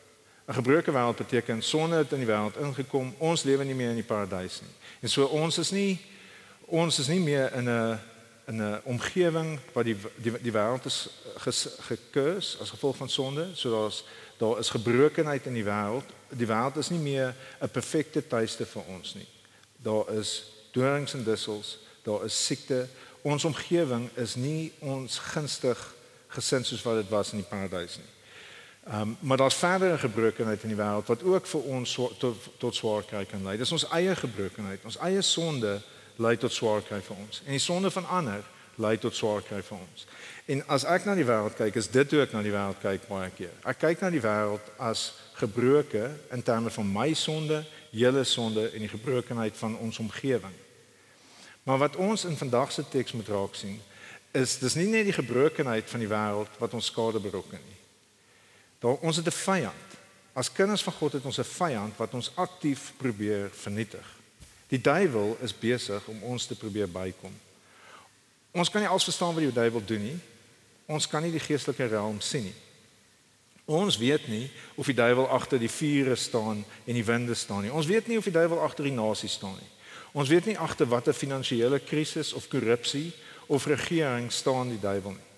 'n 0.47 0.53
Gebroke 0.53 0.91
wêreld 0.91 1.17
beteken 1.17 1.61
sonde 1.61 1.95
het 1.95 2.11
in 2.11 2.17
die 2.17 2.27
wêreld 2.27 2.57
ingekom. 2.57 3.15
Ons 3.17 3.43
lewe 3.43 3.63
nie 3.63 3.75
meer 3.75 3.89
in 3.89 3.95
die 3.95 4.03
paradys 4.03 4.61
nie. 4.61 4.73
En 4.99 5.09
so 5.09 5.25
ons 5.25 5.57
is 5.57 5.71
nie 5.71 5.99
ons 6.65 6.99
is 6.99 7.07
nie 7.07 7.19
meer 7.19 7.53
in 7.53 7.69
'n 7.69 7.99
in 8.47 8.61
'n 8.61 8.81
omgewing 8.83 9.59
waar 9.73 9.83
die 9.83 9.97
die 10.15 10.41
die 10.41 10.51
wêreld 10.51 10.85
is 10.85 11.07
gekurs 11.79 12.57
as 12.59 12.69
gevolg 12.69 12.97
van 12.97 13.09
sonde. 13.09 13.47
So 13.53 13.69
daar's 13.69 14.03
daar 14.37 14.59
is 14.59 14.69
gebrokenheid 14.69 15.45
in 15.45 15.53
die 15.53 15.63
wêreld. 15.63 16.05
Die 16.29 16.47
wêreld 16.47 16.77
is 16.77 16.89
nie 16.89 16.99
meer 16.99 17.35
'n 17.61 17.69
perfekte 17.69 18.27
tuiste 18.27 18.65
vir 18.65 18.83
ons 18.87 19.13
nie. 19.13 19.27
Daar 19.77 20.13
is 20.13 20.51
dorings 20.71 21.13
en 21.13 21.23
dussels, 21.23 21.79
daar 22.01 22.25
is 22.25 22.45
siekte. 22.45 22.87
Ons 23.21 23.45
omgewing 23.45 24.09
is 24.13 24.35
nie 24.35 24.73
ons 24.79 25.19
gunstig 25.19 25.93
gesind 26.27 26.65
soos 26.65 26.81
wat 26.81 26.95
dit 26.95 27.09
was 27.09 27.31
in 27.31 27.37
die 27.37 27.47
paradys 27.47 27.97
nie. 27.97 28.20
Ehm 28.83 29.01
um, 29.01 29.17
maar 29.19 29.37
daar's 29.37 29.55
verdere 29.55 29.97
gebrokenheid 29.97 30.63
in 30.63 30.73
die 30.73 30.77
wêreld 30.77 31.05
wat 31.05 31.23
ook 31.23 31.45
vir 31.45 31.61
ons 31.61 31.91
so, 31.91 32.11
tot 32.17 32.47
tot 32.57 32.75
swaar 32.75 33.03
kry 33.03 33.25
kan 33.25 33.43
lei. 33.43 33.57
Dis 33.57 33.71
ons 33.71 33.85
eie 33.93 34.15
gebrokenheid. 34.15 34.83
Ons 34.83 34.97
eie 34.97 35.21
sonde 35.21 35.81
lei 36.15 36.37
tot 36.37 36.53
swaar 36.53 36.81
kry 36.81 37.01
vir 37.01 37.15
ons. 37.15 37.41
En 37.45 37.51
die 37.51 37.61
sonde 37.61 37.91
van 37.91 38.07
ander 38.07 38.43
lei 38.75 38.97
tot 38.97 39.15
swaar 39.15 39.41
kry 39.45 39.61
vir 39.61 39.77
ons. 39.77 40.05
En 40.45 40.63
as 40.67 40.85
ek 40.89 41.05
na 41.05 41.15
die 41.15 41.25
wêreld 41.27 41.57
kyk, 41.57 41.77
is 41.77 41.89
dit 41.93 42.11
hoe 42.11 42.23
ek 42.23 42.33
na 42.33 42.41
die 42.41 42.53
wêreld 42.53 42.79
kyk 42.81 43.05
baie 43.09 43.29
keer. 43.37 43.53
Ek 43.69 43.79
kyk 43.83 44.01
na 44.01 44.09
die 44.09 44.23
wêreld 44.23 44.71
as 44.81 45.11
gebroke 45.37 46.09
in 46.33 46.43
terme 46.45 46.73
van 46.73 46.89
my 46.93 47.11
sonde, 47.17 47.61
julle 47.91 48.23
sonde 48.25 48.69
en 48.71 48.85
die 48.85 48.91
gebrokenheid 48.91 49.57
van 49.57 49.77
ons 49.77 49.99
omgewing. 50.01 50.57
Maar 51.69 51.77
wat 51.85 51.95
ons 52.01 52.25
in 52.25 52.37
vandag 52.37 52.71
se 52.71 52.87
teks 52.89 53.13
moet 53.13 53.29
raak 53.29 53.55
sien, 53.55 53.77
is 54.33 54.57
dis 54.57 54.75
nie 54.79 54.87
net 54.89 55.05
die 55.05 55.15
gebrokenheid 55.15 55.89
van 55.89 56.01
die 56.01 56.09
wêreld 56.09 56.57
wat 56.59 56.73
ons 56.73 56.89
skade 56.89 57.21
berokken 57.21 57.61
nie. 57.61 57.80
Daar 58.81 58.97
ons 59.01 59.15
het 59.15 59.25
'n 59.25 59.31
vyand. 59.45 59.89
As 60.33 60.51
kinders 60.51 60.83
van 60.83 60.93
God 60.93 61.13
het 61.13 61.25
ons 61.25 61.37
'n 61.37 61.43
vyand 61.43 61.97
wat 61.97 62.13
ons 62.13 62.31
aktief 62.35 62.93
probeer 62.97 63.49
vernietig. 63.51 64.07
Die 64.67 64.81
duiwel 64.81 65.37
is 65.41 65.57
besig 65.57 66.07
om 66.07 66.23
ons 66.23 66.45
te 66.45 66.55
probeer 66.55 66.89
bykom. 66.89 67.33
Ons 68.51 68.69
kan 68.69 68.81
nie 68.81 68.89
alles 68.89 69.03
verstaan 69.03 69.33
wat 69.33 69.43
die 69.43 69.53
duiwel 69.53 69.85
doen 69.85 70.03
nie. 70.03 70.19
Ons 70.85 71.07
kan 71.07 71.21
nie 71.23 71.31
die 71.31 71.39
geestelike 71.39 71.85
realm 71.85 72.21
sien 72.21 72.43
nie. 72.43 72.55
Ons 73.65 73.97
weet 73.97 74.27
nie 74.27 74.51
of 74.75 74.85
die 74.85 74.95
duiwel 74.95 75.29
agter 75.29 75.59
die 75.59 75.71
vure 75.71 76.15
staan 76.15 76.65
en 76.85 76.93
die 76.93 77.05
winde 77.05 77.33
staan 77.33 77.61
nie. 77.61 77.71
Ons 77.71 77.85
weet 77.85 78.07
nie 78.07 78.17
of 78.17 78.23
die 78.23 78.33
duiwel 78.33 78.61
agter 78.61 78.83
die 78.83 78.93
nasie 78.93 79.29
staan 79.29 79.55
nie. 79.59 79.69
Ons 80.11 80.29
weet 80.29 80.45
nie 80.45 80.57
agter 80.57 80.87
watter 80.87 81.13
finansiële 81.13 81.79
krisis 81.79 82.33
of 82.33 82.47
korrupsie 82.47 83.13
of 83.47 83.65
regering 83.65 84.31
staan 84.31 84.69
die 84.69 84.79
duiwel 84.79 85.11
nie. 85.11 85.29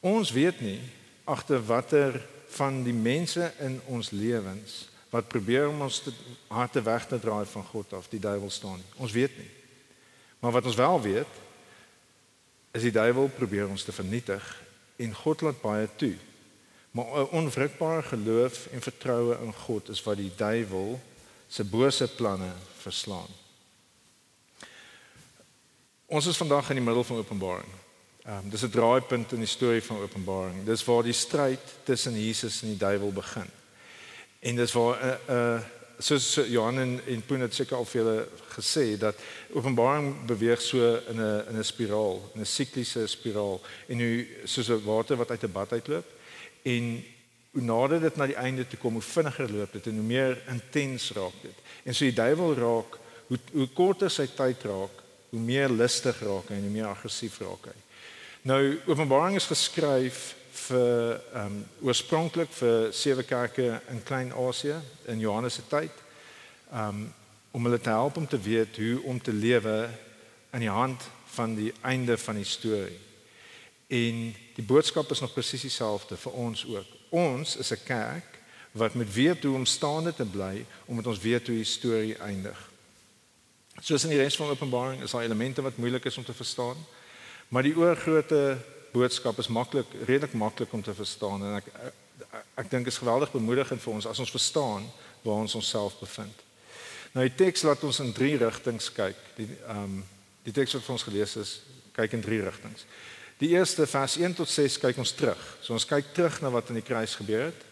Ons 0.00 0.32
weet 0.32 0.60
nie 0.60 0.80
agter 1.24 1.60
watter 1.66 2.20
van 2.52 2.82
die 2.82 2.96
mense 2.96 3.52
in 3.58 3.80
ons 3.86 4.10
lewens 4.10 4.88
wat 5.12 5.28
probeer 5.28 5.68
om 5.68 5.82
ons 5.84 5.98
te 6.00 6.12
harte 6.48 6.80
weg 6.82 7.06
te 7.06 7.18
draai 7.20 7.44
van 7.46 7.64
God 7.68 7.92
af, 7.92 8.08
die 8.08 8.20
duiwel 8.20 8.50
staan 8.50 8.80
nie. 8.80 8.92
Ons 8.96 9.12
weet 9.12 9.34
nie. 9.38 9.50
Maar 10.40 10.54
wat 10.56 10.64
ons 10.64 10.78
wel 10.80 11.00
weet 11.00 11.40
is 12.72 12.86
die 12.86 12.94
duiwel 12.94 13.28
probeer 13.36 13.68
ons 13.68 13.84
te 13.84 13.92
vernietig 13.92 14.46
en 14.96 15.12
God 15.14 15.44
laat 15.44 15.60
baie 15.60 15.88
toe. 15.96 16.14
Maar 16.92 17.06
'n 17.06 17.36
onwrikbare 17.40 18.02
geloof 18.02 18.66
en 18.72 18.80
vertroue 18.82 19.36
in 19.44 19.52
God 19.52 19.88
is 19.88 20.02
wat 20.02 20.16
die 20.16 20.32
duiwel 20.36 21.00
se 21.48 21.64
bose 21.64 22.08
planne 22.08 22.52
verslaan. 22.78 23.28
Ons 26.06 26.26
is 26.26 26.36
vandag 26.36 26.68
in 26.68 26.76
die 26.76 26.84
middel 26.84 27.04
van 27.04 27.16
Openbaring. 27.16 27.72
Ehm 28.22 28.36
um, 28.36 28.50
dis 28.50 28.62
'n 28.62 28.70
draaipunt 28.70 29.32
in 29.32 29.38
die 29.38 29.46
storie 29.46 29.82
van 29.82 29.98
Openbaring. 29.98 30.64
Dis 30.64 30.84
waar 30.84 31.02
die 31.02 31.12
stryd 31.12 31.60
tussen 31.82 32.24
Jesus 32.24 32.62
en 32.62 32.68
die 32.68 32.76
duiwel 32.76 33.12
begin. 33.12 33.50
En 34.38 34.56
dis 34.56 34.72
waar 34.72 34.96
'n 34.96 35.06
uh, 35.06 35.12
eh, 35.12 35.18
uh, 35.28 35.54
eh, 35.54 35.62
soos 35.98 36.34
Johan 36.34 36.78
en, 36.78 37.00
en 37.06 37.24
Poen 37.26 37.40
het 37.40 37.54
seker 37.54 37.76
al 37.76 37.84
vir 37.84 38.02
julle 38.02 38.28
gesê 38.48 38.98
dat 38.98 39.14
Openbaring 39.52 40.24
beweeg 40.26 40.62
so 40.62 40.94
in 41.08 41.20
'n 41.20 41.44
in 41.48 41.58
'n 41.58 41.64
spiraal, 41.64 42.30
in 42.34 42.40
'n 42.40 42.46
sikliese 42.46 43.06
spiraal 43.06 43.60
en 43.86 43.98
hoe 43.98 44.26
soos 44.44 44.68
'n 44.68 44.84
water 44.84 45.16
wat 45.16 45.30
uit 45.30 45.42
'n 45.42 45.52
bad 45.52 45.72
uitloop 45.72 46.06
en 46.62 47.04
hoe 47.50 47.62
nader 47.62 48.00
dit 48.00 48.16
na 48.16 48.26
die 48.26 48.36
einde 48.38 48.68
toe 48.68 48.78
kom, 48.78 48.92
hoe 48.92 49.02
vinniger 49.02 49.52
loop 49.52 49.72
dit 49.72 49.86
en 49.86 49.94
hoe 49.94 50.06
meer 50.06 50.42
intens 50.48 51.10
raak 51.10 51.42
dit. 51.42 51.58
En 51.82 51.94
so 51.94 52.04
die 52.04 52.14
duiwel 52.14 52.54
raak 52.54 52.98
hoe 53.26 53.38
hoe 53.52 53.68
korter 53.68 54.10
sy 54.10 54.26
tyd 54.26 54.62
raak, 54.62 55.02
hoe 55.30 55.40
meer 55.40 55.68
lustig 55.68 56.20
raak 56.20 56.48
hy 56.48 56.54
en 56.54 56.62
hoe 56.62 56.70
meer 56.70 56.86
aggressief 56.86 57.38
raak 57.38 57.64
hy. 57.64 57.91
Nou 58.42 58.78
Openbaring 58.86 59.36
is 59.38 59.46
geskryf 59.46 60.32
vir 60.64 61.20
ehm 61.30 61.44
um, 61.46 61.58
oorspronklik 61.86 62.50
vir 62.50 62.88
sewe 62.90 63.22
kerke 63.22 63.66
in 63.92 64.00
Klein-Asië 64.02 64.80
in 65.12 65.20
Johannes 65.22 65.54
se 65.54 65.62
tyd. 65.70 66.00
Ehm 66.72 66.88
um, 66.88 67.04
om 67.52 67.64
hulle 67.64 67.78
te 67.80 67.88
help 67.88 68.16
om 68.16 68.26
te 68.26 68.40
weet 68.40 68.76
hoe 68.76 69.02
om 69.02 69.20
te 69.22 69.32
lewe 69.32 69.90
in 70.52 70.64
die 70.64 70.70
hand 70.70 71.02
van 71.34 71.54
die 71.54 71.72
einde 71.80 72.18
van 72.18 72.34
die 72.34 72.44
storie. 72.44 72.98
En 73.86 74.34
die 74.56 74.64
boodskap 74.66 75.10
is 75.10 75.20
nog 75.20 75.32
presies 75.32 75.62
dieselfde 75.68 76.16
vir 76.16 76.32
ons 76.32 76.64
ook. 76.66 76.96
Ons 77.10 77.56
is 77.56 77.70
'n 77.70 77.84
kerk 77.84 78.40
wat 78.72 78.94
met 78.94 79.14
weet 79.14 79.44
hoe 79.44 79.54
om 79.54 79.66
staande 79.66 80.14
te 80.14 80.24
bly 80.24 80.66
omdat 80.86 81.06
ons 81.06 81.22
weet 81.22 81.46
hoe 81.46 81.56
die 81.56 81.64
storie 81.64 82.18
eindig. 82.18 82.70
Soos 83.80 84.04
in 84.04 84.10
die 84.10 84.18
res 84.18 84.36
van 84.36 84.48
Openbaring 84.48 85.02
is 85.02 85.10
daar 85.10 85.22
elemente 85.22 85.62
wat 85.62 85.76
moeilik 85.76 86.04
is 86.04 86.16
om 86.18 86.24
te 86.24 86.34
verstaan. 86.34 86.76
Maar 87.52 87.66
die 87.66 87.76
oorgrootte 87.76 88.56
boodskap 88.92 89.38
is 89.38 89.50
maklik, 89.52 89.90
redelik 90.06 90.32
maklik 90.32 90.72
om 90.72 90.82
te 90.82 90.94
verstaan 90.96 91.42
en 91.44 91.58
ek 91.58 91.68
ek, 91.72 91.98
ek 92.62 92.70
dink 92.72 92.88
is 92.88 93.00
geweldig 93.00 93.32
bemoedigend 93.32 93.82
vir 93.82 93.92
ons 93.92 94.08
as 94.08 94.20
ons 94.24 94.32
verstaan 94.32 94.86
waar 95.22 95.42
ons 95.44 95.54
onsself 95.58 95.98
bevind. 96.00 96.38
Nou 97.12 97.26
die 97.28 97.34
teks 97.36 97.64
laat 97.68 97.84
ons 97.84 98.00
in 98.00 98.12
drie 98.16 98.38
rigtings 98.40 98.88
kyk. 98.96 99.20
Die 99.36 99.48
ehm 99.66 99.84
um, 99.84 100.00
die 100.42 100.54
teks 100.56 100.72
wat 100.74 100.82
vir 100.82 100.94
ons 100.96 101.04
gelees 101.06 101.36
is, 101.38 101.50
kyk 101.94 102.16
in 102.16 102.24
drie 102.24 102.40
rigtings. 102.42 102.86
Die 103.38 103.52
eerste 103.52 103.84
vers 103.86 104.16
1 104.18 104.34
tot 104.40 104.48
6 104.50 104.80
kyk 104.82 104.98
ons 104.98 105.12
terug. 105.14 105.44
So 105.62 105.76
ons 105.76 105.86
kyk 105.86 106.10
terug 106.16 106.40
na 106.42 106.50
wat 106.50 106.72
aan 106.72 106.80
die 106.80 106.88
kruis 106.88 107.14
gebeur 107.20 107.50
het. 107.50 107.62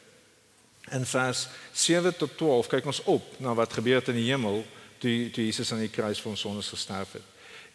In 0.94 1.08
vers 1.08 1.48
7 1.72 2.12
tot 2.20 2.36
12 2.36 2.70
kyk 2.76 2.92
ons 2.92 3.02
op 3.10 3.32
na 3.40 3.56
wat 3.58 3.72
gebeur 3.80 3.98
het 3.98 4.12
in 4.12 4.20
die 4.20 4.28
hemel 4.28 4.60
toe 5.00 5.16
toe 5.34 5.48
Jesus 5.48 5.72
aan 5.72 5.82
die 5.82 5.90
kruis 5.90 6.20
vir 6.20 6.36
ons 6.36 6.44
sondes 6.44 6.68
gesterf 6.68 7.16
het. 7.16 7.26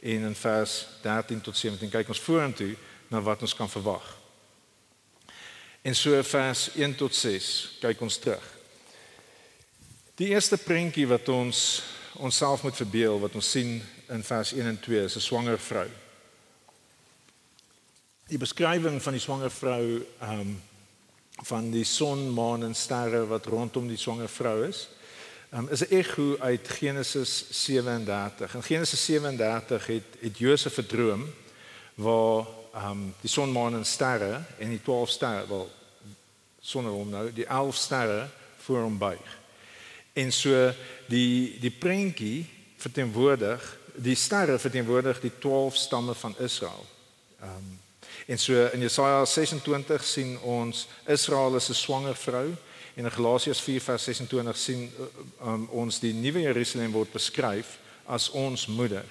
En 0.06 0.28
in 0.30 0.36
vers 0.38 0.74
13 1.02 1.42
tot 1.42 1.58
17 1.58 1.90
kyk 1.90 2.12
ons 2.14 2.22
vorentoe 2.22 2.76
na 3.10 3.22
wat 3.26 3.42
ons 3.42 3.56
kan 3.58 3.70
verwag. 3.70 4.06
En 5.82 5.96
so 5.98 6.22
vers 6.24 6.68
1 6.78 6.94
tot 7.00 7.16
6 7.16 7.48
kyk 7.82 8.02
ons 8.06 8.18
terug. 8.22 8.46
Die 10.22 10.30
eerste 10.34 10.58
prentjie 10.62 11.08
wat 11.10 11.30
ons 11.30 11.82
onsself 12.22 12.64
moet 12.64 12.78
verbeel 12.78 13.18
wat 13.20 13.34
ons 13.36 13.50
sien 13.52 13.80
in 14.14 14.24
vers 14.24 14.54
1 14.54 14.70
en 14.70 14.80
2 14.80 15.04
is 15.10 15.18
'n 15.18 15.26
swanger 15.26 15.60
vrou. 15.60 15.90
Die 18.30 18.38
beskrywing 18.38 19.02
van 19.02 19.14
die 19.14 19.22
swanger 19.22 19.52
vrou 19.52 20.06
ehm 20.20 20.40
um, 20.40 20.62
van 21.44 21.72
die 21.72 21.84
son, 21.84 22.30
maan 22.30 22.64
en 22.64 22.76
sterre 22.76 23.26
wat 23.28 23.46
rondom 23.46 23.88
die 23.88 23.98
swanger 23.98 24.30
vrou 24.30 24.64
is 24.68 24.88
um, 25.56 25.68
is 25.70 25.82
'n 25.82 25.96
ego 25.96 26.38
uit 26.40 26.68
Genesis 26.70 27.46
37. 27.50 28.56
In 28.56 28.64
Genesis 28.64 29.06
37 29.06 29.88
het 29.88 30.04
het 30.20 30.38
Josef 30.38 30.74
verdroom 30.74 31.34
waar 31.94 32.46
um, 32.76 33.16
die 33.22 33.30
son, 33.30 33.52
maan 33.52 33.74
en 33.74 33.86
sterre 33.86 34.44
en 34.58 34.70
die 34.70 34.82
12 34.82 35.10
sterre 35.10 35.48
wel 35.48 35.72
sonder 36.60 36.92
hom 36.92 37.10
nou 37.10 37.34
die 37.34 37.46
11 37.46 37.76
sterre 37.76 38.28
voor 38.58 38.82
hom 38.82 38.98
buig. 38.98 39.40
En 40.14 40.32
so 40.32 40.72
die 41.06 41.60
die 41.60 41.72
prentjie 41.72 42.50
verteenwoordig 42.78 43.78
die 43.96 44.16
sterre 44.16 44.60
verteenwoordig 44.60 45.20
die 45.20 45.32
12 45.40 45.76
stamme 45.76 46.14
van 46.14 46.36
Israel. 46.40 46.86
Um, 47.44 47.80
en 48.26 48.40
so 48.40 48.66
in 48.66 48.80
Jesaja 48.80 49.26
26 49.26 50.04
sien 50.04 50.40
ons 50.40 50.88
Israel 51.06 51.56
is 51.56 51.70
'n 51.70 51.74
swanger 51.74 52.16
vrou 52.16 52.56
En 52.96 53.04
in 53.04 53.12
Galasiërs 53.12 53.62
4:26 53.62 54.58
sien 54.58 54.88
um, 55.44 55.68
ons 55.72 56.00
die 56.00 56.14
nuwe 56.14 56.46
Jerusalem 56.46 56.92
word 56.96 57.12
beskryf 57.12 57.78
as 58.06 58.30
ons 58.32 58.68
moeder. 58.68 59.06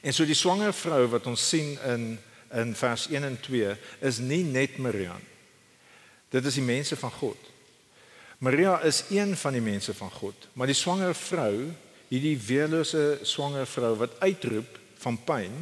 En 0.00 0.12
so 0.12 0.24
die 0.24 0.36
swanger 0.36 0.72
vrou 0.76 1.06
wat 1.12 1.26
ons 1.26 1.48
sien 1.48 1.76
in 1.88 2.18
in 2.50 2.74
vers 2.74 3.06
1 3.06 3.24
en 3.24 3.36
2 3.40 3.76
is 4.00 4.18
nie 4.18 4.42
net 4.42 4.78
Maria. 4.82 5.14
Dit 6.30 6.46
is 6.46 6.56
die 6.58 6.66
mense 6.66 6.96
van 6.98 7.12
God. 7.14 7.50
Maria 8.38 8.80
is 8.82 9.04
een 9.10 9.36
van 9.36 9.52
die 9.52 9.62
mense 9.62 9.94
van 9.94 10.10
God, 10.10 10.48
maar 10.52 10.66
die 10.66 10.74
swanger 10.74 11.14
vrou, 11.14 11.68
hierdie 12.08 12.38
weerlose 12.40 13.20
swanger 13.22 13.66
vrou 13.68 13.92
wat 14.00 14.16
uitroep 14.24 14.78
van 15.02 15.18
pyn, 15.24 15.54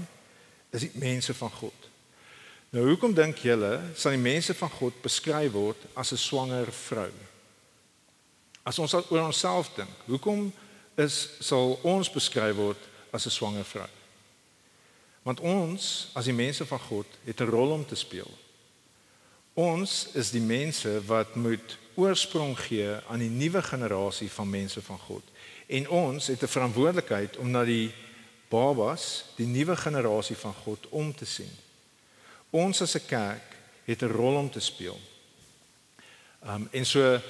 is 0.71 0.87
die 0.87 1.01
mense 1.03 1.35
van 1.35 1.51
God. 1.51 1.88
Nou 2.69 2.85
hoekom 2.85 3.15
dink 3.17 3.39
julle 3.41 3.79
sal 3.97 4.13
die 4.13 4.21
mense 4.21 4.53
van 4.53 4.69
God 4.77 4.97
beskryf 5.01 5.53
word 5.55 5.85
as 5.97 6.13
'n 6.13 6.21
swanger 6.21 6.73
vrou? 6.73 7.13
As 8.63 8.79
ons 8.79 8.93
oor 8.95 9.25
onsself 9.25 9.71
dink, 9.75 9.95
hoekom 10.05 10.53
is 10.97 11.29
sal 11.41 11.79
ons 11.83 12.11
beskryf 12.13 12.57
word 12.57 12.77
as 13.11 13.25
'n 13.27 13.31
swanger 13.31 13.65
vrou? 13.65 13.89
Want 15.23 15.41
ons 15.41 16.11
as 16.15 16.25
die 16.25 16.37
mense 16.37 16.67
van 16.67 16.79
God 16.79 17.07
het 17.25 17.41
'n 17.41 17.49
rol 17.49 17.71
om 17.71 17.87
te 17.87 17.97
speel. 17.97 18.31
Ons 19.55 20.09
is 20.13 20.31
die 20.31 20.45
mense 20.45 21.01
wat 21.07 21.35
moet 21.35 21.79
oorsprong 21.95 22.59
gee 22.59 23.01
aan 23.09 23.19
die 23.19 23.31
nuwe 23.31 23.63
generasie 23.63 24.31
van 24.31 24.51
mense 24.51 24.83
van 24.83 24.99
God. 24.99 25.23
En 25.67 25.89
ons 25.89 26.27
het 26.27 26.43
'n 26.43 26.47
verantwoordelikheid 26.47 27.37
om 27.37 27.51
na 27.51 27.65
die 27.65 27.95
babas, 28.49 29.25
die 29.37 29.47
nuwe 29.47 29.77
generasie 29.77 30.37
van 30.37 30.55
God 30.55 30.87
om 30.89 31.15
te 31.15 31.25
sien. 31.25 31.68
Ons 32.51 32.81
as 32.83 32.95
'n 32.95 33.07
kerk 33.07 33.57
het 33.85 34.03
'n 34.03 34.13
rol 34.13 34.37
om 34.37 34.51
te 34.51 34.61
speel. 34.61 35.01
Um 36.45 36.69
en 36.71 36.87
so 36.87 37.21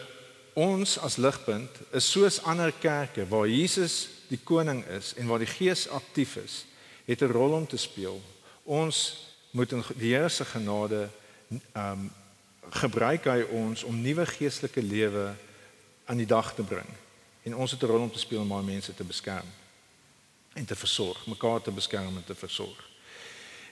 ons 0.53 0.99
as 0.99 1.17
ligpunt 1.17 1.71
is 1.91 2.11
soos 2.11 2.43
ander 2.43 2.73
kerke 2.73 3.29
waar 3.29 3.49
Jesus 3.49 4.09
die 4.29 4.41
koning 4.45 4.85
is 4.85 5.15
en 5.15 5.27
waar 5.27 5.39
die 5.39 5.47
Gees 5.47 5.89
aktief 5.89 6.37
is, 6.37 6.65
het 7.05 7.23
'n 7.23 7.33
rol 7.33 7.53
om 7.53 7.67
te 7.67 7.77
speel. 7.77 8.23
Ons 8.63 9.27
moet 9.51 9.73
in 9.73 9.85
die 9.97 10.15
Here 10.15 10.29
se 10.29 10.45
genade 10.45 11.09
um 11.75 12.13
gebruik 12.71 13.25
hy 13.25 13.43
ons 13.43 13.83
om 13.83 14.01
nuwe 14.01 14.27
geestelike 14.27 14.83
lewe 14.83 15.35
aan 16.05 16.17
die 16.17 16.27
dag 16.27 16.55
te 16.55 16.63
bring. 16.63 16.89
En 17.43 17.57
ons 17.57 17.71
het 17.71 17.83
'n 17.83 17.87
rol 17.87 18.01
om 18.01 18.13
te 18.13 18.19
speel 18.19 18.41
om 18.41 18.49
baie 18.49 18.65
mense 18.65 18.95
te 18.95 19.05
beskerm 19.05 19.47
en 20.53 20.65
te 20.65 20.77
versorg, 20.77 21.27
mekaar 21.27 21.63
te 21.63 21.71
beskerm 21.71 22.17
en 22.17 22.25
te 22.25 22.35
versorg. 22.35 22.89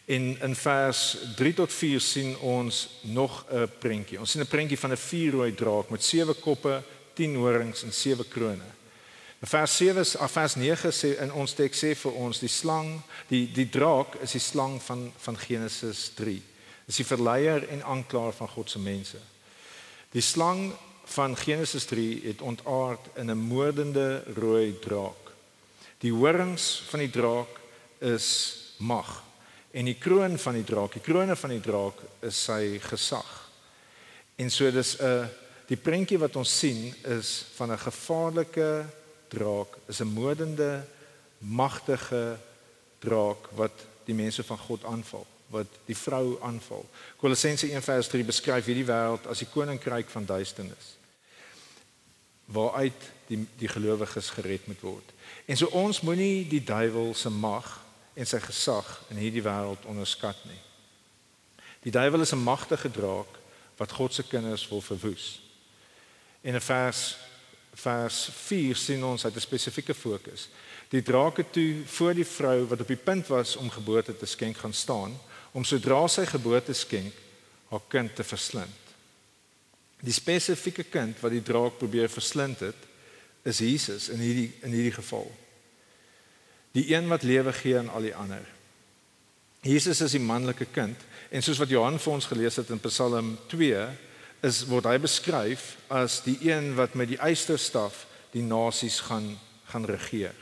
En 0.07 0.41
in 0.41 0.55
vers 0.55 1.17
3 1.37 1.55
tot 1.55 1.73
4 1.73 2.01
sien 2.01 2.39
ons 2.39 2.89
nog 3.01 3.45
'n 3.51 3.71
prentjie. 3.79 4.19
Ons 4.19 4.31
sien 4.31 4.41
'n 4.41 4.47
prentjie 4.47 4.79
van 4.79 4.91
'n 4.91 4.97
vierrooi 4.97 5.55
draak 5.55 5.89
met 5.89 6.05
sewe 6.05 6.35
koppe, 6.35 6.83
10 7.15 7.35
horings 7.35 7.83
en 7.83 7.93
sewe 7.93 8.25
krones. 8.25 8.75
Vers 9.41 9.77
7 9.77 10.21
of 10.21 10.31
vers 10.31 10.55
9 10.55 10.93
sê 10.93 11.21
in 11.21 11.33
ons 11.33 11.53
teks 11.53 11.79
sê 11.79 11.95
vir 11.95 12.13
ons 12.13 12.39
die 12.39 12.49
slang, 12.49 13.01
die 13.29 13.53
die 13.53 13.69
draak 13.69 14.15
is 14.15 14.33
die 14.33 14.41
slang 14.41 14.83
van 14.83 15.13
van 15.17 15.39
Genesis 15.39 16.11
3. 16.15 16.43
Dis 16.87 16.97
die 16.97 17.07
verleier 17.07 17.69
en 17.69 17.83
aanklaer 17.83 18.33
van 18.33 18.49
God 18.49 18.71
se 18.71 18.79
mense. 18.79 19.19
Die 20.11 20.23
slang 20.23 20.73
van 21.05 21.37
Genesis 21.37 21.85
3 21.85 22.23
het 22.25 22.41
ontaard 22.41 23.01
in 23.17 23.31
'n 23.31 23.39
moordende 23.39 24.25
rooi 24.35 24.79
draak. 24.81 25.33
Die 25.99 26.13
horings 26.13 26.83
van 26.89 26.99
die 27.01 27.11
draak 27.11 27.61
is 27.99 28.57
mag 28.79 29.23
en 29.77 29.85
die 29.85 29.99
kroon 30.01 30.39
van 30.41 30.57
die 30.57 30.65
draak, 30.65 30.97
die 30.97 31.05
krone 31.05 31.37
van 31.37 31.53
die 31.53 31.61
draak 31.61 32.01
is 32.25 32.39
sy 32.49 32.79
gesag. 32.81 33.29
En 34.41 34.51
so 34.51 34.71
dis 34.71 34.97
'n 35.01 35.29
die 35.69 35.77
prentjie 35.77 36.19
wat 36.19 36.37
ons 36.37 36.59
sien 36.59 36.95
is 37.05 37.45
van 37.57 37.73
'n 37.73 37.79
gevaarlike 37.79 38.87
draak, 39.29 39.77
is 39.89 40.01
'n 40.01 40.15
moordende 40.15 40.85
magtige 41.39 42.39
draak 42.99 43.49
wat 43.55 43.87
die 44.05 44.15
mense 44.15 44.43
van 44.43 44.59
God 44.59 44.85
aanval 44.85 45.27
wat 45.49 45.67
die 45.87 45.97
vrou 45.97 46.39
aanval. 46.43 46.87
Kolossense 47.17 47.67
1:3 47.67 48.25
beskryf 48.25 48.65
hierdie 48.65 48.87
wêreld 48.87 49.27
as 49.27 49.39
die 49.39 49.53
koninkryk 49.53 50.09
van 50.09 50.25
duisternis 50.25 50.97
waaruit 52.47 53.03
die 53.27 53.47
die 53.59 53.69
gelowiges 53.69 54.31
gered 54.31 54.67
moet 54.67 54.81
word. 54.81 55.13
En 55.47 55.57
so 55.57 55.67
ons 55.67 56.01
moenie 56.01 56.49
die 56.49 56.65
duiwel 56.65 57.15
se 57.15 57.31
mag 57.31 57.86
en 58.17 58.27
sy 58.27 58.41
gesag 58.41 58.89
in 59.13 59.21
hierdie 59.21 59.45
wêreld 59.45 59.85
onderskat 59.85 60.39
nie. 60.49 60.61
Die 61.85 61.93
duiwel 61.93 62.25
is 62.25 62.33
'n 62.33 62.43
magtige 62.43 62.91
draak 62.91 63.39
wat 63.77 63.93
God 63.93 64.15
se 64.15 64.23
kinders 64.23 64.69
wil 64.69 64.81
verwoes. 64.81 65.41
En 66.41 66.55
in 66.55 66.61
vers 66.61 67.17
vers 67.77 68.29
4 68.33 68.77
sien 68.77 69.05
ons 69.05 69.25
uit 69.25 69.35
'n 69.35 69.41
spesifieke 69.41 69.95
fokus. 69.95 70.49
Die 70.89 71.03
draak 71.03 71.37
het 71.37 71.53
toe 71.53 71.83
voor 71.85 72.15
die 72.15 72.27
vrou 72.27 72.67
wat 72.67 72.81
op 72.81 72.89
die 72.89 73.05
punt 73.05 73.27
was 73.27 73.57
om 73.57 73.71
geboorte 73.71 74.17
te 74.17 74.27
skenk 74.27 74.57
gaan 74.57 74.73
staan 74.73 75.21
om 75.53 75.65
sodra 75.65 76.09
sy 76.09 76.25
geboorte 76.25 76.73
skenk 76.73 77.15
haar 77.69 77.83
kind 77.89 78.15
te 78.15 78.25
verslind. 78.25 78.83
Die 80.01 80.13
spesifieke 80.13 80.85
kind 80.85 81.21
wat 81.21 81.31
die 81.31 81.43
draak 81.43 81.79
probeer 81.79 82.09
verslind 82.09 82.61
het, 82.61 82.77
is 83.43 83.59
Jesus 83.59 84.09
in 84.09 84.19
hierdie 84.19 84.53
in 84.61 84.71
hierdie 84.71 84.93
geval. 84.93 85.31
Die 86.77 86.91
een 86.93 87.09
wat 87.09 87.25
lewe 87.25 87.53
gee 87.57 87.79
aan 87.79 87.89
al 87.89 88.05
die 88.05 88.15
ander. 88.15 88.45
Jesus 89.67 90.01
is 90.05 90.15
die 90.15 90.23
manlike 90.23 90.69
kind 90.71 91.01
en 91.31 91.43
soos 91.43 91.59
wat 91.59 91.73
Johan 91.73 91.99
vir 91.99 92.13
ons 92.13 92.29
gelees 92.29 92.59
het 92.61 92.71
in 92.71 92.83
Psalm 92.85 93.35
2 93.51 93.87
is 94.47 94.63
word 94.71 94.87
hy 94.87 94.99
beskryf 95.03 95.75
as 95.91 96.21
die 96.27 96.37
een 96.45 96.75
wat 96.77 96.95
met 96.95 97.11
die 97.11 97.21
eysterstaf 97.23 98.05
die 98.37 98.45
nasies 98.45 99.01
gaan 99.09 99.33
gaan 99.67 99.87
regeer. 99.89 100.35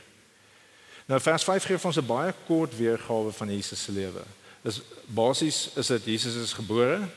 Nou 1.09 1.17
vers 1.21 1.43
5 1.47 1.65
gee 1.65 1.77
vir 1.81 1.89
ons 1.89 1.97
'n 1.97 2.05
baie 2.05 2.33
kort 2.47 2.77
weergawe 2.77 3.31
van 3.31 3.49
Jesus 3.49 3.83
se 3.83 3.91
lewe. 3.91 4.21
Dis 4.63 4.81
basies 5.07 5.69
is 5.75 5.87
dit 5.87 6.05
Jesus 6.05 6.35
is 6.35 6.53
gebore 6.53 7.07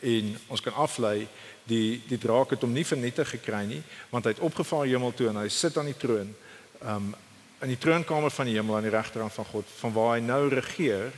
en 0.00 0.38
ons 0.48 0.60
kan 0.60 0.74
aflei 0.74 1.28
die 1.64 2.02
die 2.08 2.18
draak 2.18 2.50
het 2.50 2.62
hom 2.62 2.72
nie 2.72 2.84
vernietig 2.84 3.28
gekry 3.28 3.64
nie 3.66 3.82
want 4.10 4.24
hy 4.24 4.30
het 4.30 4.42
opgevaar 4.42 4.86
hemel 4.86 5.14
toe 5.14 5.28
en 5.28 5.36
hy 5.36 5.48
sit 5.48 5.76
aan 5.78 5.90
die 5.90 5.98
troon 5.98 6.34
um 6.82 7.14
in 7.62 7.70
die 7.70 7.78
troonkamer 7.78 8.32
van 8.34 8.48
die 8.48 8.56
hemel 8.56 8.76
aan 8.76 8.86
die 8.88 8.94
regterkant 8.94 9.34
van 9.36 9.46
God 9.52 9.68
van 9.78 9.94
waar 9.94 10.16
hy 10.16 10.22
nou 10.24 10.42
regeer 10.50 11.12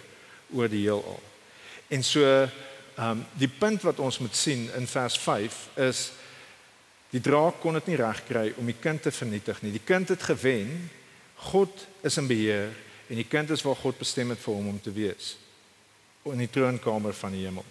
oor 0.53 0.69
die 0.69 0.85
heelal. 0.85 1.21
En 1.89 2.05
so 2.05 2.25
um 3.01 3.25
die 3.41 3.51
punt 3.51 3.83
wat 3.83 3.99
ons 3.99 4.21
moet 4.23 4.37
sien 4.37 4.69
in 4.77 4.87
vers 4.87 5.17
5 5.19 5.57
is 5.83 6.03
die 7.11 7.23
draak 7.23 7.61
kon 7.63 7.79
dit 7.79 7.89
nie 7.91 7.99
regkry 7.99 8.53
om 8.61 8.69
die 8.69 8.79
kind 8.79 9.03
te 9.03 9.11
vernietig 9.15 9.63
nie. 9.63 9.73
Die 9.75 9.87
kind 9.87 10.11
het 10.13 10.23
gewen. 10.23 10.91
God 11.51 11.87
is 12.07 12.17
in 12.21 12.29
beheer 12.31 12.71
en 13.09 13.19
die 13.19 13.29
kind 13.29 13.51
is 13.51 13.65
waar 13.67 13.77
God 13.77 13.99
bestem 13.99 14.31
het 14.33 14.41
vir 14.41 14.55
hom 14.55 14.69
om 14.71 14.81
te 14.81 14.93
wees 14.95 15.35
in 16.25 16.41
die 16.41 16.49
troonkamer 16.49 17.13
van 17.13 17.35
die 17.37 17.43
hemel. 17.45 17.65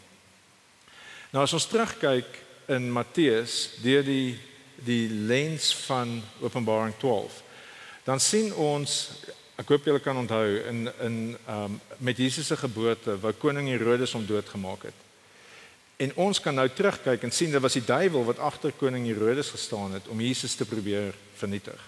Nou 1.33 1.41
as 1.41 1.55
ons 1.57 1.65
terugkyk 1.65 2.35
in 2.73 2.91
Matteus 2.93 3.79
deur 3.81 4.05
die 4.05 4.35
die 4.83 5.07
lens 5.09 5.71
van 5.85 6.17
Openbaring 6.41 6.93
12. 6.99 7.42
Dan 8.03 8.19
sien 8.19 8.51
ons 8.59 8.97
ek 9.61 9.69
hoop 9.69 9.85
julle 9.87 10.01
kan 10.03 10.17
onthou 10.17 10.57
in 10.67 10.89
in 11.05 11.17
um 11.47 11.79
met 11.97 12.17
Jesus 12.17 12.47
se 12.47 12.57
geboorte 12.57 13.15
waar 13.19 13.37
koning 13.39 13.69
Herodes 13.69 14.11
hom 14.11 14.25
doodgemaak 14.25 14.83
het. 14.89 14.99
En 16.03 16.11
ons 16.15 16.39
kan 16.41 16.55
nou 16.55 16.67
terugkyk 16.69 17.23
en 17.23 17.31
sien 17.31 17.51
dit 17.51 17.61
was 17.61 17.77
die 17.77 17.85
duiwel 17.85 18.25
wat 18.25 18.41
agter 18.43 18.73
koning 18.75 19.05
Herodes 19.07 19.53
gestaan 19.55 19.93
het 19.93 20.07
om 20.07 20.21
Jesus 20.21 20.55
te 20.55 20.65
probeer 20.65 21.15
vernietig. 21.39 21.79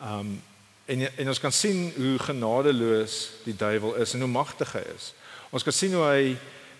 Um 0.00 0.40
en 0.86 1.08
en 1.16 1.28
ons 1.28 1.40
kan 1.40 1.52
sien 1.52 1.92
hoe 1.96 2.18
genadeloos 2.18 3.30
die 3.44 3.56
duiwel 3.56 3.94
is 4.04 4.14
en 4.14 4.20
hoe 4.20 4.28
magtig 4.28 4.72
hy 4.72 4.84
is. 4.94 5.12
Ons 5.50 5.64
kan 5.64 5.72
sien 5.72 5.92
hoe 5.96 6.04
hy 6.04 6.36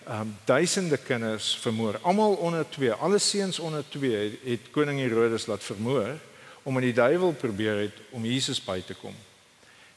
um, 0.09 0.35
duisende 0.45 0.97
kinders 0.97 1.55
vermoor. 1.61 1.97
Almal 2.01 2.33
onder 2.33 2.65
2, 2.69 2.91
alle 2.93 3.19
seuns 3.19 3.59
onder 3.59 3.83
2 3.89 4.15
het, 4.15 4.39
het 4.43 4.71
koning 4.71 4.99
Herodes 4.99 5.45
laat 5.49 5.63
vermoor 5.63 6.17
om 6.65 6.75
aan 6.75 6.87
die 6.87 6.97
duiwel 6.97 7.31
probeer 7.37 7.77
het 7.85 7.97
om 8.09 8.25
Jesus 8.25 8.57
by 8.63 8.79
te 8.81 8.95
kom. 8.97 9.13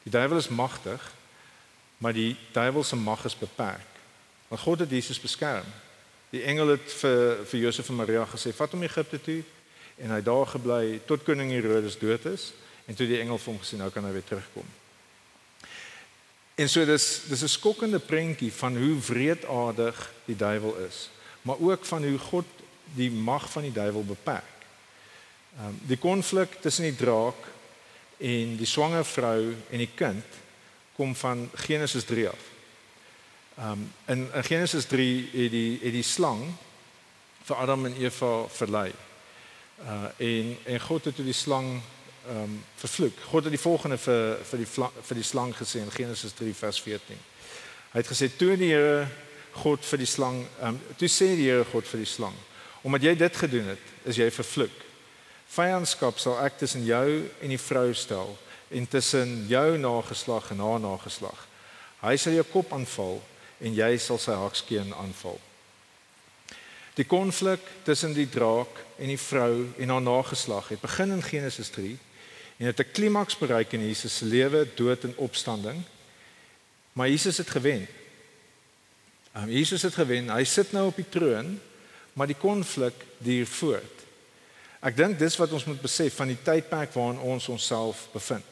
Die 0.05 0.13
duiwel 0.13 0.37
is 0.37 0.49
magtig, 0.53 1.01
maar 1.99 2.13
die 2.13 2.37
duiwel 2.53 2.85
se 2.85 2.97
mag 2.97 3.25
is 3.25 3.37
beperk. 3.37 3.95
Want 4.49 4.61
God 4.61 4.85
het 4.85 4.91
Jesus 4.91 5.21
beskerm. 5.21 5.65
Die 6.31 6.43
engel 6.45 6.75
het 6.77 6.93
vir 7.01 7.41
vir 7.49 7.61
Josef 7.61 7.89
en 7.89 7.97
Maria 7.97 8.27
gesê: 8.29 8.53
"Vat 8.53 8.73
hom 8.77 8.85
Egipte 8.85 9.21
toe." 9.21 9.43
En 9.97 10.11
hy 10.11 10.21
daar 10.23 10.47
gebly 10.47 11.01
tot 11.07 11.25
koning 11.25 11.51
Herodes 11.51 11.99
dood 11.99 12.25
is 12.25 12.53
en 12.87 12.95
toe 12.95 13.07
die 13.07 13.21
engel 13.21 13.39
vir 13.39 13.53
hom 13.53 13.63
gesê: 13.63 13.81
"Nou 13.81 13.91
kan 13.91 14.05
hy 14.05 14.13
weer 14.13 14.29
terugkom." 14.29 14.69
En 16.55 16.69
so 16.69 16.85
dis 16.85 17.23
dis 17.29 17.43
'n 17.43 17.49
skokkende 17.49 17.99
prentjie 17.99 18.53
van 18.53 18.77
hoe 18.77 19.01
wreedaardig 19.01 20.13
die 20.25 20.37
duiwel 20.37 20.77
is, 20.77 21.11
maar 21.43 21.57
ook 21.59 21.85
van 21.85 22.05
hoe 22.05 22.19
God 22.19 22.47
die 22.85 23.11
mag 23.11 23.51
van 23.51 23.63
die 23.63 23.73
duiwel 23.73 24.05
beperk. 24.05 24.58
Ehm 25.59 25.67
um, 25.67 25.81
die 25.87 25.99
konflik 25.99 26.61
tussen 26.61 26.85
die 26.85 26.97
draak 26.97 27.47
en 28.19 28.57
die 28.57 28.67
swanger 28.67 29.05
vrou 29.05 29.55
en 29.71 29.79
die 29.79 29.91
kind 29.95 30.37
kom 30.95 31.17
van 31.17 31.51
Genesis 31.55 32.05
3 32.05 32.29
af. 32.29 32.45
Ehm 33.59 33.71
um, 33.71 33.93
in, 34.07 34.29
in 34.35 34.45
Genesis 34.45 34.87
3 34.87 35.29
het 35.33 35.51
die 35.51 35.81
het 35.83 35.93
die 35.93 36.07
slang 36.07 36.45
vir 37.43 37.57
Adam 37.57 37.87
en 37.87 37.99
Eva 37.99 38.47
verlei. 38.49 38.93
Uh 39.83 40.07
en 40.17 40.57
en 40.65 40.81
God 40.81 41.05
het 41.05 41.15
toe 41.15 41.27
die 41.27 41.35
slang 41.35 41.81
ehm 42.29 42.43
um, 42.43 42.65
vervloek. 42.77 43.19
God 43.31 43.45
het 43.45 43.53
die 43.53 43.67
volgende 43.67 43.99
vir 43.99 44.39
vir 44.51 44.59
die 44.59 44.71
vir 45.11 45.23
die 45.23 45.27
slang 45.27 45.55
gesê 45.59 45.83
in 45.83 45.91
Genesis 45.91 46.33
3 46.39 46.55
vers 46.55 46.83
14. 46.83 47.19
Hy 47.93 47.99
het 47.99 48.15
gesê 48.15 48.31
toe 48.37 48.57
die 48.57 48.71
Here 48.71 49.09
God 49.53 49.85
vir 49.85 49.99
die 49.99 50.13
slang 50.17 50.45
ehm 50.61 50.69
um, 50.69 50.81
toe 50.97 51.09
sê 51.09 51.35
die 51.35 51.51
Here 51.51 51.67
God 51.73 51.87
vir 51.87 52.07
die 52.07 52.13
slang 52.15 52.45
omdat 52.83 53.03
jy 53.03 53.15
dit 53.19 53.37
gedoen 53.37 53.67
het, 53.75 53.89
is 54.05 54.17
jy 54.17 54.31
vervloek. 54.31 54.88
Vyandskap 55.49 56.19
sal 56.21 56.39
ek 56.45 56.59
tussen 56.61 56.85
jou 56.85 57.25
en 57.41 57.49
die 57.49 57.61
vrou 57.61 57.93
stel 57.97 58.37
en 58.69 58.89
tussen 58.89 59.47
jou 59.49 59.79
nageslag 59.81 60.51
en 60.53 60.61
haar 60.61 60.81
nageslag. 60.81 61.47
Hy 62.03 62.17
sal 62.21 62.37
jou 62.37 62.45
kop 62.53 62.73
aanval 62.77 63.23
en 63.65 63.75
jy 63.75 63.97
sal 63.99 64.21
sy 64.23 64.37
hakskeen 64.37 64.93
aanval. 64.95 65.39
Die 66.99 67.07
konflik 67.07 67.63
tussen 67.87 68.13
die 68.15 68.29
draak 68.29 68.81
en 68.99 69.11
die 69.11 69.21
vrou 69.21 69.69
en 69.79 69.95
haar 69.95 70.05
nageslag 70.05 70.69
het 70.75 70.83
begin 70.83 71.15
in 71.15 71.23
Genesis 71.23 71.71
3 71.75 71.97
en 72.59 72.67
het 72.67 72.81
'n 72.81 72.93
klimaks 72.93 73.39
bereik 73.39 73.73
in 73.73 73.87
Jesus 73.87 74.17
se 74.17 74.25
lewe, 74.25 74.67
dood 74.75 75.05
en 75.05 75.17
opstanding. 75.17 75.83
Maar 76.93 77.09
Jesus 77.09 77.37
het 77.37 77.51
gewen. 77.51 77.87
Um, 79.37 79.51
Jesus 79.51 79.83
het 79.83 79.95
gewen. 79.95 80.31
Hy 80.31 80.45
sit 80.45 80.73
nou 80.73 80.87
op 80.87 80.97
die 80.97 81.09
troon, 81.09 81.61
maar 82.13 82.27
die 82.27 82.37
konflik 82.37 82.95
duur 83.19 83.47
voort. 83.47 83.98
Ek 84.81 84.97
dink 84.97 85.19
dis 85.19 85.37
wat 85.37 85.53
ons 85.53 85.65
moet 85.65 85.81
besef 85.83 86.15
van 86.21 86.31
die 86.31 86.39
tydperk 86.43 86.93
waarin 86.95 87.19
ons 87.19 87.49
onsself 87.51 88.07
bevind. 88.13 88.47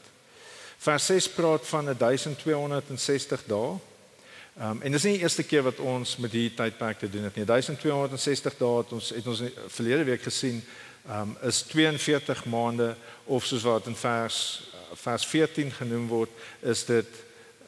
Vers 0.83 1.07
6 1.07 1.29
praat 1.37 1.67
van 1.67 1.93
1260 1.93 3.45
dae. 3.47 3.77
Um, 4.57 4.81
en 4.83 4.93
dis 4.93 5.05
nie 5.05 5.19
die 5.19 5.23
eerste 5.23 5.45
keer 5.45 5.63
wat 5.67 5.79
ons 5.85 6.17
met 6.17 6.33
hierdie 6.33 6.57
tydperk 6.57 6.99
te 6.99 7.11
doen 7.13 7.29
het 7.29 7.37
nie. 7.37 7.45
1260 7.45 8.57
dae 8.59 8.79
het 8.81 8.93
ons 8.97 9.11
het 9.13 9.27
ons 9.29 9.43
verlede 9.69 10.07
week 10.09 10.25
gesien 10.25 10.63
um, 11.13 11.37
is 11.45 11.63
42 11.71 12.45
maande 12.51 12.95
of 13.25 13.45
soos 13.47 13.67
wat 13.69 13.87
in 13.87 13.99
vers 14.01 14.41
vers 14.97 15.27
14 15.27 15.71
genoem 15.77 16.07
word, 16.09 16.31
is 16.63 16.85
dit 16.87 17.07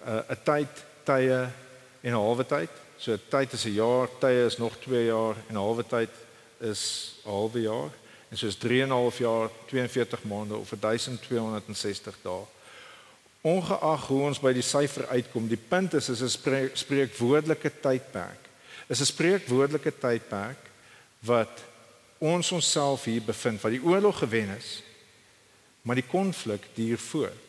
'n 0.06 0.22
uh, 0.30 0.36
tyd, 0.44 0.84
tye 1.04 1.50
en 2.00 2.12
'n 2.12 2.22
halwe 2.24 2.46
tyd. 2.46 2.70
So 2.96 3.18
tyd 3.28 3.52
is 3.52 3.64
'n 3.64 3.74
jaar, 3.74 4.08
tye 4.18 4.46
is 4.46 4.58
nog 4.58 4.76
2 4.80 5.04
jaar 5.04 5.36
en 5.48 5.54
'n 5.54 5.60
halwe 5.60 5.84
tyd 5.84 6.10
is 6.60 7.14
'n 7.24 7.28
halwe 7.30 7.60
jaar. 7.60 7.90
En 8.28 8.38
so 8.38 8.46
is 8.46 8.56
3 8.56 8.82
en 8.82 8.88
'n 8.88 8.90
half 8.90 9.18
jaar, 9.18 9.48
42 9.66 10.22
maande 10.22 10.56
of 10.56 10.72
1260 10.80 12.16
dae. 12.22 12.44
Ongeag 13.40 14.06
hoe 14.06 14.22
ons 14.22 14.40
by 14.40 14.52
die 14.52 14.62
syfer 14.62 15.06
uitkom, 15.06 15.48
die 15.48 15.64
punt 15.68 15.94
is 15.94 16.08
is 16.08 16.20
'n 16.22 16.28
spreek, 16.28 16.76
spreekwoordelike 16.76 17.72
tydperk. 17.80 18.48
Is 18.86 19.00
'n 19.00 19.04
spreekwoordelike 19.04 19.98
tydperk 19.98 20.58
wat 21.18 21.64
ons 22.18 22.52
onsself 22.52 23.04
hier 23.04 23.22
bevind 23.22 23.60
wat 23.60 23.72
die 23.72 23.84
oorlog 23.84 24.18
gewen 24.18 24.56
is 24.56 24.82
maar 25.88 25.96
die 25.96 26.06
konflik 26.06 26.66
duur 26.74 26.98
voort. 26.98 27.44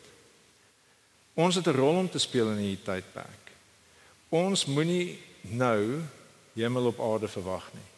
Ons 1.34 1.54
het 1.54 1.66
'n 1.66 1.76
rol 1.76 1.96
om 1.96 2.10
te 2.10 2.18
speel 2.18 2.50
in 2.50 2.56
hierdie 2.56 2.84
tydperk. 2.84 3.44
Ons 4.28 4.64
moenie 4.64 5.18
nou 5.40 6.00
hemel 6.54 6.86
op 6.86 7.00
aarde 7.00 7.28
verwag 7.28 7.68
nie. 7.72 7.88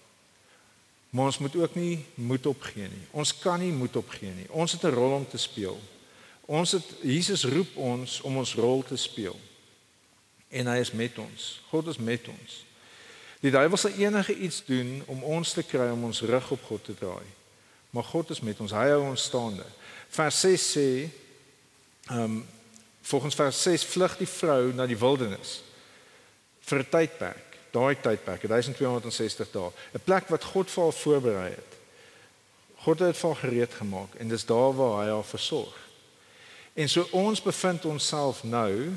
Maar 1.12 1.25
ons 1.25 1.38
moet 1.38 1.57
ook 1.57 1.75
nie 1.75 2.05
moed 2.14 2.46
opgee 2.46 2.88
nie. 2.88 3.07
Ons 3.11 3.35
kan 3.38 3.61
nie 3.61 3.72
moed 3.72 3.96
opgee 4.01 4.31
nie. 4.33 4.46
Ons 4.48 4.72
het 4.72 4.85
'n 4.88 4.94
rol 4.96 5.12
om 5.12 5.29
te 5.29 5.37
speel. 5.37 5.81
Ons 6.40 6.72
het 6.72 6.85
Jesus 7.03 7.44
roep 7.44 7.77
ons 7.77 8.20
om 8.20 8.37
ons 8.37 8.55
rol 8.55 8.83
te 8.83 8.96
speel. 8.96 9.37
En 10.48 10.66
hy 10.66 10.79
is 10.79 10.92
met 10.92 11.18
ons. 11.18 11.61
God 11.68 11.87
is 11.87 11.96
met 11.96 12.29
ons. 12.29 12.64
Die 13.40 13.51
duiwel 13.51 13.77
sal 13.77 13.90
enige 13.90 14.37
iets 14.38 14.64
doen 14.64 15.03
om 15.07 15.22
ons 15.22 15.53
te 15.53 15.62
kry 15.62 15.90
om 15.90 16.05
ons 16.05 16.20
rug 16.20 16.51
op 16.51 16.62
God 16.62 16.85
te 16.85 16.94
draai. 16.94 17.27
Maar 17.90 18.05
God 18.05 18.31
is 18.31 18.40
met 18.40 18.61
ons. 18.61 18.72
Hy 18.72 18.88
hou 18.88 19.03
ons 19.03 19.22
staande. 19.22 19.64
Vers 20.09 20.40
6 20.40 20.72
sê 20.72 20.88
ehm 22.09 22.25
um, 22.25 22.46
volgens 23.03 23.35
vers 23.35 23.62
6 23.62 23.85
vlug 23.85 24.16
die 24.16 24.29
vrou 24.29 24.72
na 24.72 24.87
die 24.87 24.98
wildernis 24.98 25.62
vir 26.61 26.79
'n 26.79 26.88
tydperk. 26.88 27.51
Daai 27.72 27.96
tydperk, 28.00 28.44
1260 28.48 29.50
dae. 29.50 29.70
'n 29.94 30.04
Plek 30.04 30.28
wat 30.28 30.44
God 30.44 30.70
vir 30.70 30.82
haar 30.82 30.92
voorberei 30.92 31.50
het. 31.50 31.72
God 32.85 32.98
het 32.98 33.08
dit 33.08 33.16
vir 33.16 33.35
gereed 33.35 33.74
gemaak 33.74 34.14
en 34.18 34.28
dis 34.28 34.44
daar 34.44 34.74
waar 34.76 35.04
hy 35.04 35.11
haar 35.11 35.24
versorg. 35.24 35.76
En 36.74 36.88
so 36.88 37.06
ons 37.11 37.42
bevind 37.42 37.85
onsself 37.85 38.42
nou 38.42 38.92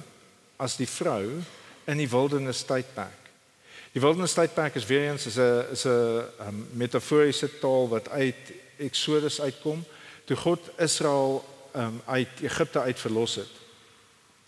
as 0.57 0.75
die 0.75 0.89
vrou 0.89 1.43
in 1.85 1.97
die 1.97 2.09
wildernis 2.09 2.63
tydperk. 2.65 3.21
Die 3.93 4.01
wildernis 4.01 4.33
tydperk 4.33 4.75
is 4.75 4.87
weer 4.89 5.11
eens 5.11 5.25
is 5.25 5.37
'n 5.37 5.65
is 5.71 5.85
'n 5.85 6.23
um, 6.47 6.67
metaforiese 6.71 7.59
taal 7.59 7.87
wat 7.89 8.09
uit 8.09 8.51
Exodus 8.77 9.41
uitkom 9.41 9.85
toe 10.25 10.37
God 10.37 10.59
Israel 10.77 11.45
um, 11.75 12.01
uit 12.05 12.29
Egipte 12.41 12.79
uit 12.79 12.99
verlos 12.99 13.35
het. 13.35 13.53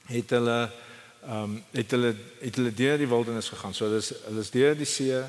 Het 0.06 0.30
hulle 0.30 0.72
ehm 1.26 1.44
um, 1.44 1.64
het 1.72 1.92
hulle 1.92 2.16
het 2.40 2.56
hulle 2.56 2.74
deur 2.74 2.98
die 2.98 3.08
wildernis 3.08 3.50
gegaan. 3.50 3.74
So 3.74 3.86
hulle 3.86 3.98
is 3.98 4.14
hulle 4.26 4.40
is 4.40 4.52
deur 4.52 4.76
die 4.76 4.86
see, 4.86 5.24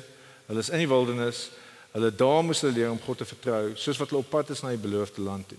hulle 0.45 0.59
is 0.59 0.69
in 0.69 0.83
die 0.83 0.87
wildernis. 0.87 1.49
Hulle 1.91 2.11
daar 2.15 2.43
moes 2.43 2.61
hulle 2.61 2.73
leer 2.73 2.91
om 2.91 3.01
God 3.01 3.17
te 3.17 3.25
vertrou, 3.25 3.71
soos 3.75 3.97
wat 3.97 4.09
hulle 4.09 4.21
op 4.21 4.29
pad 4.29 4.49
is 4.49 4.61
na 4.61 4.69
die 4.69 4.81
beloofde 4.81 5.21
land 5.21 5.47
toe. 5.49 5.57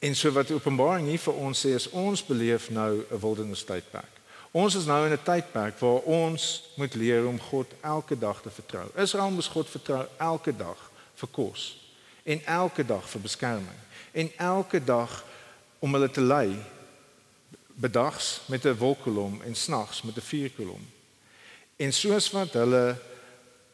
En 0.00 0.16
so 0.16 0.32
wat 0.32 0.50
Openbaring 0.50 1.10
hier 1.12 1.20
vir 1.20 1.36
ons 1.44 1.60
sê 1.66 1.74
is 1.76 1.90
ons 1.92 2.24
beleef 2.24 2.70
nou 2.70 3.04
'n 3.04 3.20
wildernis 3.20 3.64
tydperk. 3.64 4.20
Ons 4.50 4.74
is 4.74 4.84
nou 4.84 5.06
in 5.06 5.12
'n 5.12 5.22
tydperk 5.22 5.78
waar 5.78 6.00
ons 6.08 6.62
moet 6.76 6.94
leer 6.94 7.26
om 7.26 7.40
God 7.40 7.66
elke 7.80 8.18
dag 8.18 8.42
te 8.42 8.50
vertrou. 8.50 8.88
Israel 8.96 9.30
moes 9.30 9.46
God 9.46 9.68
vertrou 9.70 10.06
elke 10.18 10.56
dag 10.56 10.90
vir 11.14 11.28
kos 11.28 11.76
en 12.22 12.44
elke 12.44 12.86
dag 12.86 13.08
vir 13.08 13.20
beskerming 13.20 13.78
en 14.12 14.30
elke 14.36 14.84
dag 14.84 15.24
om 15.78 15.92
hulle 15.92 16.10
te 16.10 16.20
lei 16.20 16.56
bedags 17.80 18.40
met 18.46 18.64
'n 18.64 18.76
wolkkolom 18.76 19.42
en 19.42 19.54
snags 19.54 20.02
met 20.02 20.16
'n 20.16 20.20
vuurkolom. 20.20 20.90
En 21.76 21.92
soos 21.92 22.30
wat 22.30 22.52
hulle 22.52 22.96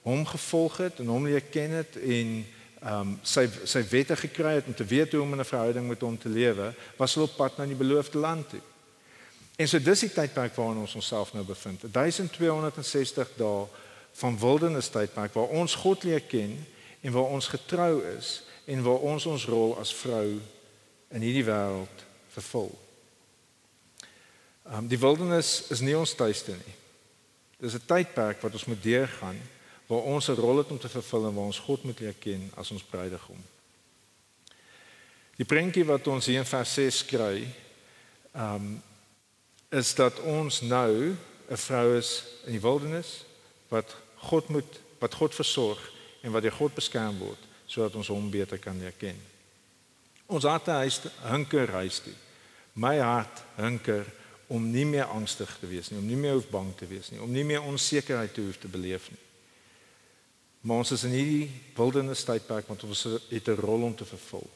hom 0.02 0.26
gevolg 0.26 0.76
het 0.76 0.98
en 0.98 1.06
hom 1.06 1.24
leer 1.26 1.40
ken 1.42 1.70
het 1.70 1.96
en 1.96 2.46
ehm 2.80 3.00
um, 3.00 3.18
sy 3.22 3.48
sy 3.64 3.82
wette 3.88 4.16
gekry 4.16 4.54
het 4.54 4.66
om 4.66 4.74
te 4.74 4.84
weet 4.84 5.12
hoe 5.12 5.20
om 5.20 5.32
in 5.32 5.40
'n 5.40 5.44
verhouding 5.44 5.88
met 5.88 6.00
hom 6.00 6.18
te 6.18 6.28
lewe, 6.28 6.74
was 6.96 7.14
hulle 7.14 7.26
op 7.26 7.36
pad 7.36 7.56
na 7.56 7.66
die 7.66 7.74
beloofde 7.74 8.18
land 8.18 8.48
toe. 8.48 8.60
En 9.56 9.68
so 9.68 9.80
dis 9.82 10.00
die 10.00 10.12
tydperk 10.12 10.54
waarin 10.54 10.78
ons 10.78 10.94
onsself 10.94 11.32
nou 11.32 11.44
bevind. 11.44 11.82
1260 11.92 13.28
dae 13.36 13.66
van 14.12 14.38
wildernis 14.38 14.88
tydperk 14.88 15.32
waar 15.32 15.48
ons 15.48 15.74
God 15.74 16.02
leer 16.02 16.20
ken 16.20 16.66
en 17.00 17.12
waar 17.12 17.30
ons 17.32 17.46
getrou 17.46 18.04
is 18.16 18.42
en 18.64 18.82
waar 18.82 18.98
ons 18.98 19.26
ons 19.26 19.44
rol 19.44 19.78
as 19.78 19.94
vrou 19.94 20.40
in 21.08 21.20
hierdie 21.20 21.44
wêreld 21.44 22.04
vervul. 22.28 22.85
Um, 24.72 24.88
die 24.88 24.98
wildernis 24.98 25.68
is 25.70 25.80
nie 25.80 25.94
ons 25.96 26.14
tuiste 26.14 26.50
nie. 26.52 26.74
Dis 27.62 27.74
'n 27.74 27.86
tydperk 27.86 28.40
wat 28.42 28.52
ons 28.52 28.64
moet 28.64 28.82
deurgaan 28.82 29.38
waar 29.86 30.02
ons 30.02 30.28
'n 30.28 30.34
rol 30.34 30.58
het 30.58 30.70
om 30.70 30.78
te 30.78 30.88
vervul 30.88 31.26
en 31.26 31.34
waar 31.34 31.44
ons 31.44 31.58
God 31.58 31.82
moet 31.84 32.00
leer 32.00 32.14
ken 32.18 32.50
as 32.56 32.70
ons 32.70 32.82
bruidegom. 32.82 33.38
Die 35.36 35.44
prentjie 35.44 35.84
wat 35.84 36.06
ons 36.06 36.26
hier 36.26 36.38
in 36.38 36.44
vers 36.44 36.74
6 36.74 37.04
kry, 37.04 37.46
ehm 38.32 38.54
um, 38.54 38.82
is 39.68 39.94
dat 39.94 40.20
ons 40.20 40.60
nou 40.60 41.16
'n 41.50 41.56
vrou 41.56 41.96
is 41.96 42.24
in 42.44 42.52
die 42.52 42.60
wildernis 42.60 43.24
wat 43.68 43.96
God 44.16 44.48
moet 44.48 44.80
wat 44.98 45.14
God 45.14 45.34
versorg 45.34 45.92
en 46.22 46.32
wat 46.32 46.42
deur 46.42 46.52
God 46.52 46.74
beskerm 46.74 47.18
word 47.18 47.38
sodat 47.66 47.94
ons 47.94 48.08
hom 48.08 48.30
beter 48.30 48.58
kan 48.58 48.80
herken. 48.80 49.16
Ons 50.26 50.44
harte 50.44 50.70
huis 50.70 51.00
hunker 51.22 51.70
huis 51.70 51.98
toe. 51.98 52.14
My 52.72 52.98
hart 52.98 53.42
hunker 53.56 54.06
om 54.46 54.70
nie 54.70 54.86
meer 54.86 55.04
angstig 55.10 55.50
te 55.60 55.66
wees 55.66 55.90
nie, 55.90 55.98
om 55.98 56.06
nie 56.06 56.18
meer 56.18 56.36
hoef 56.38 56.48
bang 56.50 56.70
te 56.78 56.86
wees 56.86 57.10
nie, 57.10 57.20
om 57.22 57.32
nie 57.32 57.44
meer 57.44 57.64
onsekerheid 57.66 58.34
te 58.34 58.44
hoef 58.46 58.58
te 58.62 58.70
beleef 58.70 59.10
nie. 59.10 59.22
Maar 60.66 60.82
ons 60.82 60.90
is 60.96 61.04
in 61.06 61.14
hierdie 61.14 61.50
wildernis 61.76 62.24
tydperk 62.26 62.66
want 62.70 62.82
ons 62.84 63.02
het 63.30 63.48
'n 63.48 63.60
rol 63.60 63.82
om 63.82 63.94
te 63.96 64.04
vervul. 64.04 64.46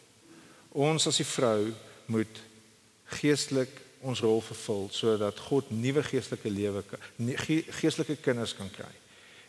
Ons 0.72 1.06
as 1.06 1.16
die 1.16 1.26
vrou 1.26 1.72
moet 2.06 2.40
geestelik 3.04 3.70
ons 4.00 4.20
rol 4.20 4.40
vervul 4.40 4.88
sodat 4.92 5.38
God 5.38 5.70
nuwe 5.70 6.02
geestelike 6.02 6.50
lewe 6.50 6.84
geestelike 7.80 8.16
kinders 8.16 8.54
kan 8.56 8.70
kry. 8.70 8.92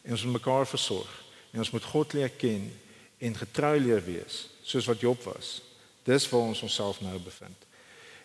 En 0.03 0.11
ons 0.11 0.23
moet 0.23 0.39
mekaar 0.39 0.67
versorg 0.67 1.23
en 1.51 1.59
ons 1.59 1.71
moet 1.71 1.83
God 1.83 2.13
leer 2.13 2.29
ken 2.29 2.71
en 3.17 3.35
getrou 3.35 3.79
leer 3.79 4.03
wees 4.05 4.49
soos 4.63 4.85
wat 4.85 4.99
Job 4.99 5.21
was. 5.23 5.61
Dis 6.03 6.29
waar 6.29 6.41
ons 6.41 6.61
onsself 6.61 7.01
nou 7.01 7.19
bevind. 7.19 7.65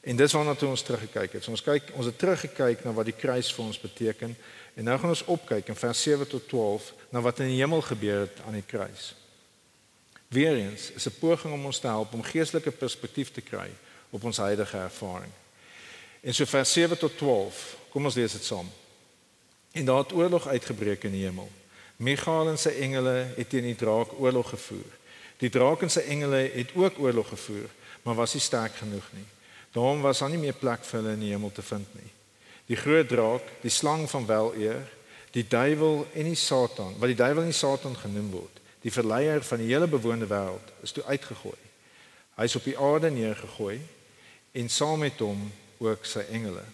En 0.06 0.16
dis 0.16 0.32
waarna 0.32 0.54
toe 0.54 0.68
ons 0.70 0.82
teruggekyk 0.86 1.32
het. 1.34 1.42
So 1.42 1.50
ons 1.50 1.64
kyk 1.66 1.90
ons 1.98 2.06
het 2.06 2.18
teruggekyk 2.18 2.84
na 2.86 2.92
wat 2.94 3.08
die 3.08 3.16
kruis 3.16 3.48
vir 3.54 3.64
ons 3.64 3.80
beteken 3.82 4.36
en 4.76 4.86
nou 4.86 4.94
gaan 5.02 5.10
ons 5.10 5.24
opkyk 5.34 5.72
in 5.72 5.78
vers 5.80 6.02
7 6.06 6.28
tot 6.30 6.46
12 6.48 6.92
na 7.10 7.22
wat 7.24 7.42
in 7.42 7.50
die 7.50 7.58
hemel 7.58 7.82
gebeur 7.82 8.28
het 8.28 8.38
aan 8.46 8.54
die 8.54 8.66
kruis. 8.66 9.14
Weerens 10.30 10.92
is 10.94 11.08
'n 11.08 11.18
poging 11.18 11.54
om 11.54 11.66
ons 11.66 11.78
te 11.82 11.90
help 11.90 12.14
om 12.14 12.22
geestelike 12.22 12.70
perspektief 12.70 13.32
te 13.32 13.40
kry 13.40 13.66
op 14.10 14.24
ons 14.24 14.36
huidige 14.36 14.76
ervaring. 14.76 15.32
En 16.20 16.34
so 16.34 16.44
vers 16.44 16.72
7 16.72 16.98
tot 16.98 17.18
12. 17.18 17.76
Kom 17.90 18.04
ons 18.04 18.14
lees 18.14 18.32
dit 18.32 18.44
saam. 18.44 18.70
En 19.72 19.84
daar 19.84 19.98
het 19.98 20.12
oorlog 20.12 20.46
uitgebreek 20.46 21.04
in 21.04 21.12
die 21.12 21.24
hemel. 21.24 21.50
Michael 21.96 22.48
en 22.48 22.58
sy 22.58 22.68
engele 22.68 23.32
het 23.36 23.48
teen 23.48 23.62
die 23.62 23.76
draak 23.76 24.12
oorlog 24.20 24.48
gevoer. 24.48 24.90
Die 25.36 25.50
draak 25.50 25.82
en 25.82 25.90
sy 25.90 26.00
engele 26.00 26.50
het 26.54 26.74
ook 26.74 26.98
oorlog 26.98 27.28
gevoer, 27.28 27.68
maar 28.02 28.14
was 28.14 28.32
nie 28.32 28.42
sterk 28.42 28.74
genoeg 28.74 29.04
nie. 29.12 29.24
Daarom 29.76 30.00
was 30.00 30.22
daar 30.22 30.32
nie 30.32 30.40
meer 30.40 30.56
plek 30.56 30.84
vir 30.88 31.02
hulle 31.02 31.12
in 31.18 31.24
die 31.26 31.34
hemel 31.34 31.52
te 31.52 31.62
vind 31.62 31.88
nie. 31.98 32.12
Die 32.70 32.78
groot 32.80 33.08
draak, 33.08 33.50
die 33.60 33.70
slang 33.70 34.06
van 34.08 34.24
weleer, 34.26 34.86
die 35.36 35.44
duiwel 35.44 36.06
en 36.16 36.30
die 36.30 36.38
Satan, 36.40 36.94
wat 36.96 37.12
die 37.12 37.18
duiwel 37.18 37.44
en 37.44 37.52
die 37.52 37.58
Satan 37.58 37.96
genoem 38.00 38.30
word, 38.32 38.62
die 38.80 38.94
verleier 38.94 39.44
van 39.44 39.60
die 39.60 39.68
hele 39.68 39.88
bewoonde 39.90 40.30
wêreld, 40.30 40.72
is 40.80 40.96
toe 40.96 41.04
uitgegooi. 41.04 41.58
Hy 42.40 42.48
is 42.48 42.56
op 42.56 42.64
die 42.64 42.78
aarde 42.80 43.12
neergegooi 43.12 43.76
en 44.56 44.72
saam 44.72 45.04
met 45.04 45.20
hom 45.20 45.44
ook 45.84 46.08
sy 46.08 46.24
engele. 46.32 46.64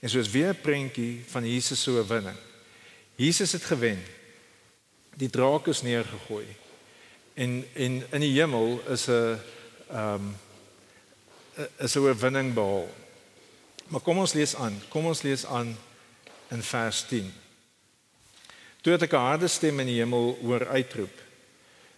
En 0.00 0.08
soos 0.08 0.32
weer 0.32 0.54
'n 0.56 0.60
prentjie 0.64 1.20
van 1.28 1.44
Jesus 1.44 1.82
se 1.82 1.90
oorwinning. 1.90 2.36
Jesus 3.16 3.52
het 3.52 3.64
gewen. 3.64 4.00
Die 5.16 5.30
draak 5.30 5.66
is 5.66 5.82
neergegooi. 5.82 6.46
En 7.34 7.64
en 7.74 8.02
in 8.10 8.20
die 8.20 8.40
hemel 8.40 8.80
is 8.88 9.08
'n 9.08 9.36
ehm 9.90 10.14
um, 10.14 10.36
is 11.78 11.94
'n 11.94 11.98
oorwinning 11.98 12.54
behaal. 12.54 12.88
Maar 13.88 14.00
kom 14.00 14.18
ons 14.18 14.32
lees 14.32 14.54
aan. 14.54 14.82
Kom 14.88 15.06
ons 15.06 15.22
lees 15.22 15.46
aan 15.46 15.76
in 16.48 16.62
vers 16.62 17.02
10. 17.08 17.32
Toe 18.80 18.92
het 18.92 19.02
ek 19.02 19.12
'n 19.12 19.16
harde 19.16 19.48
stem 19.48 19.80
in 19.80 19.86
die 19.86 19.98
hemel 19.98 20.38
hoor 20.42 20.66
uitroep. 20.66 21.18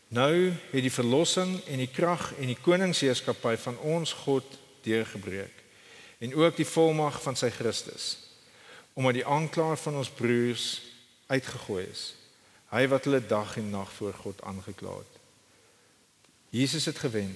Nou 0.08 0.52
het 0.70 0.82
die 0.82 0.92
verlossing 0.92 1.64
en 1.64 1.78
die 1.78 1.90
krag 1.92 2.34
en 2.36 2.46
die 2.46 2.58
koningsheerskappy 2.60 3.56
van 3.56 3.78
ons 3.78 4.12
God 4.12 4.44
deurgebreek 4.84 5.62
en 6.22 6.34
ook 6.34 6.56
die 6.56 6.68
volmag 6.68 7.22
van 7.22 7.38
sy 7.38 7.50
Christus 7.50 8.16
omdat 8.92 9.22
die 9.22 9.26
aanklaer 9.26 9.78
van 9.80 9.96
ons 10.02 10.10
broers 10.12 10.66
uitgegooi 11.32 11.84
is 11.86 12.02
hy 12.74 12.84
wat 12.92 13.08
hulle 13.08 13.22
dag 13.24 13.56
en 13.60 13.70
nag 13.72 13.90
voor 13.96 14.14
God 14.20 14.42
aangekla 14.48 14.98
het 14.98 15.18
Jesus 16.52 16.86
het 16.90 17.00
gewen 17.02 17.32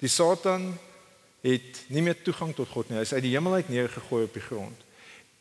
die 0.00 0.10
satan 0.10 0.70
het 1.44 1.84
nie 1.94 2.02
meer 2.02 2.18
toegang 2.22 2.54
tot 2.56 2.70
God 2.72 2.90
nie 2.90 2.98
hy 2.98 3.06
is 3.06 3.14
uit 3.14 3.24
die 3.24 3.34
hemel 3.34 3.60
uit 3.60 3.70
neergegooi 3.72 4.24
op 4.26 4.34
die 4.34 4.44
grond 4.44 4.86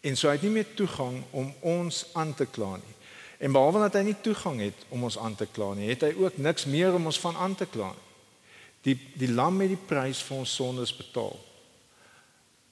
en 0.06 0.20
so 0.20 0.30
hy 0.30 0.38
het 0.38 0.46
nie 0.46 0.54
meer 0.60 0.70
toegang 0.78 1.24
om 1.32 1.50
ons 1.62 2.06
aan 2.14 2.36
te 2.38 2.46
kla 2.46 2.76
nie 2.78 2.96
en 3.42 3.54
behalwe 3.54 3.86
dat 3.86 3.98
hy 4.00 4.06
nie 4.08 4.20
toegang 4.26 4.62
het 4.66 4.86
om 4.94 5.08
ons 5.10 5.18
aan 5.22 5.36
te 5.38 5.50
kla 5.50 5.74
nie 5.78 5.90
het 5.92 6.06
hy 6.08 6.14
ook 6.18 6.38
niks 6.38 6.68
meer 6.70 6.96
om 6.98 7.10
ons 7.10 7.22
van 7.26 7.38
aan 7.48 7.58
te 7.58 7.70
kla 7.70 7.92
nie 7.96 8.06
die 8.88 8.98
die 9.18 9.34
lam 9.34 9.58
het 9.64 9.74
die 9.74 9.84
prys 9.90 10.22
vir 10.24 10.44
ons 10.44 10.56
sondes 10.62 10.94
betaal 10.96 11.36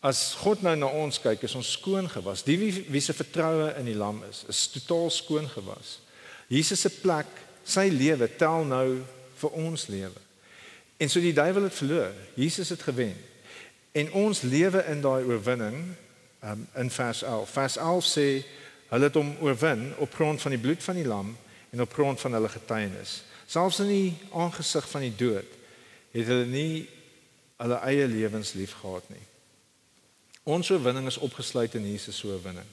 As 0.06 0.36
God 0.38 0.62
nou 0.62 0.76
na 0.78 0.90
ons 1.02 1.18
kyk, 1.18 1.48
is 1.48 1.56
ons 1.58 1.72
skoon 1.80 2.06
gewas. 2.12 2.44
Die 2.46 2.60
wie, 2.62 2.70
wie 2.94 3.02
se 3.02 3.16
vertroue 3.16 3.72
in 3.80 3.88
die 3.90 3.98
lam 3.98 4.20
is, 4.28 4.44
is 4.52 4.68
totaal 4.76 5.10
skoon 5.10 5.48
gewas. 5.50 5.96
Jesus 6.52 6.84
se 6.86 6.92
plek, 7.00 7.30
sy 7.66 7.88
lewe 7.90 8.28
tel 8.38 8.68
nou 8.70 9.00
vir 9.40 9.58
ons 9.58 9.88
lewe. 9.90 10.25
En 10.98 11.10
so 11.10 11.20
die 11.20 11.34
duiwel 11.34 11.64
het 11.64 11.74
verloor. 11.74 12.12
Jesus 12.34 12.70
het 12.70 12.82
gewen. 12.82 13.16
En 13.92 14.12
ons 14.12 14.42
lewe 14.42 14.84
in 14.88 15.02
daai 15.02 15.24
oorwinning 15.24 15.96
um, 16.44 16.68
in 16.76 16.92
vers 16.92 17.22
11. 17.24 17.50
Vers 17.50 17.78
11 17.78 18.06
sê 18.06 18.28
hulle 18.88 19.10
het 19.10 19.18
hom 19.18 19.36
oorwin 19.42 19.94
op 19.98 20.14
grond 20.14 20.42
van 20.42 20.52
die 20.52 20.60
bloed 20.60 20.84
van 20.84 20.96
die 20.96 21.08
lam 21.08 21.38
en 21.70 21.82
op 21.82 21.94
grond 21.94 22.22
van 22.22 22.34
hulle 22.34 22.50
getuienis. 22.50 23.24
Selfs 23.46 23.80
in 23.80 23.88
die 23.92 24.18
aangesig 24.34 24.90
van 24.90 25.02
die 25.02 25.16
dood 25.16 25.58
het 26.12 26.28
hulle 26.28 26.46
nie 26.46 26.88
hulle 27.60 27.80
eie 27.88 28.08
lewens 28.08 28.54
lief 28.54 28.76
gehad 28.80 29.08
nie. 29.10 29.24
Ons 30.44 30.70
oorwinning 30.72 31.08
is 31.08 31.18
opgesluit 31.18 31.74
in 31.76 31.88
Jesus 31.92 32.18
se 32.20 32.28
oorwinning. 32.28 32.68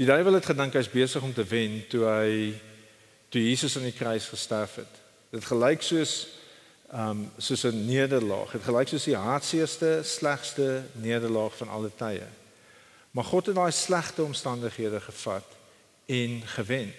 Die 0.00 0.08
duiwel 0.08 0.38
het 0.38 0.48
gedink 0.48 0.74
hy's 0.74 0.90
besig 0.90 1.22
om 1.22 1.32
te 1.36 1.44
wen 1.44 1.82
toe 1.92 2.06
hy 2.08 2.32
toe 3.30 3.42
Jesus 3.44 3.76
aan 3.76 3.86
die 3.86 3.96
kruis 3.96 4.26
gesterf 4.32 4.80
het. 4.80 5.00
Dit 5.30 5.44
gelyk 5.44 5.82
soos 5.82 6.26
um 6.90 7.30
soos 7.38 7.62
'n 7.64 7.86
nederlaag. 7.86 8.50
Dit 8.52 8.62
gelyk 8.66 8.88
soos 8.88 9.04
die 9.04 9.16
hartseerste, 9.16 10.00
slegste 10.02 10.82
nederlaag 10.92 11.56
van 11.56 11.68
alle 11.68 11.90
tye. 11.96 12.26
Maar 13.10 13.24
God 13.24 13.46
het 13.46 13.54
daai 13.54 13.72
slegte 13.72 14.22
omstandighede 14.22 15.00
gevat 15.00 15.44
en 16.06 16.42
gewen. 16.44 16.92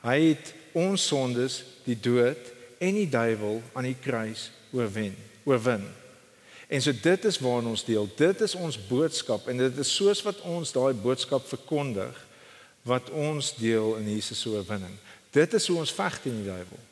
Hy 0.00 0.20
het 0.20 0.54
ons 0.72 1.06
sondes, 1.06 1.64
die 1.84 2.00
dood 2.00 2.52
en 2.78 2.94
die 2.94 3.08
duiwel 3.08 3.62
aan 3.72 3.88
die 3.88 3.96
kruis 4.00 4.50
oorwen. 4.72 5.16
Oorwin. 5.44 5.84
En 6.68 6.82
so 6.82 6.92
dit 7.02 7.24
is 7.24 7.38
waarna 7.38 7.68
ons 7.68 7.84
deel. 7.84 8.08
Dit 8.16 8.40
is 8.40 8.54
ons 8.54 8.86
boodskap 8.86 9.48
en 9.48 9.56
dit 9.56 9.78
is 9.78 9.94
soos 9.94 10.22
wat 10.22 10.40
ons 10.40 10.72
daai 10.72 10.94
boodskap 10.94 11.46
verkondig 11.48 12.26
wat 12.82 13.10
ons 13.10 13.54
deel 13.56 13.96
in 13.96 14.10
Jesus 14.10 14.40
se 14.40 14.48
oorwinning. 14.48 14.96
Dit 15.30 15.54
is 15.54 15.66
hoe 15.66 15.78
ons 15.78 15.92
veg 15.92 16.20
teen 16.20 16.42
die 16.42 16.50
duiwel. 16.50 16.82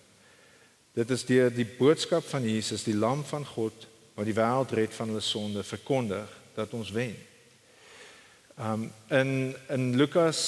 Dit 0.93 1.11
is 1.11 1.25
deur 1.25 1.49
die 1.55 1.65
boodskap 1.65 2.25
van 2.29 2.45
Jesus, 2.45 2.85
die 2.85 2.97
lam 2.97 3.25
van 3.25 3.47
God 3.49 3.87
wat 4.13 4.29
die 4.29 4.37
wêreld 4.37 4.75
red 4.77 4.93
van 4.93 5.09
hulle 5.09 5.25
sonde, 5.25 5.63
verkondig 5.65 6.29
dat 6.53 6.75
ons 6.77 6.91
wen. 6.93 7.15
Um 8.61 8.91
in 9.09 9.57
in 9.73 9.97
Lukas 9.97 10.43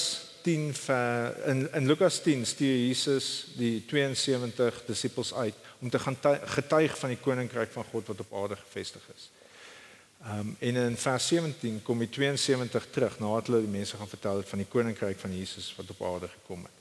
10 0.45 0.73
ver, 0.77 1.33
in 1.49 1.65
in 1.73 1.89
Lukas 1.89 2.21
10 2.21 2.45
stuur 2.45 2.75
Jesus 2.75 3.47
die 3.57 3.85
72 3.89 4.83
disippels 4.85 5.33
uit 5.33 5.57
om 5.79 5.89
te 5.89 5.99
gaan 5.99 6.17
getuig 6.45 6.97
van 6.97 7.09
die 7.09 7.19
koninkryk 7.21 7.73
van 7.73 7.89
God 7.89 8.13
wat 8.13 8.21
op 8.21 8.37
aarde 8.43 8.61
gevestig 8.61 9.01
is. 9.15 9.29
Um 10.29 10.55
en 10.59 10.75
in 10.75 10.97
vers 10.97 11.27
17 11.27 11.81
kom 11.83 12.05
die 12.05 12.09
72 12.09 12.89
terug 12.91 13.19
nadat 13.19 13.49
hulle 13.49 13.65
die 13.65 13.77
mense 13.81 13.97
gaan 13.97 14.13
vertel 14.13 14.45
van 14.45 14.61
die 14.61 14.69
koninkryk 14.69 15.19
van 15.19 15.37
Jesus 15.37 15.73
wat 15.77 15.89
op 15.89 16.05
aarde 16.05 16.29
gekom 16.37 16.69
het. 16.69 16.74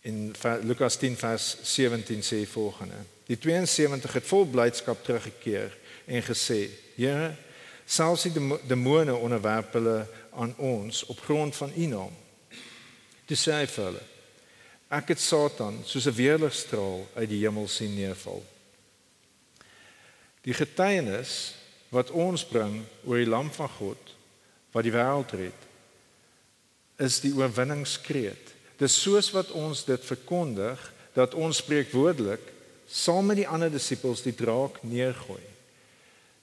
In 0.00 0.34
Lukas 0.62 0.96
10 0.96 1.16
vers 1.16 1.56
17 1.62 2.22
sê 2.22 2.46
volgende: 2.48 2.94
Die 3.26 3.38
72 3.38 4.12
het 4.12 4.26
vol 4.26 4.46
blydskap 4.46 5.04
teruggekeer 5.04 5.76
en 6.04 6.22
gesê: 6.22 6.68
"Here, 6.96 7.34
selfs 7.84 8.22
die 8.22 8.58
demone 8.66 9.14
onderwerp 9.14 9.72
hulle 9.72 10.06
aan 10.32 10.54
ons 10.56 11.04
op 11.04 11.20
grond 11.20 11.56
van 11.56 11.72
U 11.76 11.86
naam." 11.86 12.16
Toe 13.24 13.36
sê 13.36 13.52
hy 13.52 13.66
vir 13.66 13.84
hulle: 13.84 14.02
"Ek 14.88 15.08
het 15.08 15.20
Satan 15.20 15.82
soos 15.84 16.06
'n 16.06 16.16
weerligstraal 16.16 17.06
uit 17.14 17.28
die 17.28 17.44
hemel 17.44 17.68
sien 17.68 17.94
neerval." 17.94 18.44
Die 20.40 20.54
getuienis 20.54 21.54
wat 21.88 22.10
ons 22.10 22.44
bring 22.44 22.84
oor 23.04 23.16
die 23.16 23.28
lam 23.28 23.52
van 23.52 23.68
God 23.68 24.16
wat 24.72 24.86
die 24.86 24.94
wêreld 24.94 25.30
red, 25.30 25.60
is 26.96 27.20
die 27.20 27.34
oorwinningskreet 27.34 28.54
Dis 28.80 28.96
soos 29.02 29.28
wat 29.36 29.52
ons 29.52 29.84
dit 29.84 30.04
verkondig 30.08 30.80
dat 31.12 31.34
ons 31.36 31.60
spreekwoordelik 31.60 32.42
saam 32.90 33.28
met 33.28 33.42
die 33.42 33.48
ander 33.48 33.70
disippels 33.70 34.24
die 34.24 34.34
draak 34.34 34.80
neergooi. 34.82 35.42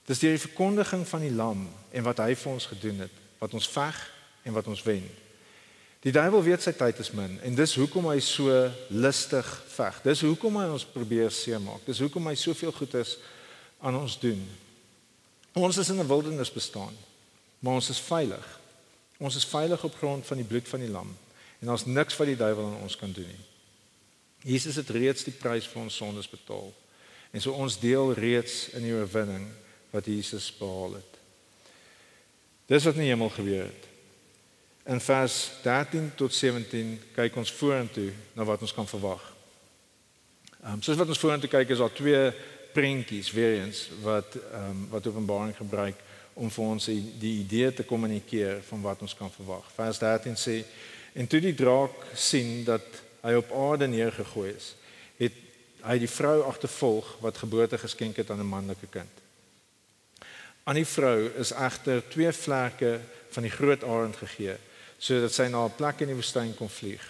Dis 0.07 0.21
deur 0.21 0.37
die 0.37 0.45
verkondiging 0.45 1.03
van 1.07 1.23
die 1.25 1.33
lam 1.33 1.65
en 1.91 2.05
wat 2.05 2.21
hy 2.23 2.35
vir 2.37 2.51
ons 2.53 2.69
gedoen 2.69 3.01
het, 3.07 3.15
wat 3.41 3.55
ons 3.57 3.67
veg 3.67 3.97
en 4.47 4.55
wat 4.55 4.69
ons 4.71 4.83
wen. 4.85 5.03
Die 6.05 6.13
duiwel 6.13 6.45
weet 6.45 6.63
sy 6.63 6.71
tyd 6.77 7.01
is 7.03 7.11
min 7.17 7.39
en 7.43 7.57
dis 7.57 7.73
hoekom 7.75 8.07
hy 8.11 8.19
so 8.23 8.53
lustig 8.93 9.49
veg. 9.73 9.99
Dis 10.05 10.23
hoekom 10.23 10.61
hy 10.61 10.69
ons 10.71 10.87
probeer 10.93 11.33
seermaak. 11.33 11.83
Dis 11.89 11.99
hoekom 12.05 12.29
hy 12.29 12.37
soveel 12.39 12.71
goeders 12.71 13.17
aan 13.81 13.97
ons 13.97 14.15
doen. 14.21 14.39
Ons 15.57 15.81
is 15.81 15.89
in 15.89 15.99
'n 15.99 16.07
wildernis 16.07 16.53
bestaan, 16.53 16.93
maar 17.59 17.81
ons 17.81 17.89
is 17.89 17.99
veilig. 17.99 18.59
Ons 19.17 19.35
is 19.35 19.45
veilig 19.45 19.83
op 19.83 19.95
grond 19.95 20.25
van 20.25 20.37
die 20.37 20.45
bloed 20.45 20.67
van 20.67 20.79
die 20.79 20.93
lam. 20.93 21.17
En 21.59 21.67
daar's 21.67 21.85
niks 21.85 22.17
wat 22.17 22.27
die 22.27 22.39
duiwel 22.39 22.65
aan 22.65 22.81
ons 22.85 22.97
kan 22.97 23.11
doen 23.11 23.27
nie. 23.27 23.45
Jesus 24.53 24.75
het 24.75 24.89
reeds 24.89 25.25
die 25.25 25.33
prys 25.33 25.67
vir 25.67 25.81
ons 25.81 25.95
sondes 25.95 26.29
betaal. 26.29 26.69
En 27.31 27.41
so 27.41 27.51
ons 27.51 27.79
deel 27.79 28.13
reeds 28.13 28.69
in 28.77 28.85
die 28.85 28.93
oorwinning 28.93 29.49
wat 29.91 30.05
Jesus 30.05 30.51
behaal 30.57 30.99
het. 30.99 31.13
Dis 32.67 32.83
wat 32.83 32.99
in 32.99 33.07
die 33.07 33.13
hemel 33.13 33.31
gebeur 33.33 33.65
het. 33.65 33.87
In 34.87 35.01
vers 35.03 35.37
13 35.63 36.11
tot 36.15 36.33
17 36.35 36.93
kyk 37.15 37.35
ons 37.39 37.51
vorentoe 37.51 38.11
na 38.35 38.45
wat 38.47 38.61
ons 38.63 38.75
kan 38.75 38.87
verwag. 38.87 39.23
Ehm 40.61 40.77
um, 40.77 40.81
soos 40.81 40.99
wat 40.99 41.11
ons 41.11 41.19
vorentoe 41.19 41.49
kyk 41.51 41.73
is 41.75 41.81
daar 41.83 41.93
twee 41.95 42.21
prentjies 42.73 43.31
weer 43.31 43.61
eens 43.61 43.87
wat 44.03 44.35
ehm 44.35 44.69
um, 44.69 44.85
wat 44.91 45.07
Openbaring 45.07 45.55
gebruik 45.55 45.99
om 46.37 46.51
vir 46.53 46.63
ons 46.63 46.85
die, 46.85 47.01
die 47.19 47.39
idee 47.41 47.73
te 47.73 47.83
kommunikeer 47.83 48.61
van 48.67 48.81
wat 48.81 49.01
ons 49.01 49.15
kan 49.17 49.31
verwag. 49.33 49.65
Vers 49.75 49.99
13 49.99 50.37
sê 50.37 50.57
En 51.17 51.27
toe 51.27 51.39
die 51.41 51.55
draak 51.57 51.95
sien 52.13 52.61
dat 52.67 53.01
hy 53.25 53.33
op 53.39 53.53
aarde 53.57 53.87
neergegooi 53.89 54.51
is, 54.53 54.73
het 55.17 55.33
hy 55.87 55.97
die 56.01 56.09
vrou 56.11 56.43
agtervolg 56.45 57.09
wat 57.23 57.39
geboorte 57.41 57.79
geskenk 57.81 58.19
het 58.21 58.29
aan 58.29 58.43
'n 58.43 58.53
manlike 58.53 58.87
kind. 58.91 59.13
Aan 60.63 60.75
die 60.75 60.85
vrou 60.85 61.29
is 61.39 61.51
egter 61.51 62.03
twee 62.09 62.31
vlerke 62.31 62.99
van 63.29 63.43
die 63.43 63.51
groot 63.51 63.83
arend 63.83 64.15
gegee 64.15 64.57
sodat 64.97 65.33
sy 65.33 65.47
na 65.47 65.65
'n 65.65 65.75
plek 65.77 66.01
in 66.01 66.07
die 66.07 66.17
woestyn 66.17 66.55
kon 66.55 66.69
vlieg 66.69 67.03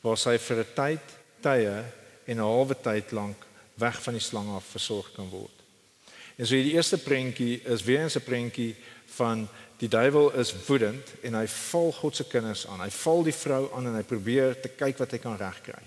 waar 0.00 0.16
sy 0.16 0.38
vir 0.38 0.58
'n 0.58 0.74
tyd, 0.74 1.04
tye 1.40 1.84
en 2.26 2.36
'n 2.36 2.48
halwe 2.48 2.76
tyd 2.82 3.12
lank 3.12 3.46
weg 3.74 4.02
van 4.02 4.12
die 4.12 4.22
slang 4.22 4.48
af 4.56 4.64
versorg 4.64 5.12
kan 5.12 5.28
word. 5.28 5.64
En 6.36 6.46
so 6.46 6.54
die 6.54 6.72
eerste 6.72 6.98
prentjie 6.98 7.62
is 7.64 7.82
weer 7.82 8.04
'n 8.04 8.20
prentjie 8.20 8.76
van 9.16 9.48
die 9.78 9.88
duiwel 9.88 10.32
is 10.32 10.54
woedend 10.66 11.12
en 11.22 11.34
hy 11.34 11.46
val 11.46 11.92
God 11.92 12.16
se 12.16 12.26
kinders 12.30 12.66
aan. 12.66 12.80
Hy 12.80 12.90
val 12.90 13.22
die 13.22 13.34
vrou 13.34 13.62
aan 13.74 13.86
en 13.90 13.98
hy 13.98 14.02
probeer 14.02 14.60
te 14.60 14.68
kyk 14.68 14.98
wat 14.98 15.10
hy 15.10 15.18
kan 15.18 15.36
regkry. 15.36 15.82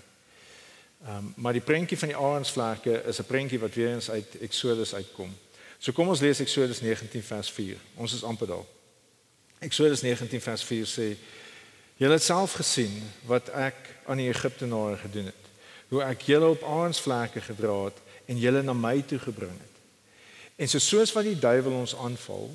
Ehm 1.04 1.16
um, 1.16 1.32
maar 1.36 1.52
die 1.52 1.62
prentjie 1.62 1.98
van 1.98 2.08
die 2.08 2.16
arendsvlerke 2.16 3.02
is 3.06 3.20
'n 3.20 3.26
prentjie 3.26 3.58
wat 3.58 3.74
weer 3.74 3.94
eens 3.94 4.10
uit 4.10 4.38
Exodus 4.40 4.94
uitkom. 4.94 5.36
So 5.78 5.92
kom 5.92 6.08
ons 6.08 6.20
lees 6.20 6.40
Exodus 6.40 6.80
19 6.80 7.22
vers 7.22 7.50
4. 7.50 7.76
Ons 7.94 8.14
is 8.14 8.24
amper 8.24 8.46
daar. 8.46 8.66
Exodus 9.58 10.02
19 10.02 10.40
vers 10.40 10.64
4 10.64 10.86
sê: 10.86 11.16
"Julle 11.96 12.12
het 12.12 12.22
self 12.22 12.52
gesien 12.52 13.02
wat 13.26 13.48
ek 13.48 13.98
aan 14.08 14.16
die 14.16 14.28
Egiptenare 14.28 14.96
gedoen 14.96 15.24
het. 15.24 15.44
Hoe 15.88 16.02
ek 16.02 16.22
julle 16.28 16.46
op 16.46 16.62
arendsvlerke 16.62 17.40
gedra 17.40 17.84
het 17.84 18.00
en 18.28 18.38
julle 18.40 18.62
na 18.62 18.72
my 18.72 19.02
toe 19.02 19.18
gebring 19.18 19.52
het. 19.52 19.76
En 20.56 20.68
so 20.68 20.78
soos 20.78 21.12
wat 21.12 21.24
die 21.24 21.38
duiwel 21.38 21.72
ons 21.72 21.96
aanval, 21.96 22.50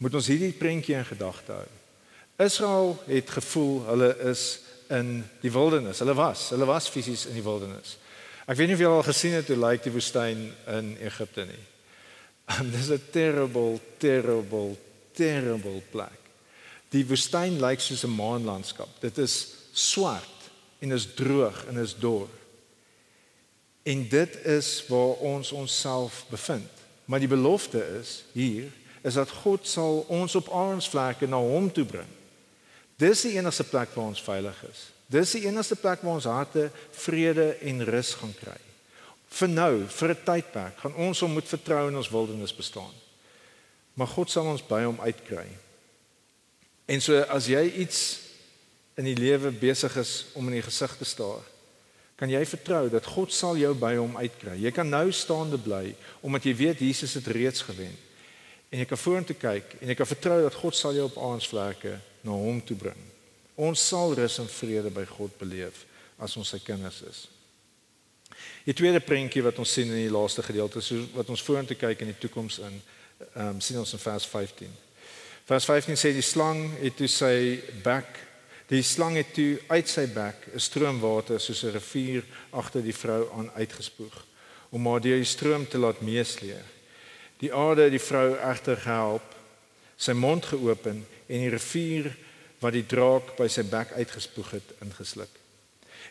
moet 0.00 0.16
ons 0.16 0.30
hierdie 0.32 0.54
prentjie 0.56 0.96
in 0.96 1.04
gedagte 1.04 1.52
hou. 1.52 1.68
Israel 2.40 2.94
het 3.04 3.30
gevoel 3.36 3.82
hulle 3.90 4.10
is 4.30 4.44
in 4.90 5.20
die 5.42 5.52
wildernis. 5.52 6.00
Hulle 6.00 6.16
was, 6.16 6.48
hulle 6.54 6.68
was 6.68 6.88
fisies 6.88 7.26
in 7.28 7.36
die 7.36 7.44
wildernis. 7.44 7.98
Ek 8.48 8.56
weet 8.58 8.70
nie 8.70 8.78
of 8.78 8.82
julle 8.82 9.02
al 9.02 9.06
gesien 9.06 9.36
het 9.36 9.50
hoe 9.52 9.58
lyk 9.60 9.84
die 9.84 9.92
woestyn 9.94 10.46
in 10.72 10.94
Egipte 11.04 11.44
nie. 11.46 11.64
Dis 12.74 12.88
'n 12.90 13.02
terrible, 13.12 13.78
terrible, 14.00 14.74
terrible 15.14 15.82
plek. 15.92 16.18
Die 16.90 17.04
woestyn 17.06 17.60
lyk 17.60 17.84
soos 17.84 18.02
'n 18.08 18.16
maanlandskap. 18.16 18.88
Dit 19.04 19.18
is 19.18 19.36
swart 19.72 20.50
en 20.80 20.96
is 20.96 21.06
droog 21.14 21.66
en 21.68 21.76
is 21.76 21.94
dor. 21.94 22.28
En 23.84 24.08
dit 24.08 24.44
is 24.44 24.84
waar 24.88 25.20
ons 25.20 25.52
onsself 25.52 26.24
bevind. 26.30 26.70
Maar 27.04 27.20
die 27.20 27.28
belofte 27.28 27.84
is 28.00 28.24
hier 28.32 28.72
is 29.02 29.16
dat 29.16 29.30
God 29.42 29.66
sal 29.68 30.04
ons 30.12 30.34
op 30.36 30.50
aardsvlekke 30.52 31.28
na 31.28 31.40
hom 31.40 31.70
toe 31.72 31.84
bring. 31.88 32.08
Dis 33.00 33.24
die 33.24 33.36
enigste 33.38 33.64
plek 33.64 33.94
waar 33.96 34.10
ons 34.12 34.22
veilig 34.22 34.56
is. 34.68 34.88
Dis 35.10 35.32
die 35.38 35.46
enigste 35.48 35.76
plek 35.80 36.04
waar 36.04 36.18
ons 36.18 36.28
harte 36.28 36.68
vrede 36.92 37.54
en 37.66 37.84
rus 37.88 38.12
gaan 38.20 38.34
kry. 38.36 38.58
Vir 39.30 39.48
nou, 39.48 39.86
vir 39.86 40.10
'n 40.10 40.24
tydperk, 40.24 40.76
gaan 40.78 40.94
ons 40.94 41.20
hom 41.20 41.32
moet 41.32 41.48
vertrou 41.48 41.88
in 41.88 41.96
ons 41.96 42.10
wildernis 42.10 42.54
bestaan. 42.54 42.92
Maar 43.94 44.06
God 44.06 44.30
sal 44.30 44.46
ons 44.46 44.62
by 44.62 44.82
hom 44.84 45.00
uitkry. 45.00 45.46
En 46.86 47.00
so 47.00 47.20
as 47.22 47.46
jy 47.46 47.62
iets 47.78 48.18
in 48.96 49.04
die 49.04 49.16
lewe 49.16 49.50
besig 49.50 49.96
is 49.96 50.26
om 50.34 50.46
in 50.48 50.54
die 50.54 50.68
gesig 50.68 50.96
te 50.96 51.04
staar, 51.04 51.42
kan 52.16 52.28
jy 52.28 52.44
vertrou 52.44 52.90
dat 52.90 53.06
God 53.06 53.32
sal 53.32 53.56
jou 53.56 53.74
by 53.74 53.94
hom 53.96 54.16
uitkry. 54.16 54.58
Jy 54.60 54.70
kan 54.70 54.88
nou 54.88 55.10
staande 55.12 55.58
bly 55.58 55.94
omdat 56.20 56.44
jy 56.44 56.54
weet 56.54 56.78
Jesus 56.78 57.14
het 57.14 57.26
reeds 57.26 57.62
gewen 57.62 57.96
en 58.70 58.78
jy 58.78 58.86
kan 58.86 58.98
vorentoe 58.98 59.36
kyk 59.36 59.76
en 59.80 59.88
jy 59.88 59.96
kan 59.98 60.06
vertrou 60.06 60.42
dat 60.42 60.54
God 60.54 60.76
sal 60.76 60.94
jou 60.94 61.04
op 61.10 61.18
aansvlerke 61.18 61.98
na 62.22 62.30
hom 62.30 62.60
toe 62.62 62.76
bring. 62.76 63.02
Ons 63.56 63.88
sal 63.88 64.14
rus 64.14 64.38
en 64.38 64.48
vrede 64.48 64.90
by 64.90 65.04
God 65.04 65.36
beleef 65.38 65.84
as 66.18 66.36
ons 66.36 66.48
sy 66.48 66.58
kinders 66.58 67.02
is. 67.02 67.26
Die 68.64 68.74
tweede 68.76 69.00
prentjie 69.00 69.42
wat 69.42 69.58
ons 69.58 69.72
sien 69.72 69.88
in 69.88 70.04
die 70.04 70.12
laaste 70.12 70.42
gedeelte, 70.42 70.80
so 70.80 71.02
wat 71.14 71.28
ons 71.28 71.42
vorentoe 71.42 71.76
kyk 71.76 72.00
in 72.00 72.12
die 72.12 72.20
toekoms 72.20 72.60
in, 72.64 72.80
Ehm 73.34 73.46
um, 73.46 73.60
sien 73.60 73.78
ons 73.78 73.92
in 73.92 74.00
vers 74.00 74.26
15. 74.26 74.68
Vers 75.44 75.64
15 75.68 75.98
sê 76.00 76.12
die 76.16 76.24
slang 76.24 76.62
het 76.80 76.96
toe 76.96 77.08
sy 77.10 77.60
bek 77.84 78.18
die 78.70 78.82
slang 78.86 79.18
het 79.18 79.32
toe 79.34 79.58
uit 79.68 79.88
sy 79.90 80.06
bek 80.14 80.46
'n 80.54 80.62
stroom 80.62 81.00
water 81.02 81.40
soos 81.40 81.64
'n 81.64 81.74
rivier 81.74 82.24
agter 82.50 82.82
die 82.82 82.96
vrou 82.96 83.28
aan 83.36 83.50
uitgespoeg 83.50 84.16
om 84.70 84.86
haar 84.86 85.00
deur 85.00 85.16
die 85.16 85.34
stroom 85.36 85.66
te 85.68 85.78
laat 85.78 86.00
meesleer. 86.00 86.64
Die 87.40 87.52
aarde 87.54 87.86
het 87.88 87.94
die 87.94 88.02
vrou 88.02 88.34
egter 88.36 88.76
gehelp, 88.76 89.36
sy 90.00 90.12
mond 90.16 90.48
geopen 90.48 91.02
en 91.04 91.44
die 91.44 91.52
rivier 91.52 92.10
wat 92.60 92.76
die 92.76 92.86
draak 92.88 93.34
by 93.38 93.48
sy 93.48 93.64
bek 93.68 93.94
uitgespoeg 93.96 94.56
het 94.58 94.74
ingesluk. 94.84 95.32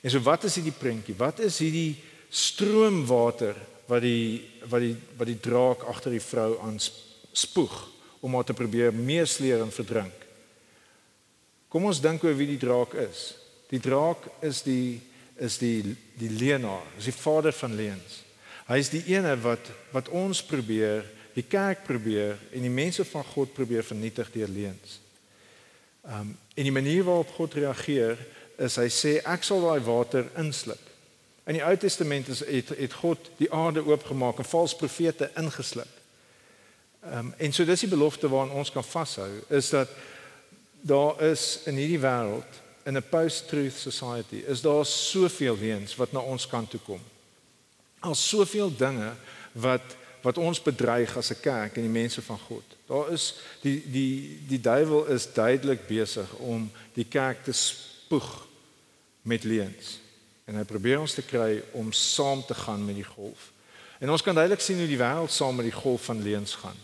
En 0.02 0.14
so 0.14 0.22
wat 0.26 0.46
is 0.48 0.58
hierdie 0.58 0.76
prentjie? 0.76 1.18
Wat 1.18 1.42
is 1.44 1.60
hierdie 1.62 1.98
stroomwater 2.30 3.58
wat 3.90 4.04
die 4.06 4.46
wat 4.70 4.84
die 4.86 4.96
wat 5.18 5.30
die 5.30 5.40
draak 5.42 5.86
agter 5.90 6.14
die 6.14 6.24
vrou 6.24 6.54
aan 6.66 6.78
spoeg 6.80 7.76
om 8.22 8.36
haar 8.38 8.48
te 8.48 8.58
probeer 8.58 8.94
meesleer 8.96 9.64
en 9.64 9.74
verdrink? 9.74 10.16
Kom 11.70 11.86
ons 11.86 12.02
dink 12.02 12.24
oor 12.26 12.38
wie 12.38 12.50
die 12.50 12.62
draak 12.62 12.96
is. 12.98 13.34
Die 13.70 13.82
draak 13.82 14.26
is 14.46 14.64
die 14.66 15.02
is 15.40 15.60
die 15.62 15.96
die 16.20 16.32
leenaar, 16.34 16.86
is 16.98 17.08
die 17.08 17.16
vader 17.16 17.54
van 17.56 17.78
leuns. 17.78 18.24
Hy 18.70 18.78
is 18.82 18.92
die 18.94 19.06
ene 19.14 19.36
wat 19.44 19.70
wat 19.94 20.10
ons 20.14 20.42
probeer, 20.46 21.06
die 21.40 21.48
kerk 21.48 21.86
probeer 21.88 22.38
en 22.52 22.66
die 22.66 22.74
mense 22.74 23.06
van 23.08 23.24
God 23.34 23.54
probeer 23.56 23.86
vernietig 23.86 24.32
deur 24.34 24.52
leuns. 24.52 25.00
Um, 26.04 26.36
en 26.56 26.68
die 26.68 26.76
manier 26.76 27.04
waarop 27.08 27.32
God 27.38 27.58
reageer 27.60 28.20
is 28.60 28.76
hy 28.80 28.88
sê 28.92 29.18
ek 29.24 29.46
sal 29.48 29.64
daai 29.64 29.80
water 29.86 30.28
insluk. 30.40 30.82
In 31.50 31.58
die 31.58 31.66
Ou 31.66 31.76
Testament 31.80 32.28
is 32.30 32.44
het, 32.46 32.74
het 32.78 32.96
God 33.02 33.32
die 33.40 33.50
aarde 33.56 33.84
oopgemaak 33.86 34.42
en 34.42 34.48
valse 34.48 34.78
profete 34.78 35.32
ingesluk. 35.40 35.90
Um, 37.00 37.32
en 37.38 37.54
so 37.56 37.66
dis 37.66 37.86
die 37.86 37.92
belofte 37.92 38.30
waaraan 38.30 38.58
ons 38.60 38.72
kan 38.76 38.84
vashou 38.84 39.30
is 39.56 39.70
dat 39.72 39.92
daar 40.82 41.22
is 41.24 41.62
in 41.70 41.80
hierdie 41.80 42.02
wêreld 42.04 42.60
in 42.84 42.98
'n 42.98 43.10
post-truth 43.10 43.78
society 43.78 44.44
is 44.48 44.62
daar 44.62 44.86
soveel 44.86 45.58
weens 45.58 45.96
wat 45.96 46.12
na 46.12 46.20
ons 46.20 46.48
kant 46.48 46.70
toe 46.70 46.80
kom. 46.80 47.02
Al 48.00 48.16
soveel 48.16 48.76
dinge 48.76 49.14
wat 49.52 49.96
wat 50.22 50.38
ons 50.38 50.62
bedreig 50.62 51.18
as 51.18 51.32
'n 51.32 51.40
kerk 51.42 51.76
en 51.76 51.82
die 51.82 52.00
mense 52.02 52.22
van 52.22 52.40
God. 52.40 52.64
Daar 52.88 53.12
is 53.12 53.36
die 53.62 53.84
die 53.92 54.40
die 54.48 54.62
duiwel 54.62 55.06
is 55.06 55.34
duidelik 55.34 55.88
besig 55.88 56.34
om 56.34 56.72
die 56.94 57.06
kerk 57.06 57.44
te 57.44 57.52
spoeg 57.52 58.48
met 59.22 59.44
leuns. 59.44 60.00
En 60.46 60.56
hy 60.56 60.64
probeer 60.64 61.00
ons 61.00 61.14
te 61.14 61.22
kry 61.22 61.64
om 61.72 61.92
saam 61.92 62.46
te 62.46 62.54
gaan 62.54 62.86
met 62.86 62.96
die 62.96 63.04
golf. 63.04 63.52
En 64.00 64.10
ons 64.10 64.22
kan 64.22 64.36
duidelik 64.36 64.62
sien 64.62 64.78
hoe 64.78 64.88
die 64.88 64.98
wêreld 64.98 65.32
saam 65.32 65.56
met 65.56 65.68
die 65.68 65.82
golf 65.82 66.06
van 66.06 66.24
leuns 66.24 66.56
gaan. 66.56 66.78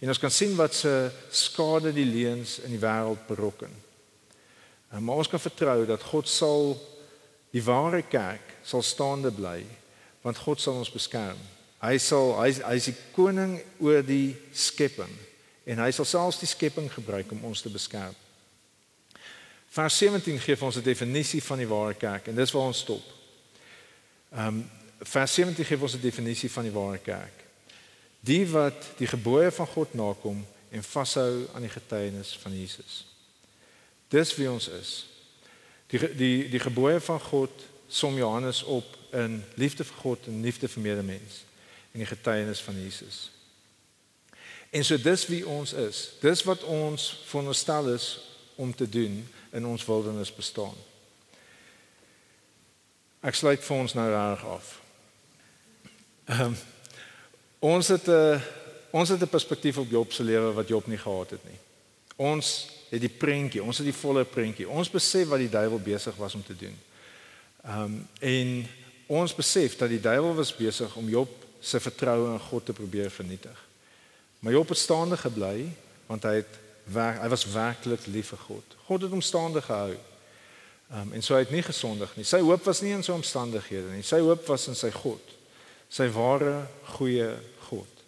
En 0.00 0.08
ons 0.08 0.18
kan 0.18 0.30
sien 0.30 0.56
wat 0.56 0.74
se 0.74 1.10
skade 1.30 1.92
die 1.92 2.06
leuns 2.06 2.58
in 2.58 2.70
die 2.70 2.80
wêreld 2.80 3.26
berokken. 3.26 3.70
En 4.90 5.04
maar 5.04 5.22
ons 5.22 5.28
kan 5.28 5.40
vertrou 5.40 5.86
dat 5.86 6.02
God 6.02 6.28
sal 6.28 6.74
die 7.50 7.62
ware 7.62 8.02
kerk 8.02 8.56
sal 8.64 8.82
staande 8.82 9.30
bly 9.30 9.62
want 10.22 10.38
God 10.38 10.60
sal 10.60 10.78
ons 10.78 10.90
beskerm. 10.90 11.38
Hy 11.82 11.98
sal 11.98 12.36
hy 12.38 12.50
hy 12.62 12.76
is 12.78 12.90
die 12.92 12.98
koning 13.14 13.56
oor 13.82 14.04
die 14.06 14.36
skepping 14.54 15.10
en 15.66 15.80
hy 15.82 15.90
sal 15.94 16.06
selfs 16.06 16.38
die 16.38 16.50
skepping 16.50 16.86
gebruik 16.92 17.32
om 17.34 17.42
ons 17.48 17.62
te 17.62 17.72
beskerm. 17.74 18.14
Vers 19.72 19.96
17 19.98 20.38
gee 20.44 20.56
vir 20.58 20.68
ons 20.68 20.78
'n 20.78 20.84
definisie 20.86 21.42
van 21.42 21.58
die 21.58 21.66
ware 21.66 21.94
kerk 21.94 22.28
en 22.28 22.38
dis 22.38 22.54
waar 22.54 22.70
ons 22.70 22.84
stop. 22.86 23.02
Ehm 24.30 24.46
um, 24.46 24.70
vers 25.02 25.34
17 25.34 25.64
gee 25.64 25.80
ons 25.80 25.94
'n 25.94 26.00
definisie 26.00 26.50
van 26.50 26.62
die 26.62 26.72
ware 26.78 26.98
kerk. 26.98 27.38
Die 28.20 28.46
wat 28.46 28.94
die 28.98 29.10
gebooie 29.10 29.50
van 29.50 29.66
God 29.66 29.94
nakom 29.94 30.46
en 30.70 30.82
vashou 30.82 31.48
aan 31.54 31.66
die 31.66 31.76
getuienis 31.78 32.38
van 32.38 32.58
Jesus. 32.58 33.06
Dis 34.08 34.36
wie 34.36 34.50
ons 34.50 34.68
is. 34.68 35.06
Die 35.86 36.14
die 36.14 36.48
die 36.48 36.62
gebooie 36.62 37.00
van 37.00 37.20
God 37.20 37.50
som 37.88 38.16
Johannes 38.16 38.62
op 38.62 38.86
in 39.10 39.44
liefde 39.54 39.84
vir 39.84 39.96
God 39.96 40.26
en 40.26 40.42
liefde 40.42 40.68
vir 40.68 40.82
medemens 40.82 41.50
en 41.92 41.98
die 41.98 42.06
getuienis 42.06 42.60
van 42.60 42.82
Jesus. 42.82 43.30
En 44.72 44.84
so 44.84 44.96
dis 44.96 45.26
wie 45.26 45.46
ons 45.46 45.72
is. 45.72 46.12
Dis 46.20 46.42
wat 46.48 46.64
ons 46.64 47.22
veronderstel 47.24 47.92
is 47.92 48.06
om 48.54 48.74
te 48.74 48.88
doen 48.88 49.28
in 49.52 49.66
ons 49.66 49.84
wildernis 49.84 50.34
bestaan. 50.34 50.76
Ek 53.20 53.36
sluit 53.36 53.60
vir 53.60 53.76
ons 53.76 53.94
nou 53.94 54.06
reg 54.08 54.44
af. 54.48 54.70
Ehm 56.24 56.46
um, 56.46 56.56
ons 57.62 57.88
het 57.88 58.08
'n 58.08 58.40
ons 58.90 59.08
het 59.08 59.20
'n 59.22 59.28
perspektief 59.28 59.78
op 59.78 59.90
Job 59.90 60.12
se 60.12 60.24
lewe 60.24 60.52
wat 60.52 60.68
Job 60.68 60.86
nie 60.86 60.98
gehad 60.98 61.30
het 61.30 61.44
nie. 61.44 61.58
Ons 62.16 62.66
het 62.90 63.00
die 63.00 63.08
prentjie, 63.08 63.62
ons 63.62 63.76
het 63.76 63.86
die 63.86 64.00
volle 64.00 64.24
prentjie. 64.24 64.68
Ons 64.68 64.90
besef 64.90 65.28
wat 65.28 65.38
die 65.38 65.48
duiwel 65.48 65.78
besig 65.78 66.16
was 66.16 66.34
om 66.34 66.44
te 66.44 66.56
doen. 66.56 66.78
Ehm 67.64 67.82
um, 67.82 68.08
en 68.20 68.68
ons 69.06 69.34
besef 69.34 69.76
dat 69.76 69.88
die 69.88 70.00
duiwel 70.00 70.34
was 70.34 70.56
besig 70.56 70.96
om 70.96 71.08
Job 71.08 71.41
se 71.62 71.80
vertroue 71.80 72.32
in 72.32 72.40
God 72.50 72.66
te 72.66 72.74
probeer 72.74 73.10
vernietig. 73.10 73.58
Maar 74.42 74.52
Job 74.52 74.68
het 74.68 74.78
staande 74.78 75.16
gebly 75.16 75.70
want 76.06 76.26
hy 76.26 76.34
het 76.42 76.58
werk, 76.90 77.20
hy 77.22 77.28
was 77.30 77.46
werklik 77.46 78.06
lief 78.10 78.32
vir 78.34 78.42
God. 78.48 78.74
God 78.88 79.06
het 79.06 79.14
hom 79.14 79.22
staande 79.22 79.62
gehou. 79.62 79.94
Um, 80.92 81.12
en 81.16 81.22
so 81.22 81.34
hy 81.34 81.44
het 81.46 81.54
nie 81.54 81.62
gesondig 81.64 82.10
nie. 82.18 82.26
Sy 82.28 82.42
hoop 82.44 82.66
was 82.68 82.82
nie 82.84 82.92
in 82.92 83.04
sy 83.06 83.14
omstandighede 83.14 83.94
nie. 83.94 84.02
Sy 84.04 84.18
hoop 84.20 84.44
was 84.50 84.66
in 84.68 84.76
sy 84.76 84.90
God. 84.92 85.30
Sy 85.92 86.08
ware 86.12 86.66
goeie 86.98 87.30
God. 87.68 88.02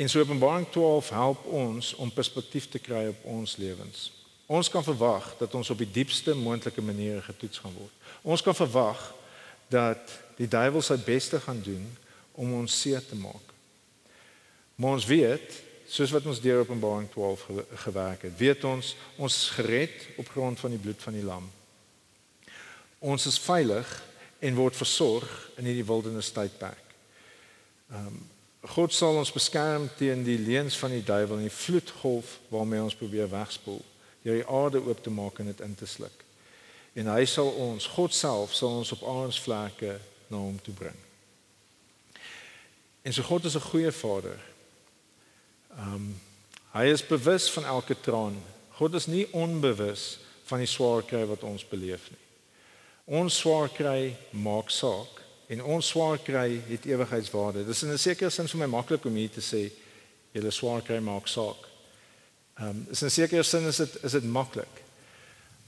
En 0.00 0.08
so 0.08 0.22
Openbaring 0.22 0.70
12 0.72 1.10
help 1.14 1.44
ons 1.46 1.92
om 2.00 2.14
perspektief 2.14 2.70
te 2.70 2.80
kry 2.82 3.08
op 3.10 3.26
ons 3.34 3.58
lewens. 3.60 4.08
Ons 4.46 4.70
kan 4.70 4.84
verwag 4.84 5.26
dat 5.38 5.54
ons 5.54 5.70
op 5.70 5.78
die 5.80 5.90
diepste 5.90 6.34
moontlike 6.36 6.82
maniere 6.82 7.22
getoets 7.26 7.60
gaan 7.62 7.76
word. 7.76 7.92
Ons 8.22 8.42
kan 8.42 8.56
verwag 8.56 9.02
dat 9.72 10.16
die 10.36 10.48
duiwel 10.48 10.82
sy 10.84 10.96
beste 11.00 11.40
gaan 11.40 11.60
doen 11.64 11.84
om 12.34 12.52
ons 12.60 12.80
seer 12.80 13.02
te 13.06 13.16
maak. 13.16 13.52
Maar 14.74 14.98
ons 14.98 15.06
weet, 15.06 15.60
soos 15.86 16.10
wat 16.14 16.26
ons 16.26 16.40
deur 16.42 16.64
Openbaring 16.64 17.08
12 17.10 17.46
gewerk 17.84 18.26
het, 18.26 18.36
weet 18.38 18.64
ons 18.64 18.94
ons 19.16 19.36
gered 19.54 20.08
op 20.18 20.28
grond 20.34 20.60
van 20.60 20.74
die 20.74 20.80
bloed 20.80 21.02
van 21.02 21.14
die 21.14 21.26
lam. 21.26 21.46
Ons 22.98 23.26
is 23.30 23.38
veilig 23.38 23.88
en 24.44 24.58
word 24.58 24.76
versorg 24.76 25.30
in 25.60 25.68
hierdie 25.68 25.86
wildernis 25.86 26.32
tydperk. 26.34 26.94
Ehm 27.92 28.14
um, 28.14 28.22
God 28.64 28.94
sal 28.96 29.18
ons 29.20 29.28
beskerm 29.28 29.90
teen 29.98 30.22
die 30.24 30.38
leuns 30.40 30.78
van 30.80 30.94
die 30.94 31.02
duiwel 31.04 31.36
en 31.36 31.44
die 31.44 31.52
vloedgolf 31.52 32.38
waarmee 32.48 32.80
ons 32.80 32.96
probeer 32.96 33.28
wegspoel, 33.28 33.82
deur 34.24 34.38
die 34.40 34.46
aarde 34.48 34.80
oop 34.80 35.02
te 35.04 35.12
maak 35.12 35.42
en 35.42 35.52
dit 35.52 35.60
in 35.66 35.74
te 35.76 35.84
sluk. 35.84 36.24
En 36.96 37.12
hy 37.12 37.26
sal 37.28 37.52
ons, 37.60 37.90
God 37.92 38.16
self, 38.16 38.56
sal 38.56 38.80
ons 38.80 38.94
op 38.96 39.04
aardsvlakke 39.04 39.98
na 40.32 40.40
hom 40.40 40.56
toe 40.64 40.72
bring. 40.80 41.03
En 43.04 43.12
so 43.12 43.22
God 43.22 43.44
is 43.44 43.54
'n 43.54 43.60
goeie 43.60 43.92
Vader. 43.92 44.38
Um, 45.78 46.20
hy 46.72 46.84
is 46.84 47.06
bewus 47.06 47.50
van 47.50 47.64
elke 47.64 48.00
traan. 48.00 48.42
God 48.70 48.94
is 48.94 49.06
nie 49.06 49.32
onbewus 49.32 50.18
van 50.44 50.58
die 50.58 50.66
swaar 50.66 51.02
kry 51.02 51.24
wat 51.26 51.42
ons 51.42 51.68
beleef 51.68 52.10
nie. 52.10 52.22
Ons 53.04 53.36
swaar 53.38 53.68
kry 53.68 54.16
maak 54.30 54.70
saak 54.70 55.20
en 55.46 55.62
ons 55.62 55.88
swaar 55.88 56.18
kry 56.18 56.60
het 56.68 56.86
ewigheidswaarde. 56.86 57.66
Dis 57.66 57.82
in 57.82 57.92
'n 57.92 57.98
sekere 57.98 58.30
sin 58.30 58.48
vir 58.48 58.58
my 58.58 58.66
maklik 58.66 59.04
om 59.04 59.14
hier 59.14 59.30
te 59.30 59.40
sê 59.40 59.70
julle 60.32 60.50
swaar 60.50 60.82
kry 60.82 60.98
maak 60.98 61.28
saak. 61.28 61.68
Ehm 62.58 62.68
um, 62.68 62.86
is 62.90 63.02
in 63.02 63.06
'n 63.06 63.10
sekere 63.10 63.42
sin 63.42 63.66
is 63.66 63.76
dit 63.76 64.04
is 64.04 64.12
dit 64.12 64.24
maklik. 64.24 64.82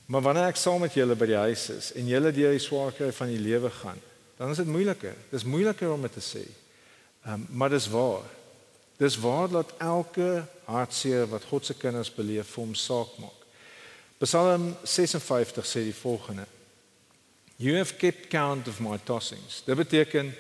Maar 0.07 0.23
wanneer 0.23 0.49
ek 0.49 0.57
saam 0.57 0.81
met 0.81 0.95
julle 0.95 1.15
by 1.15 1.27
die 1.27 1.43
huis 1.51 1.71
is 1.71 1.93
en 1.93 2.07
julle 2.07 2.33
deur 2.33 2.51
die 2.51 2.59
swaar 2.59 2.93
kry 2.93 3.13
van 3.13 3.27
die 3.27 3.39
lewe 3.39 3.71
gaan, 3.71 4.01
dan 4.39 4.51
is 4.51 4.57
dit 4.57 4.67
moeiliker. 4.67 5.15
Dis 5.31 5.45
moeiliker 5.45 5.93
om 5.93 6.03
dit 6.03 6.13
te 6.13 6.21
sê. 6.21 6.47
Um, 7.27 7.47
maar 7.51 7.71
dis 7.71 7.89
waar. 7.89 8.23
Dis 8.97 9.17
waar 9.19 9.49
dat 9.49 9.73
elke 9.79 10.45
hartseer 10.65 11.27
wat 11.29 11.45
God 11.45 11.67
se 11.67 11.75
kinders 11.75 12.13
beleef 12.15 12.49
vir 12.55 12.63
hom 12.63 12.75
saak 12.75 13.17
maak. 13.21 13.43
Psalm 14.23 14.71
56 14.83 15.67
sê 15.67 15.83
die 15.85 15.95
volgende: 15.95 16.47
You 17.57 17.77
have 17.77 17.97
kept 17.97 18.29
count 18.29 18.69
of 18.69 18.81
my 18.81 18.99
tossings. 19.05 19.63
Dit 19.67 19.77
beteken 19.77 20.33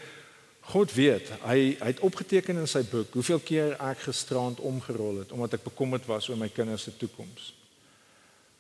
God 0.66 0.93
weet, 0.93 1.28
hy 1.47 1.76
hy 1.78 1.91
het 1.93 2.01
opgeteken 2.03 2.59
in 2.59 2.66
sy 2.66 2.82
boek 2.91 3.14
hoeveel 3.14 3.39
keer 3.39 3.76
ek 3.78 4.01
gisterand 4.09 4.59
omgerol 4.66 5.20
het 5.22 5.30
omdat 5.34 5.61
ek 5.61 5.68
bekommerd 5.68 6.09
was 6.11 6.26
oor 6.26 6.39
my 6.41 6.49
kinders 6.51 6.89
se 6.89 6.95
toekoms. 6.99 7.53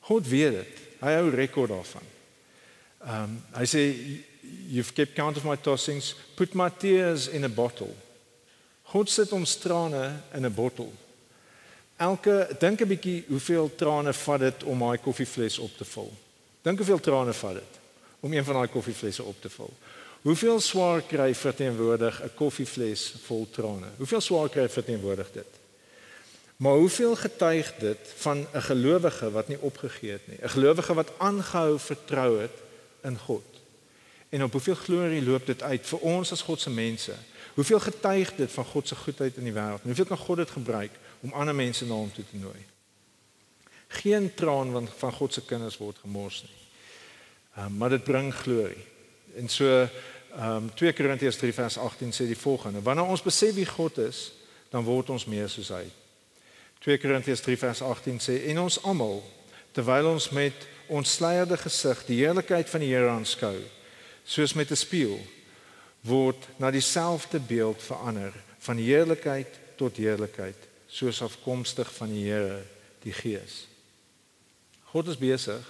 God 0.06 0.28
weet 0.30 0.60
dit. 0.60 0.84
Hy 1.00 1.16
hou 1.18 1.30
rekord 1.34 1.74
daarvan. 1.74 2.14
Ehm 3.06 3.22
um, 3.24 3.38
hy 3.58 3.66
sê 3.66 3.82
you've 4.70 4.94
kept 4.94 5.16
count 5.16 5.36
of 5.36 5.44
my 5.44 5.56
tossings, 5.58 6.14
put 6.36 6.54
my 6.54 6.68
tears 6.70 7.26
in 7.26 7.44
a 7.44 7.50
bottle. 7.50 7.90
God 8.92 9.10
sit 9.10 9.32
ons 9.32 9.56
trane 9.56 10.20
in 10.32 10.44
'n 10.46 10.54
bottel. 10.54 10.92
Elke 11.96 12.48
dink 12.58 12.80
'n 12.80 12.88
bietjie 12.88 13.24
hoeveel 13.28 13.74
trane 13.74 14.12
vat 14.12 14.40
dit 14.40 14.62
om 14.62 14.78
daai 14.78 14.98
koffievles 14.98 15.58
op 15.58 15.76
te 15.76 15.84
vul. 15.84 16.12
Dink 16.62 16.78
hoeveel 16.78 17.00
trane 17.00 17.32
vat 17.32 17.54
dit 17.54 17.72
om 18.20 18.32
een 18.32 18.44
van 18.44 18.54
daai 18.54 18.68
koffievlesse 18.68 19.22
op 19.22 19.40
te 19.40 19.48
vul. 19.48 19.72
Hoeveel 20.22 20.60
swaar 20.60 21.02
kry 21.02 21.34
verteenwoordig 21.34 22.22
'n 22.22 22.34
koffievles 22.34 23.14
vol 23.24 23.46
trane? 23.50 23.86
Hoeveel 23.96 24.20
swaar 24.20 24.48
kry 24.48 24.68
verteenwoordig 24.68 25.32
dit? 25.32 25.52
Maar 26.56 26.74
hoeveel 26.74 27.16
getuig 27.16 27.74
dit 27.78 27.98
van 28.16 28.46
'n 28.54 28.62
gelowige 28.62 29.30
wat 29.30 29.48
nie 29.48 29.60
opgegee 29.60 30.10
het 30.10 30.26
nie, 30.28 30.38
'n 30.42 30.48
gelowige 30.48 30.94
wat 30.94 31.12
aangehou 31.16 31.78
vertrou 31.78 32.40
het 32.40 32.56
in 33.02 33.18
God? 33.18 33.44
En 34.36 34.42
op 34.42 34.52
hoeveel 34.52 34.74
glorie 34.74 35.22
loop 35.24 35.46
dit 35.46 35.62
uit 35.62 35.86
vir 35.88 35.98
ons 35.98 36.32
as 36.32 36.42
God 36.44 36.60
se 36.60 36.70
mense? 36.70 37.14
Hoeveel 37.54 37.80
getuig 37.80 38.34
dit 38.36 38.52
van 38.52 38.64
God 38.64 38.88
se 38.88 38.96
goedheid 38.96 39.36
in 39.40 39.46
die 39.48 39.52
wêreld? 39.56 39.82
Hoeveel 39.82 40.04
kan 40.04 40.18
God 40.20 40.36
dit 40.36 40.50
gebruik 40.50 40.98
om 41.24 41.32
ander 41.32 41.54
mense 41.56 41.86
na 41.86 41.96
hom 41.96 42.10
toe 42.12 42.24
te 42.28 42.36
nooi? 42.36 42.58
Geen 44.02 44.34
traan 44.34 44.74
van 44.74 44.88
van 44.98 45.12
God 45.12 45.32
se 45.32 45.40
kinders 45.44 45.78
word 45.80 46.02
gemors 46.02 46.42
nie. 46.42 46.58
Um, 47.56 47.76
maar 47.80 47.94
dit 47.94 48.04
bring 48.04 48.28
glorie. 48.34 48.84
En 49.40 49.48
so 49.48 49.70
ehm 50.36 50.66
um, 50.66 50.68
2 50.74 50.92
Korintiërs 50.92 51.38
3 51.40 51.52
vers 51.56 51.78
18 51.78 52.12
sê 52.12 52.26
die 52.28 52.36
volgende: 52.36 52.82
Wanneer 52.82 53.08
ons 53.08 53.22
besef 53.24 53.54
wie 53.56 53.66
God 53.66 53.98
is, 53.98 54.32
dan 54.68 54.84
word 54.84 55.10
ons 55.10 55.24
meer 55.24 55.48
soos 55.48 55.70
hy. 55.72 55.86
2 56.84 56.98
Korintiërs 56.98 57.40
3 57.40 57.56
vers 57.56 57.80
18 57.82 58.20
sê 58.20 58.36
en 58.52 58.60
ons 58.66 58.82
almal 58.82 59.22
terwyl 59.72 60.10
ons 60.12 60.28
met 60.30 60.68
ons 60.86 61.14
sluierde 61.16 61.56
gesig 61.56 62.04
die 62.04 62.20
heerlikheid 62.20 62.68
van 62.68 62.84
die 62.84 62.92
Here 62.92 63.08
aanskou 63.08 63.56
soos 64.26 64.52
met 64.52 64.70
'n 64.70 64.76
spieël 64.76 65.20
word 66.00 66.48
na 66.58 66.70
dieselfde 66.70 67.40
beeld 67.40 67.82
verander 67.82 68.32
van 68.58 68.76
heerlikheid 68.76 69.58
tot 69.76 69.96
heerlikheid 69.96 70.68
soos 70.86 71.22
afkomstig 71.22 71.94
van 71.94 72.08
die 72.08 72.24
Here 72.24 72.62
die 73.02 73.12
Gees. 73.12 73.66
God 74.90 75.08
is 75.08 75.18
besig 75.18 75.62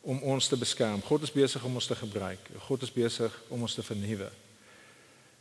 om 0.00 0.22
ons 0.22 0.48
te 0.48 0.56
beskerm. 0.56 1.02
God 1.02 1.22
is 1.22 1.32
besig 1.32 1.64
om 1.64 1.74
ons 1.74 1.86
te 1.86 1.94
gebruik. 1.94 2.50
God 2.58 2.82
is 2.82 2.92
besig 2.92 3.42
om 3.48 3.62
ons 3.62 3.74
te 3.74 3.82
vernuwe. 3.82 4.30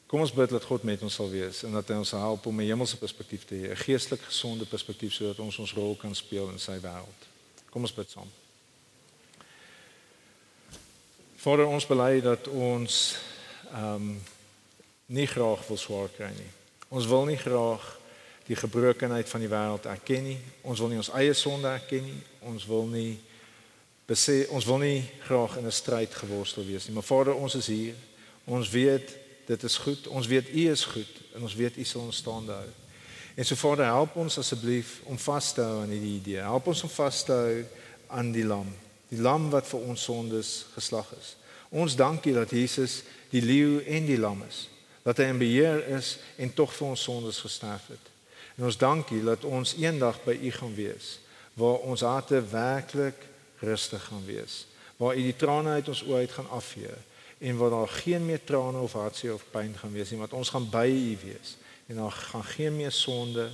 Kom 0.10 0.20
ons 0.26 0.34
bid 0.34 0.50
dat 0.50 0.66
God 0.66 0.84
met 0.84 1.02
ons 1.06 1.14
sal 1.14 1.30
wees 1.30 1.64
en 1.64 1.78
dat 1.78 1.88
hy 1.88 2.00
ons 2.02 2.12
help 2.18 2.46
om 2.46 2.60
'n 2.60 2.66
hemelse 2.66 2.98
perspektief 2.98 3.46
te 3.46 3.56
hê, 3.56 3.70
'n 3.72 3.84
geestelik 3.86 4.22
gesonde 4.22 4.66
perspektief 4.66 5.14
sodat 5.14 5.40
ons 5.40 5.58
ons 5.58 5.74
rol 5.74 5.96
kan 5.96 6.16
speel 6.16 6.50
in 6.50 6.60
sy 6.60 6.80
wêreld. 6.82 7.22
Kom 7.70 7.82
ons 7.82 7.94
bid 7.94 8.10
saam. 8.10 8.28
Vader, 11.40 11.68
ons 11.72 11.86
bely 11.88 12.20
dat 12.20 12.48
ons 12.52 13.16
ehm 13.72 13.96
um, 13.96 14.12
nie 15.10 15.26
graag 15.26 15.62
wil 15.66 15.78
swaar 15.78 16.10
kry 16.14 16.28
nie. 16.36 16.50
Ons 16.94 17.08
wil 17.10 17.24
nie 17.26 17.38
graag 17.40 17.86
die 18.46 18.58
gebrokenheid 18.60 19.30
van 19.30 19.42
die 19.42 19.50
wêreld 19.50 19.88
erken 19.90 20.28
nie. 20.28 20.38
Ons 20.62 20.84
wil 20.84 20.92
nie 20.92 21.00
ons 21.00 21.10
eie 21.18 21.34
sonde 21.34 21.72
erken 21.72 22.04
nie. 22.06 22.20
Ons 22.46 22.66
wil 22.70 22.86
nie 22.92 23.16
besê 24.10 24.44
ons 24.54 24.68
wil 24.68 24.78
nie 24.84 25.00
graag 25.26 25.56
in 25.58 25.66
'n 25.66 25.72
stryd 25.72 26.14
geworstel 26.14 26.66
wees 26.66 26.86
nie. 26.86 26.94
Maar 26.94 27.08
Vader, 27.08 27.34
ons 27.34 27.56
is 27.56 27.68
hier. 27.68 27.96
Ons 28.46 28.70
weet 28.70 29.16
dit 29.46 29.64
is 29.64 29.78
goed. 29.78 30.08
Ons 30.08 30.28
weet 30.28 30.50
U 30.50 30.70
is 30.72 30.86
goed 30.86 31.14
en 31.36 31.42
ons 31.42 31.56
weet 31.56 31.78
U 31.78 31.84
sal 31.84 32.02
ons 32.02 32.18
staande 32.18 32.52
hou. 32.52 32.70
En 33.36 33.46
so 33.46 33.56
Vader, 33.56 33.86
help 33.86 34.16
ons 34.16 34.38
asseblief 34.38 35.00
om 35.04 35.18
vas 35.18 35.54
te 35.54 35.62
hou 35.62 35.82
aan 35.82 35.90
hierdie 35.90 36.20
idee. 36.20 36.42
Help 36.42 36.68
ons 36.68 36.84
om 36.84 36.90
vas 36.90 37.24
te 37.24 37.32
hou 37.32 37.66
aan 38.08 38.32
die 38.32 38.46
lam. 38.46 38.89
Die 39.10 39.22
lam 39.22 39.50
wat 39.54 39.68
vir 39.68 39.86
ons 39.90 40.04
sondes 40.04 40.66
geslag 40.76 41.10
is. 41.18 41.36
Ons 41.70 41.96
dankie 41.98 42.34
dat 42.34 42.52
Jesus 42.54 43.02
die 43.30 43.42
leeu 43.42 43.82
en 43.86 44.06
die 44.06 44.18
lam 44.18 44.42
is. 44.48 44.68
Dat 45.06 45.22
hy 45.22 45.30
in 45.32 45.42
beheer 45.42 45.82
is 45.98 46.18
en 46.38 46.54
tog 46.54 46.74
vir 46.76 46.92
ons 46.92 47.04
sondes 47.10 47.42
gesterf 47.42 47.90
het. 47.94 48.12
En 48.58 48.68
ons 48.70 48.78
dankie 48.78 49.22
dat 49.24 49.46
ons 49.48 49.76
eendag 49.80 50.22
by 50.26 50.36
U 50.36 50.52
gaan 50.52 50.76
wees 50.78 51.18
waar 51.60 51.82
ons 51.92 52.06
harte 52.08 52.40
werklik 52.52 53.26
rustig 53.60 54.04
gaan 54.08 54.24
wees. 54.26 54.66
Waar 54.98 55.18
U 55.18 55.24
die 55.24 55.36
trane 55.36 55.80
uit 55.80 55.90
ons 55.92 56.04
oë 56.08 56.22
uit 56.24 56.36
gaan 56.38 56.52
afvee 56.56 56.94
en 57.40 57.58
waar 57.60 57.74
daar 57.74 57.96
geen 58.04 58.26
meer 58.26 58.44
trane 58.44 58.80
of 58.80 58.96
hartseer 58.96 59.34
of 59.34 59.44
pyn 59.52 59.74
gaan 59.80 59.92
wees 59.96 60.12
nie, 60.12 60.20
want 60.20 60.36
ons 60.36 60.52
gaan 60.52 60.68
by 60.72 60.88
U 60.88 61.18
wees 61.24 61.56
en 61.90 62.00
daar 62.00 62.12
gaan 62.12 62.44
geen 62.44 62.76
meer 62.76 62.92
sonde 62.92 63.50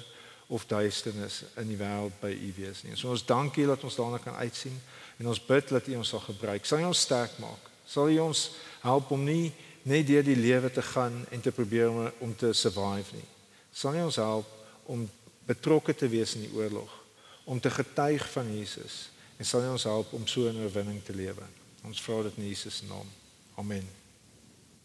of 0.48 0.66
duisternis 0.70 1.43
in 1.58 1.68
die 1.68 1.80
wêreld 1.80 2.14
by 2.22 2.30
U 2.30 2.52
wees 2.58 2.84
nie. 2.86 2.96
So 2.96 3.10
ons 3.10 3.26
dankie 3.26 3.66
dat 3.66 3.84
ons 3.84 3.98
daarna 3.98 4.20
kan 4.22 4.36
uitsien 4.36 4.76
en 5.18 5.32
ons 5.32 5.41
bid 5.41 5.70
dat 5.74 5.88
U 5.88 5.96
ons 5.96 6.12
sal 6.14 6.24
gebruik. 6.28 6.66
Sal 6.66 6.84
U 6.84 6.89
ons 6.91 7.06
sterk 7.08 7.38
maak. 7.41 7.72
Sal 7.86 8.12
U 8.14 8.20
ons 8.28 8.50
help 8.84 9.12
om 9.12 9.24
nie 9.26 9.54
net 9.86 10.08
deur 10.08 10.26
die 10.26 10.38
lewe 10.38 10.72
te 10.74 10.82
gaan 10.82 11.24
en 11.32 11.41
te 11.41 11.54
probeer 11.54 11.89
om, 11.89 12.06
om 12.20 12.36
te 12.36 12.54
survive 12.54 13.18
nie. 13.18 13.28
Sal 13.74 13.98
U 13.98 14.06
ons 14.06 14.22
help 14.22 14.54
om 14.86 15.10
betrokke 15.46 15.93
te 15.93 16.10
wees 16.10 16.36
in 16.38 16.48
die 16.48 16.56
oorlog, 16.58 16.89
om 17.46 17.60
te 17.62 17.70
getuig 17.70 18.26
van 18.34 18.50
Jesus 18.50 19.10
en 19.38 19.46
sal 19.48 19.66
hy 19.66 19.74
ons 19.76 19.89
help 19.89 20.14
om 20.16 20.28
so 20.28 20.48
'n 20.48 20.64
oorwinning 20.64 21.04
te 21.04 21.14
lewe. 21.14 21.46
Ons 21.84 22.02
vra 22.02 22.24
dit 22.24 22.38
in 22.38 22.48
Jesus 22.48 22.82
naam. 22.88 23.08
Amen. 23.56 24.05